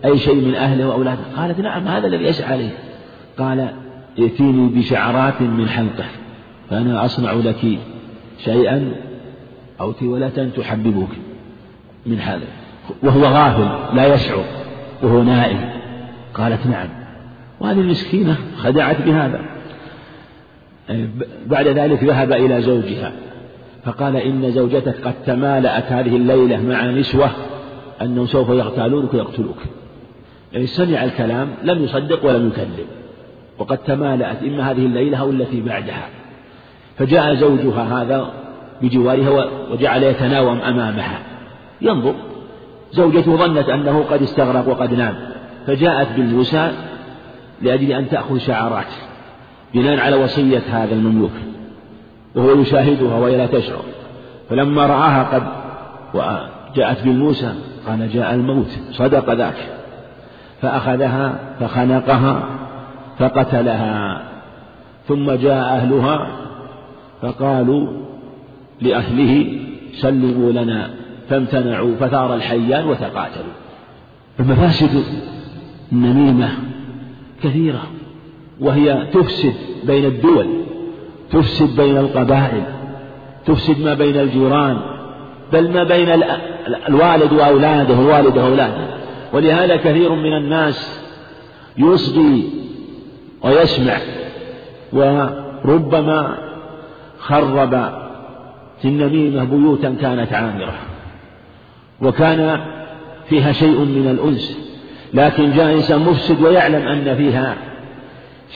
[0.04, 1.20] أي شيء من أهله وأولاده.
[1.36, 2.70] قالت نعم هذا الذي يسعى عليه.
[3.38, 3.68] قال
[4.18, 6.04] ائتيني بشعرات من حلقه
[6.70, 7.78] فأنا أصنع لك
[8.44, 8.92] شيئا
[9.80, 11.08] أو تولة تحببك
[12.06, 12.46] من هذا.
[13.02, 14.44] وهو غافل لا يشعر
[15.02, 15.70] وهو نائم.
[16.34, 16.88] قالت نعم.
[17.60, 19.40] وهذه المسكينة خدعت بهذا.
[21.46, 23.12] بعد ذلك ذهب إلى زوجها
[23.84, 27.30] فقال إن زوجتك قد تمالأت هذه الليلة مع نسوة
[28.02, 29.58] أنهم سوف يغتالونك ويقتلوك.
[30.52, 32.86] يعني سمع الكلام لم يصدق ولم يكذب.
[33.58, 36.08] وقد تمالأت إما هذه الليلة أو التي بعدها.
[36.98, 38.30] فجاء زوجها هذا
[38.82, 41.18] بجوارها وجعل يتناوم أمامها.
[41.80, 42.14] ينظر.
[42.92, 45.14] زوجته ظنت أنه قد استغرق وقد نام.
[45.66, 46.72] فجاءت بالموسى
[47.62, 48.92] لأجل أن تأخذ شعرات
[49.74, 51.32] بناء على وصية هذا المملوك.
[52.34, 53.82] وهو يشاهدها وهي لا تشعر.
[54.50, 55.42] فلما رآها قد
[56.76, 57.54] جاءت بالموسى
[57.86, 59.68] قال جاء الموت صدق ذاك.
[60.62, 62.42] فأخذها فخنقها
[63.18, 64.22] فقتلها.
[65.08, 66.26] ثم جاء أهلها
[67.22, 67.88] فقالوا
[68.80, 69.58] لأهله
[69.92, 70.90] سلموا لنا.
[71.28, 73.52] فامتنعوا فثار الحيان وتقاتلوا.
[74.40, 75.04] المفاسد
[75.92, 76.48] النميمة
[77.42, 77.82] كثيرة
[78.60, 79.54] وهي تفسد
[79.86, 80.46] بين الدول
[81.30, 82.62] تفسد بين القبائل
[83.46, 84.78] تفسد ما بين الجيران
[85.52, 86.22] بل ما بين
[86.88, 88.86] الوالد وأولاده والوالد وأولاده.
[89.32, 91.00] ولهذا كثير من الناس
[91.78, 92.50] يصغي
[93.42, 93.96] ويسمع
[94.92, 96.38] وربما
[97.18, 97.70] خرب
[98.82, 100.74] في النميمة بيوتا كانت عامرة
[102.02, 102.60] وكان
[103.28, 104.58] فيها شيء من الأنس.
[105.14, 107.56] لكن جاء إنسان مفسد ويعلم أن فيها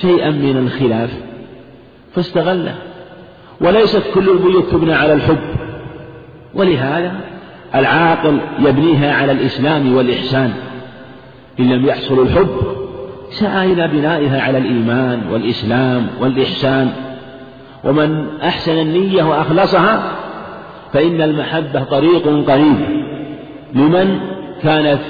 [0.01, 1.11] شيئا من الخلاف
[2.15, 2.75] فاستغله.
[3.61, 5.56] وليست كل البيوت تبنى على الحب.
[6.57, 7.13] ولهذا
[7.75, 10.53] العاقل يبنيها على الإسلام والإحسان.
[11.61, 12.49] إن لم يحصل الحب
[13.31, 16.93] سعى إلى بنائها على الإيمان والإسلام والإحسان.
[17.85, 20.13] ومن أحسن النية وأخلصها
[20.93, 22.77] فإن المحبة طريق قريب.
[23.75, 24.21] لمن
[24.63, 25.03] كانت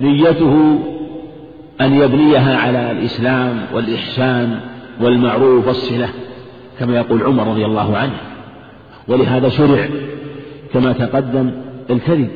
[0.00, 0.78] نيته
[1.80, 4.60] أن يبنيها على الإسلام والإحسان
[5.00, 6.08] والمعروف والصلة
[6.78, 8.14] كما يقول عمر رضي الله عنه.
[9.08, 9.88] ولهذا شرع
[10.72, 11.50] كما تقدم
[11.90, 12.28] الكذب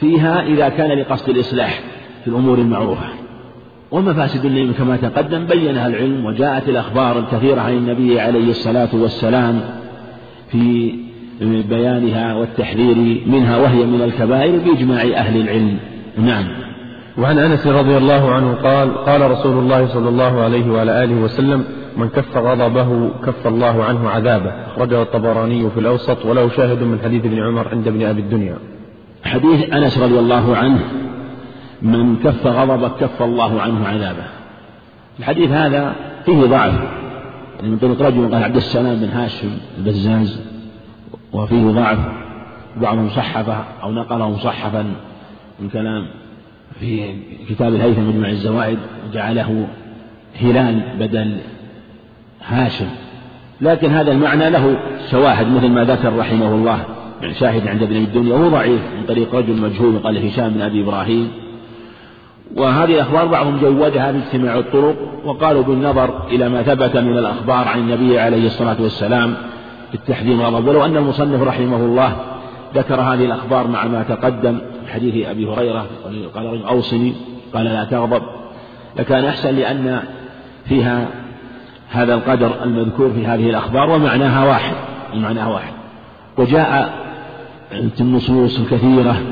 [0.00, 1.80] فيها إذا كان لقصد الإصلاح
[2.24, 3.08] في الأمور المعروفة.
[3.90, 9.60] ومفاسد النعيم كما تقدم بينها العلم وجاءت الأخبار الكثيرة عن النبي عليه الصلاة والسلام
[10.50, 10.94] في
[11.68, 15.78] بيانها والتحذير منها وهي من الكبائر بإجماع أهل العلم.
[16.18, 16.44] نعم.
[17.18, 21.64] وعن أنس رضي الله عنه قال قال رسول الله صلى الله عليه وعلى آله وسلم
[21.98, 24.50] من كف غضبه كف الله عنه عذابه.
[24.50, 28.56] أخرجه الطبراني في الأوسط وله شاهد من حديث ابن عمر عند ابن أبي الدنيا.
[29.24, 30.80] حديث أنس رضي الله عنه
[31.82, 34.24] من كف غضبه كف الله عنه عذابه.
[35.18, 35.94] الحديث هذا
[36.26, 36.74] فيه ضعف.
[37.56, 40.40] يعني من طريق رجل قال عبد السلام بن هاشم البزاز
[41.32, 41.98] وفيه ضعف.
[42.76, 44.84] بعضهم صحفه أو نقله مصحفا
[45.60, 46.06] من كلام
[46.80, 47.14] في
[47.48, 49.66] كتاب الهيثم مجمع الزوائد وجعله
[50.40, 51.36] هلال بدل
[52.48, 52.86] هاشم.
[53.60, 54.78] لكن هذا المعنى له
[55.10, 56.78] شواهد مثل ما ذكر رحمه الله.
[57.20, 60.82] يعني شاهد عند ابن الدنيا وهو ضعيف من طريق رجل مجهول قال هشام بن أبي
[60.82, 61.30] إبراهيم.
[62.56, 68.18] وهذه الأخبار بعضهم جودها باجتماع الطرق وقالوا بالنظر إلى ما ثبت من الأخبار عن النبي
[68.18, 69.34] عليه الصلاة والسلام
[69.92, 70.68] بالتحذير والغضب.
[70.68, 72.16] ولو أن المصنف رحمه الله
[72.74, 74.58] ذكر هذه الأخبار مع ما تقدم
[74.88, 75.86] حديث أبي هريرة
[76.34, 77.14] قال أوصني
[77.54, 78.22] قال لا تغضب.
[78.98, 80.02] لكان أحسن لأن
[80.64, 81.08] فيها
[81.90, 84.74] هذا القدر المذكور في هذه الأخبار ومعناها واحد
[85.14, 85.72] معناها واحد.
[86.38, 86.94] وجاء
[88.00, 89.22] النصوص الكثيرة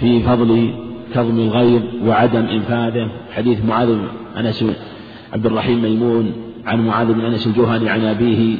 [0.00, 0.74] في فضل
[1.14, 4.08] كظم الغيظ وعدم إنفاذه حديث معاذ بن
[4.38, 4.64] أنس
[5.32, 6.32] عبد الرحيم ميمون
[6.66, 8.56] عن معاذ بن أنس الجهني عن أبيه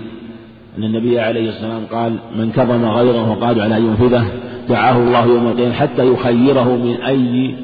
[0.79, 4.27] أن النبي عليه الصلاة والسلام قال من كظم غيظه وقال على أن ينفذه
[4.69, 7.55] دعاه الله يوم القيامة حتى يخيره من أي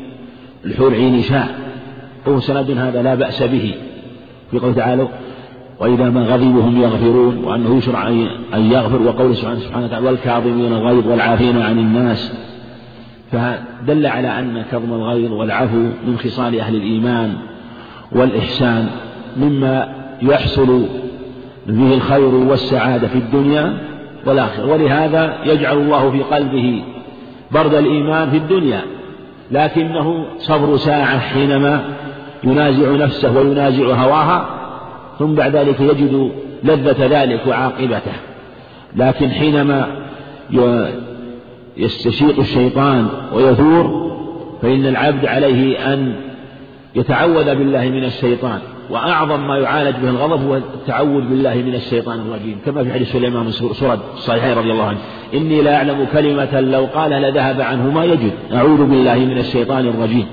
[0.65, 1.59] الحور عين شاء.
[2.27, 3.75] وهو سند هذا لا بأس به.
[4.51, 5.09] في قوله تعالى
[5.81, 8.09] وإذا ما غضبوا هم يغفرون وأنه يشرع
[8.55, 12.33] أن يغفر وقوله سبحانه سبحانه وتعالى والكاظمين الغيظ والعافين عن الناس.
[13.33, 17.35] فدل على أن كظم الغيظ والعفو من خصال أهل الإيمان
[18.13, 18.89] والإحسان
[19.37, 19.89] مما
[20.23, 20.87] يحصل
[21.67, 23.79] به الخير والسعادة في الدنيا
[24.27, 24.67] والآخرة.
[24.67, 26.83] ولهذا يجعل الله في قلبه
[27.53, 28.81] برد الإيمان في الدنيا.
[29.51, 31.85] لكنه صبر ساعة حينما
[32.45, 34.56] ينازع نفسه وينازع هواها
[35.19, 36.33] ثم بعد ذلك يجد
[36.65, 38.13] لذة ذلك وعاقبته.
[38.97, 39.87] لكن حينما
[41.77, 44.07] يستشيط الشيطان ويثور
[44.63, 46.15] فإن العبد عليه أن
[46.95, 48.59] يتعوذ بالله من الشيطان
[48.91, 52.59] وأعظم ما يعالج به الغضب هو التعوذ بالله من الشيطان الرجيم.
[52.67, 54.99] كما في حديث سليمان سرد الصحيحين رضي الله عنه
[55.35, 58.33] إني لا أعلم كلمة لو قال لذهب عنه ما يجد.
[58.53, 60.27] أعوذ بالله من الشيطان الرجيم.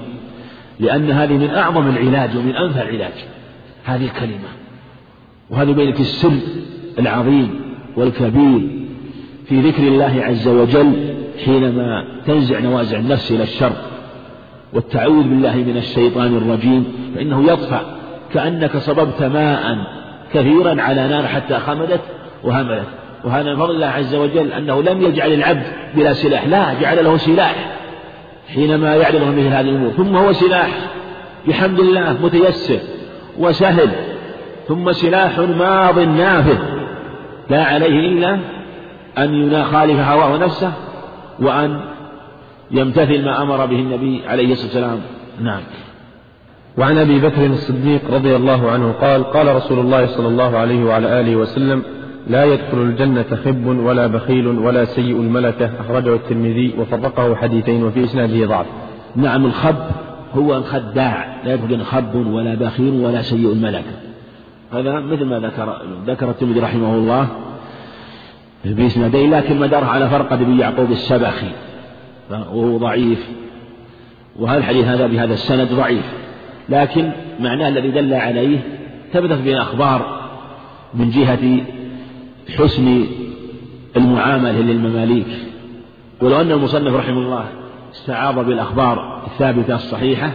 [0.79, 3.13] لأن هذه من أعظم العلاج ومن أنفع العلاج
[3.83, 4.62] هذه الكلمة.
[5.49, 6.33] وهذا بينك السر
[6.99, 7.61] العظيم
[7.97, 8.69] والكبير
[9.45, 11.15] في ذكر الله عز وجل
[11.45, 13.73] حينما تنزع نوازع النفس إلى الشر
[14.73, 17.81] والتعوذ بالله من الشيطان الرجيم فإنه يطفأ
[18.33, 19.77] كأنك صببت ماء
[20.33, 22.01] كثيرا على نار حتى خمدت
[22.43, 22.87] وهملت.
[23.23, 25.63] وهذا من فضل الله عز وجل أنه لم يجعل العبد
[25.95, 26.47] بلا سلاح.
[26.47, 27.55] لا جعل له سلاح
[28.53, 29.91] حينما يعرض مثل هذه الأمور.
[29.91, 30.69] ثم هو سلاح.
[31.47, 32.79] بحمد الله متيسر
[33.39, 33.89] وسهل.
[34.67, 36.59] ثم سلاح ماض نافذ.
[37.49, 38.37] لا عليه إلا
[39.17, 40.73] أن يخالف هواه نفسه
[41.39, 41.79] وأن
[42.71, 44.99] يمتثل ما أمر به النبي عليه الصلاة والسلام.
[45.41, 45.61] نعم.
[46.77, 51.19] وعن أبي بكر الصديق رضي الله عنه قال قال رسول الله صلى الله عليه وعلى
[51.19, 51.83] آله وسلم
[52.27, 55.71] لا يدخل الجنة خب ولا بخيل ولا سيء الملكة.
[55.79, 58.65] أخرجه الترمذي وفرقه حديثين وفي إسناده ضعف.
[59.15, 59.75] نعم الخب
[60.35, 61.41] هو الخداع.
[61.45, 64.12] لا يدخل خب ولا بخيل ولا سيء الملكة.
[64.73, 67.27] هذا مثل ما ذكر ذكر الترمذي رحمه الله
[68.63, 71.51] في إسنادين لكن مداره على فرقة بن يعقوب السبخي
[72.29, 73.27] وهو ضعيف
[74.39, 76.05] وهذا الحديث هذا بهذا السند ضعيف
[76.69, 78.59] لكن معناه الذي دل عليه
[79.13, 80.21] ثبتت به أخبار
[80.93, 81.61] من جهة
[82.57, 83.05] حسن
[83.97, 85.27] المعاملة للمماليك.
[86.21, 87.45] ولو أن المصنف رحمه الله
[87.93, 90.31] استعاض بالأخبار الثابتة الصحيحة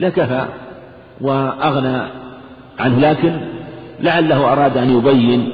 [0.00, 0.44] لكفى
[1.20, 2.02] وأغنى
[2.80, 3.40] عنه لكن
[4.00, 5.48] لعله أراد أن يبين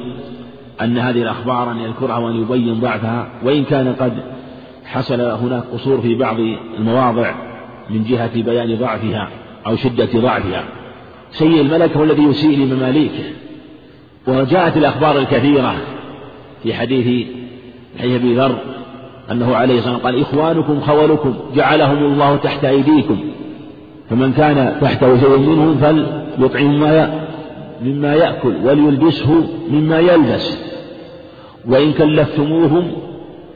[0.81, 4.13] أن هذه الأخبار أن يذكرها وأن يبين ضعفها وإن كان قد
[4.85, 6.37] حصل هناك قصور في بعض
[6.79, 7.35] المواضع
[7.91, 9.29] من جهة بيان ضعفها
[9.67, 10.65] أو شدة ضعفها.
[11.31, 13.25] سيء الملك هو الذي يسيء لمماليكه.
[14.27, 15.75] وجاءت الأخبار الكثيرة
[16.63, 17.27] في حديث
[18.01, 18.59] حديث أبي ذر
[19.31, 23.19] أنه عليه الصلاة والسلام قال إخوانكم خولكم جعلهم الله تحت أيديكم
[24.11, 27.27] فمن كان تحته شيء منهم فليطعم ما
[27.83, 30.59] مما يأكل وليلبسه مما يلبس.
[31.69, 32.93] وإن كلفتموهم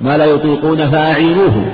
[0.00, 1.70] ما لا يطيقون فأعينوهم.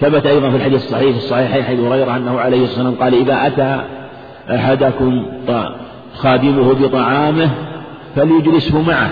[0.00, 3.84] ثبت أيضا في الحديث الصحيح الصحيحين حديث هريرة أنه عليه الصلاة والسلام قال إذا أتى
[4.54, 5.26] أحدكم
[6.14, 7.50] خادمه بطعامه
[8.16, 9.10] فليجلسه معه.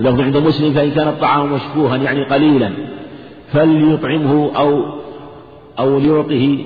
[0.00, 2.70] لو عند مسلم فإن كان الطعام مشفوها يعني قليلا
[3.52, 4.82] فليطعمه أو
[5.78, 6.58] أو ليعطه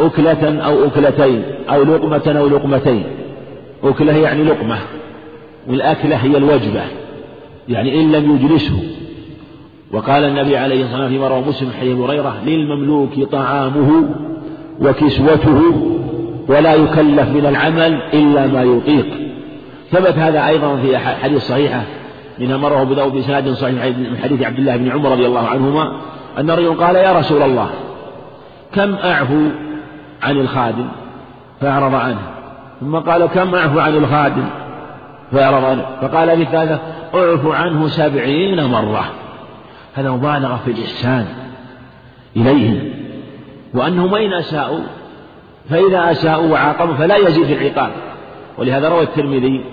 [0.00, 3.04] أكلة أو أكلتين أو لقمة أو لقمتين.
[3.84, 4.78] أكلة يعني لقمة
[5.68, 6.82] والأكلة هي الوجبة
[7.68, 8.82] يعني إن لم يجلسه.
[9.92, 14.04] وقال النبي عليه الصلاة والسلام فيما رواه مسلم حديث هريرة للمملوك طعامه
[14.80, 15.60] وكسوته
[16.48, 19.06] ولا يكلف من العمل إلا ما يطيق.
[19.90, 21.82] ثبت هذا أيضا في حديث صحيحة
[22.38, 23.20] منها مره أبو داود
[23.54, 25.92] صحيح من حديث عبد الله بن عمر رضي الله عنهما
[26.38, 27.70] أن رجل قال يا رسول الله
[28.74, 29.48] كم أعفو
[30.22, 30.88] عن الخادم
[31.60, 32.20] فأعرض عنه.
[32.80, 34.44] ثم قال كم أعفو عن الخادم؟
[35.32, 35.86] فأعرض عنه.
[36.00, 36.80] فقال في الثالثة
[37.14, 39.04] أعفو عنه سبعين مرة.
[39.94, 41.26] هذا مبالغة في الإحسان
[42.36, 42.90] إليهم.
[43.74, 44.80] وأنهم وإن أساءوا
[45.70, 47.92] فإذا أساءوا وعاقبوا فلا يزيد في العقاب.
[48.58, 49.64] ولهذا روى الترمذي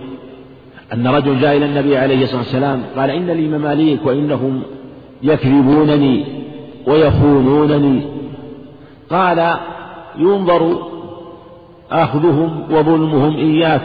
[0.94, 4.62] أن رجل جاء إلى النبي عليه الصلاة والسلام قال إن لي مماليك وإنهم
[5.24, 6.26] يكذبونني
[6.88, 8.06] ويخونونني.
[9.10, 9.56] قال
[10.18, 10.78] ينظر
[11.92, 13.82] أخذهم وظلمهم إياك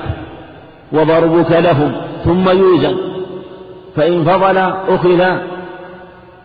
[0.92, 1.92] وضربك لهم
[2.24, 2.94] ثم يوزن
[3.96, 5.36] فإن فضل أخذ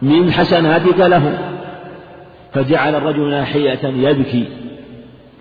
[0.02, 1.34] من حسناتك لهم
[2.54, 4.46] فجعل الرجل ناحية يبكي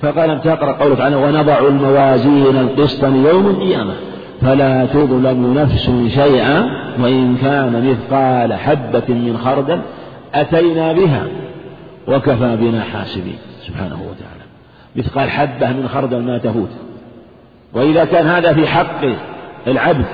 [0.02, 3.94] فقال لم تقرأ قوله تعالى ونضع الموازين القسط ليوم القيامة
[4.40, 6.70] فلا تظلم نفس شيئا
[7.02, 9.80] وإن كان مثقال حبة من خردل
[10.34, 11.22] أتينا بها
[12.08, 13.38] وكفى بنا حاسبين.
[13.68, 14.44] سبحانه وتعالى.
[14.96, 16.70] مثقال حبة من خردل ما تفوت
[17.72, 19.00] وإذا كان هذا في حق
[19.66, 20.06] العبد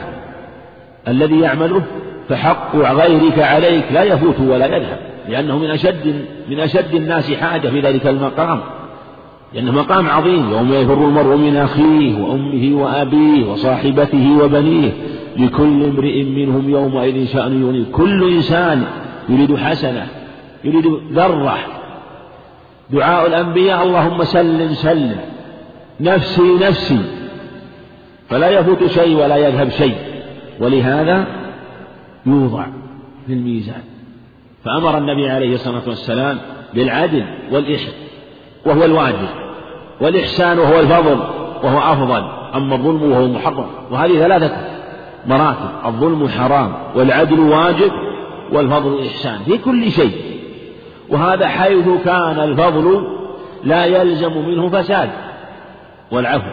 [1.09, 1.83] الذي يعمله
[2.29, 4.99] فحق غيرك عليك لا يفوت ولا يذهب.
[5.29, 8.61] لأنه من أشد من أشد الناس حاجة في ذلك المقام.
[9.55, 10.51] لأنه مقام عظيم.
[10.51, 14.93] يوم يفر المرء من أخيه وأمه وأبيه وصاحبته وبنيه
[15.37, 18.85] لكل امرئ منهم يومئذ شأن يغنيه كل إنسان
[19.29, 20.07] يريد حسنة
[20.65, 21.59] يريد ذرة
[22.91, 25.21] دعاء الأنبياء اللهم سلم سلم.
[26.01, 27.01] نفسي نفسي.
[28.29, 29.97] فلا يفوت شيء ولا يذهب شيء.
[30.61, 31.27] ولهذا
[32.27, 32.67] يوضع
[33.27, 33.83] في الميزان.
[34.65, 36.39] فأمر النبي عليه الصلاة والسلام
[36.75, 37.95] بالعدل والإحسان
[38.67, 39.29] وهو الواجب.
[40.01, 41.21] والإحسان وهو الفضل
[41.63, 42.25] وهو أفضل.
[42.55, 44.57] أما الظلم وهو محرم وهذه ثلاثة
[45.27, 47.93] مراتب الظلم حرام والعدل واجب
[48.53, 49.39] والفضل إحسان.
[49.45, 50.34] في كل شيء.
[51.11, 53.07] وهذا حيث كان الفضل
[53.65, 55.11] لا يلزم منه فساد
[56.11, 56.51] والعفو.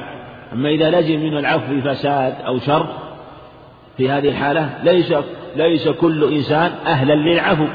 [0.53, 2.85] أما إذا لزم منه العفو فساد أو شر
[3.97, 5.13] في هذه الحالة ليس
[5.55, 7.65] ليس كل إنسان أهلا للعفو.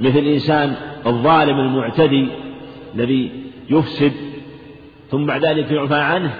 [0.00, 0.74] مثل الإنسان
[1.06, 2.28] الظالم المعتدي
[2.94, 3.30] الذي
[3.70, 4.12] يفسد
[5.10, 6.30] ثم بعد ذلك يعفى عنه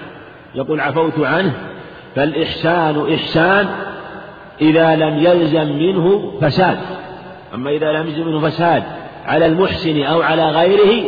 [0.54, 1.54] يقول عفوت عنه.
[2.16, 3.68] فالإحسان إحسان
[4.60, 6.78] إذا لم يلزم منه فساد.
[7.54, 8.82] أما إذا لم يلزم منه فساد
[9.28, 11.04] على المحسن أو على غيره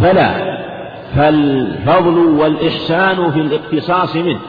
[0.00, 0.56] فلا.
[1.16, 4.40] فالفضل والإحسان في الاقتصاص منه.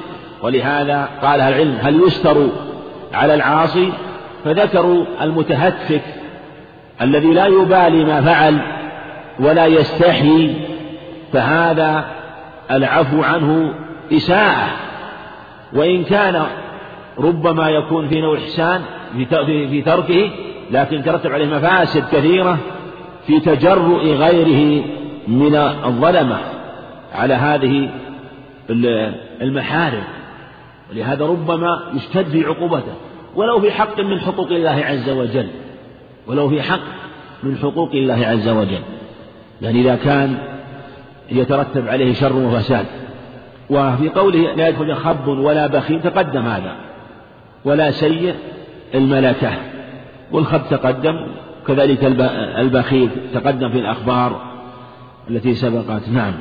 [0.42, 2.48] ولهذا قال العلم هل يستر
[3.14, 3.94] على العاصي؟
[4.46, 6.02] فذكروا المتهتك
[7.02, 8.62] الذي لا يبالي ما فعل
[9.40, 10.54] ولا يستحي
[11.34, 12.06] فهذا
[12.72, 13.74] العفو عنه
[14.14, 14.68] إساءة.
[15.74, 16.46] وإن كان
[17.20, 18.82] ربما يكون في نوع إحسان
[19.70, 20.32] في تركه
[20.72, 22.58] لكن ترتب عليه مفاسد كثيرة.
[23.28, 24.86] في تجرؤ غيره
[25.28, 25.56] من
[25.86, 26.38] الظلمة
[27.14, 27.90] على هذه
[29.42, 30.04] المحارم
[30.92, 32.94] ولهذا ربما يشتد في عقوبته.
[33.36, 35.48] ولو في حق من حقوق الله عز وجل.
[36.28, 36.80] ولو في حق
[37.44, 38.82] من حقوق الله عز وجل.
[39.62, 40.38] يعني إذا كان
[41.32, 42.86] يترتب عليه شر وفساد.
[43.70, 46.76] وفي قوله لا يدخل خب ولا بخيل تقدم هذا.
[47.66, 48.36] ولا سيء
[48.96, 49.52] الملكة.
[50.32, 51.28] والخب تقدم
[51.68, 52.04] كذلك
[52.60, 54.42] البخيل تقدم في الأخبار
[55.30, 56.10] التي سبقت.
[56.10, 56.34] نعم.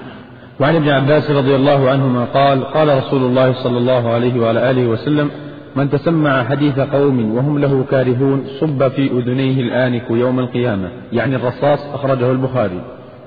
[0.61, 4.86] وعن ابن عباس رضي الله عنهما قال قال رسول الله صلى الله عليه وعلى آله
[4.86, 5.31] وسلم
[5.77, 10.90] من تسمع حديث قوم وهم له كارهون صب في أذنيه الآنك يوم القيامة.
[11.12, 12.81] يعني الرصاص أخرجه البخاري.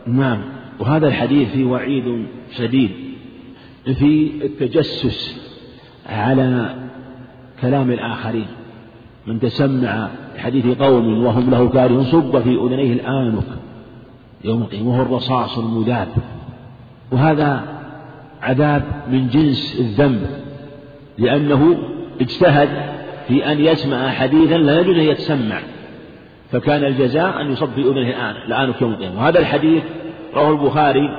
[0.08, 0.42] نعم.
[0.80, 2.26] وهذا الحديث فيه وعيد
[2.58, 2.92] شديد
[3.86, 5.50] في التجسس
[6.10, 6.76] على
[7.62, 8.48] كلام الآخرين.
[9.28, 13.44] من تسمع حديث قوم وهم له كارهون صب في أذنيه الآنك
[14.44, 16.08] يوم القيامة وهو الرصاص المذاب.
[17.12, 17.64] وهذا
[18.42, 20.28] عذاب من جنس الذنب
[21.18, 21.78] لأنه
[22.22, 22.70] اجتهد
[23.28, 25.60] في أن يسمع حديثا لا يجوز أن يتسمع.
[26.52, 29.20] فكان الجزاء أن يصب في أذنه الآن يوم القيامة.
[29.20, 29.84] وهذا الحديث
[30.36, 31.10] رواه البخاري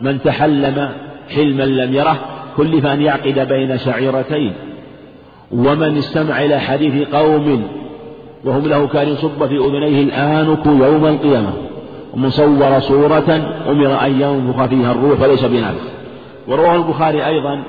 [0.00, 0.88] من تحلم
[1.28, 2.18] حلما لم يره
[2.56, 4.52] كلف أن يعقد بين شعيرتين.
[5.52, 7.68] ومن استمع إلى حديث قوم
[8.44, 11.52] وهم له كان صب في أذنيه الآنك يوم القيامة
[12.14, 15.84] ومن صور صورة أمر أن ينفخ فيها الروح وليس بنافخ.
[16.48, 17.62] ورواه البخاري أيضا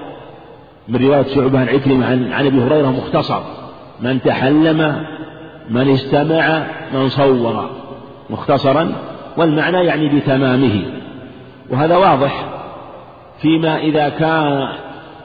[0.88, 3.40] من رواية شعبة عن عكرمة عن, عن أبي هريرة مختصر
[4.02, 5.06] من تحلم
[5.70, 7.70] من استمع من صور
[8.30, 8.92] مختصرا
[9.38, 10.82] والمعنى يعني بتمامه.
[11.70, 12.46] وهذا واضح
[13.42, 14.68] فيما إذا كان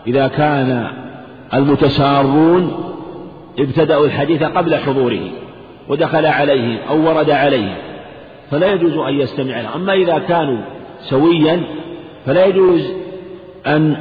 [0.06, 0.86] إذا كان
[1.54, 2.92] المتسارون
[3.58, 5.30] ابتدأوا الحديث قبل حضوره
[5.88, 7.74] ودخل عليهم أو ورد عليهم
[8.50, 10.58] فلا يجوز أن يستمع له أما إذا كانوا
[11.00, 11.62] سويا
[12.26, 12.92] فلا يجوز
[13.66, 13.96] أن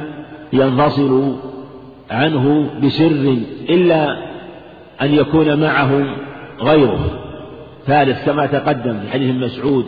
[0.52, 1.36] ينفصلوا
[2.10, 3.36] عنه بسر
[3.70, 4.16] إلا
[5.02, 6.16] أن يكون معهم
[6.60, 7.20] غيره.
[7.86, 9.84] ثالث كما تقدم في حديث مسعود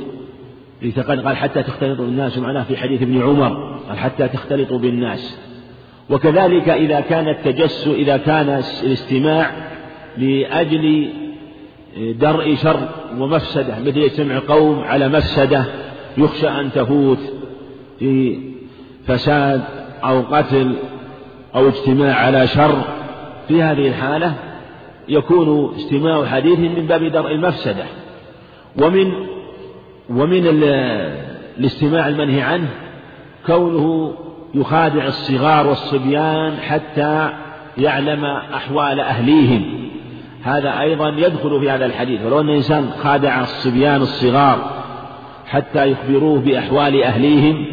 [1.07, 5.39] قال حتى تختلطوا بالناس معناه في حديث ابن عمر قال حتى تختلطوا بالناس.
[6.13, 9.51] وكذلك إذا كان التجسس إذا كان الاستماع
[10.19, 11.09] لأجل
[11.97, 15.65] درء شر ومفسدة مثل يجتمع قوم على مفسدة
[16.19, 17.19] يخشى أن تفوت
[17.99, 18.39] في
[19.07, 19.63] فساد
[20.05, 20.77] أو قتل
[21.55, 22.83] أو اجتماع على شر.
[23.49, 24.35] في هذه الحالة
[25.09, 27.85] يكون استماع حديث من باب درء المفسدة.
[28.83, 29.13] ومن
[30.11, 30.47] ومن
[31.59, 32.69] الاستماع المنهي عنه
[33.47, 34.15] كونه
[34.55, 37.31] يخادع الصغار والصبيان حتى
[37.79, 39.91] يعلم أحوال أهليهم.
[40.43, 42.21] هذا أيضا يدخل في هذا الحديث.
[42.25, 44.83] ولو أن الإنسان خادع الصبيان الصغار
[45.47, 47.67] حتى يخبروه بأحوال أهليهم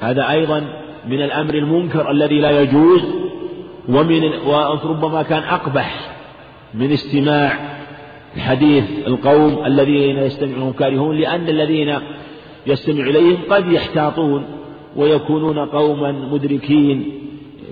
[0.00, 0.60] هذا أيضا
[1.08, 3.02] من الأمر المنكر الذي لا يجوز
[3.88, 5.94] ومن وربما كان أقبح
[6.74, 7.52] من استماع
[8.38, 11.98] حديث القوم الذين يستمعون كارهون لأن الذين
[12.66, 14.44] يستمع إليهم قد يحتاطون
[14.96, 17.12] ويكونون قوما مدركين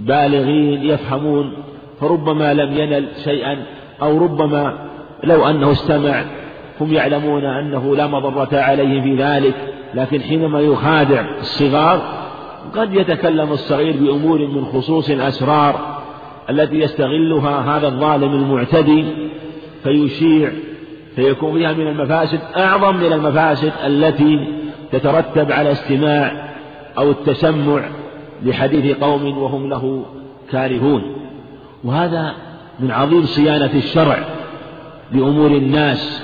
[0.01, 1.53] بالغين يفهمون.
[2.01, 3.65] فربما لم ينل شيئا
[4.03, 4.78] أو ربما
[5.24, 6.24] لو أنه استمع
[6.81, 9.55] هم يعلمون أنه لا مضرة عليهم في ذلك.
[9.94, 12.23] لكن حينما يخادع الصغار
[12.74, 16.03] قد يتكلم الصغير بأمور من خصوص الأسرار
[16.51, 19.05] التي يستغلها هذا الظالم المعتدي
[19.82, 20.51] فيشيع
[21.16, 24.39] فيكون فيها من المفاسد أعظم من المفاسد التي
[24.93, 26.52] تترتب على استماع
[26.98, 27.82] أو التسمع
[28.43, 30.05] لحديث قوم وهم له
[30.51, 31.02] كارهون.
[31.85, 32.35] وهذا
[32.81, 34.19] من عظيم صيانة الشرع
[35.12, 36.23] لأمور الناس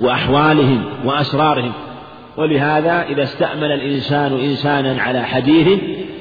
[0.00, 1.72] وأحوالهم وأسرارهم.
[2.36, 5.80] ولهذا إذا استأمن الإنسان إنسانا على حديث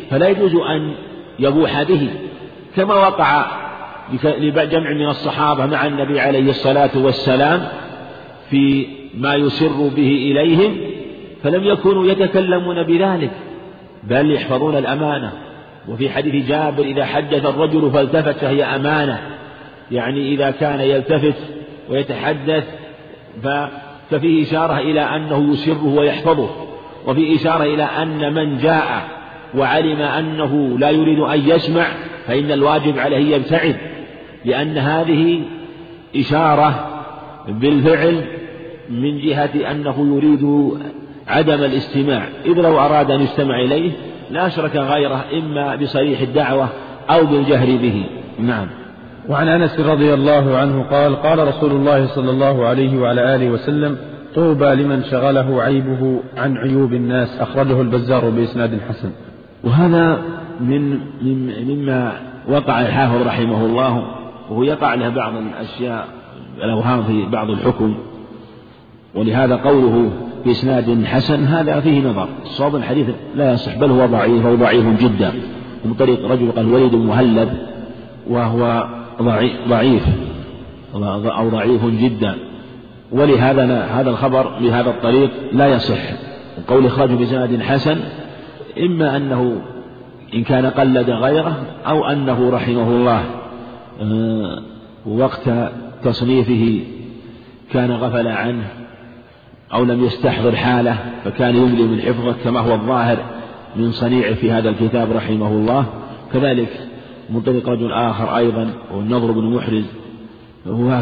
[0.09, 0.93] فلا يجوز أن
[1.39, 2.09] يبوح به.
[2.75, 3.45] كما وقع
[4.23, 7.67] لجمع من الصحابة مع النبي عليه الصلاة والسلام
[8.49, 8.87] في
[9.17, 10.77] ما يسر به إليهم
[11.43, 13.31] فلم يكونوا يتكلمون بذلك.
[14.03, 15.31] بل يحفظون الأمانة.
[15.87, 19.19] وفي حديث جابر إذا حدث الرجل فالتفت فهي أمانة.
[19.91, 21.35] يعني إذا كان يلتفت
[21.89, 22.63] ويتحدث
[24.09, 26.49] ففيه إشارة إلى أنه يسره ويحفظه.
[27.07, 29.07] وفي إشارة إلى أن من جاء
[29.57, 31.87] وعلم أنه لا يريد أن يسمع
[32.27, 33.75] فإن الواجب عليه يبتعد.
[34.45, 35.41] لأن هذه
[36.15, 36.87] إشارة
[37.47, 38.23] بالفعل
[38.89, 40.71] من جهة أنه يريد
[41.31, 42.27] عدم الاستماع.
[42.45, 43.91] إذ لو أراد أن يستمع إليه
[44.31, 46.69] لا أشرك غيره إما بصريح الدعوة
[47.09, 48.05] أو بالجهر به.
[48.39, 48.67] نعم.
[49.29, 53.97] وعن أنس رضي الله عنه قال قال رسول الله صلى الله عليه وعلى آله وسلم
[54.35, 57.39] طوبى لمن شغله عيبه عن عيوب الناس.
[57.39, 59.11] أخرجه البزار بإسناد حسن.
[59.63, 60.21] وهذا
[60.59, 60.99] من
[61.67, 62.13] مما
[62.47, 64.03] وقع الحافظ رحمه الله.
[64.49, 66.07] وهو يقع له بعض الأشياء
[66.63, 67.95] الاوهام في بعض الحكم.
[69.15, 70.11] ولهذا قوله
[70.45, 72.29] بإسناد حسن هذا فيه نظر.
[72.43, 75.33] الصواب الحديث لا يصح بل هو ضعيف هو ضعيف جدا.
[75.85, 77.49] من طريق رجل قال وليد مهلب
[78.29, 78.85] وهو
[79.69, 80.03] ضعيف
[81.25, 82.35] أو ضعيف جدا.
[83.11, 86.01] ولهذا هذا الخبر بهذا الطريق لا يصح.
[86.67, 87.99] قول إخراجه بسند حسن
[88.79, 89.61] إما أنه
[90.33, 93.23] إن كان قلد غيره أو أنه رحمه الله.
[94.01, 94.61] آه،
[95.05, 95.49] وقت
[96.03, 96.79] تصنيفه
[97.71, 98.80] كان غفل عنه.
[99.73, 103.17] أو لم يستحضر حاله فكان يملي من حفظه كما هو الظاهر
[103.75, 105.85] من صنيعه في هذا الكتاب رحمه الله.
[106.33, 106.69] كذلك
[107.29, 109.85] من طريق رجل آخر أيضا والنضر بن محرز.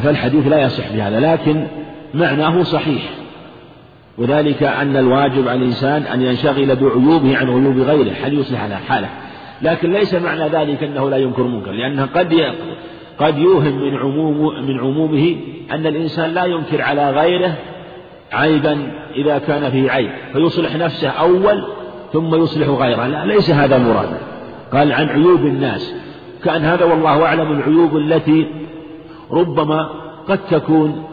[0.04, 1.68] فالحديث لا يصح بهذا لكن
[2.14, 3.10] معناه صحيح.
[4.18, 9.10] وذلك أن الواجب على الإنسان أن ينشغل بعيوبه عن عيوب غيره هل يصلح على حاله.
[9.62, 12.34] لكن ليس معنى ذلك أنه لا ينكر منكر لأنه قد
[13.20, 15.36] قد يوهم من عموم من عمومه
[15.72, 17.56] أن الإنسان لا ينكر على غيره
[18.32, 21.64] عيبا إذا كان فيه عيب فيصلح نفسه أول
[22.14, 23.08] ثم يصلح غيره.
[23.08, 24.18] لا ليس هذا مرادا.
[24.74, 25.96] قال عن عيوب الناس.
[26.44, 28.48] كأن هذا والله أعلم العيوب التي
[29.32, 29.90] ربما
[30.28, 31.04] قد تكون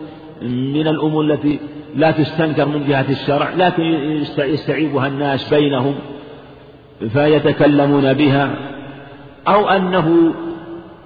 [0.43, 1.61] من الأمور التي
[1.97, 3.83] لا تستنكر من جهة الشرع لكن
[4.39, 5.95] يستعيبها الناس بينهم
[7.13, 8.51] فيتكلمون بها
[9.49, 10.35] أو أنه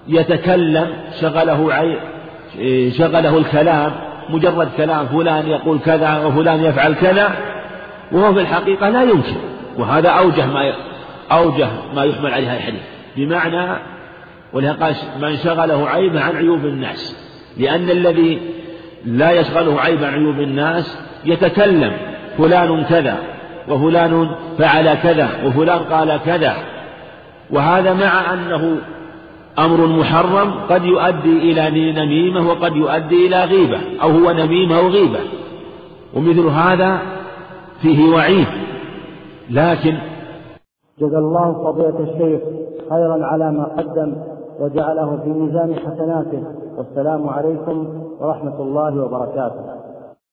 [0.09, 0.87] يتكلم
[1.21, 1.97] شغله
[2.91, 3.93] شغله الكلام
[4.33, 7.31] مجرد كلام فلان يقول كذا وفلان يفعل كذا
[8.13, 9.37] وهو في الحقيقة لا يمكن.
[9.79, 10.73] وهذا أوجه ما
[11.33, 12.83] أوجه ما يحمل عليها الحديث.
[13.17, 13.79] بمعنى
[14.53, 17.17] ولهذا من شغله عيب عن عيوب الناس.
[17.57, 18.41] لأن الذي
[19.05, 21.93] لا يشغله عيب عن عيوب الناس يتكلم
[22.39, 23.17] فلان كذا
[23.69, 26.57] وفلان فعل كذا وفلان قال كذا.
[27.51, 28.77] وهذا مع أنه
[29.59, 35.19] أمر محرم قد يؤدي إلى نميمة وقد يؤدي إلى غيبة أو هو نميمة أو غيبة.
[36.17, 36.99] ومثل هذا
[37.83, 38.47] فيه وعيد.
[39.51, 39.95] لكن
[41.01, 42.41] جزا الله فضيلة الشيخ
[42.91, 44.17] خيرا على ما قدم
[44.61, 46.45] وجعله في ميزان حسناته.
[46.79, 47.89] والسلام عليكم
[48.21, 49.80] ورحمة الله وبركاته.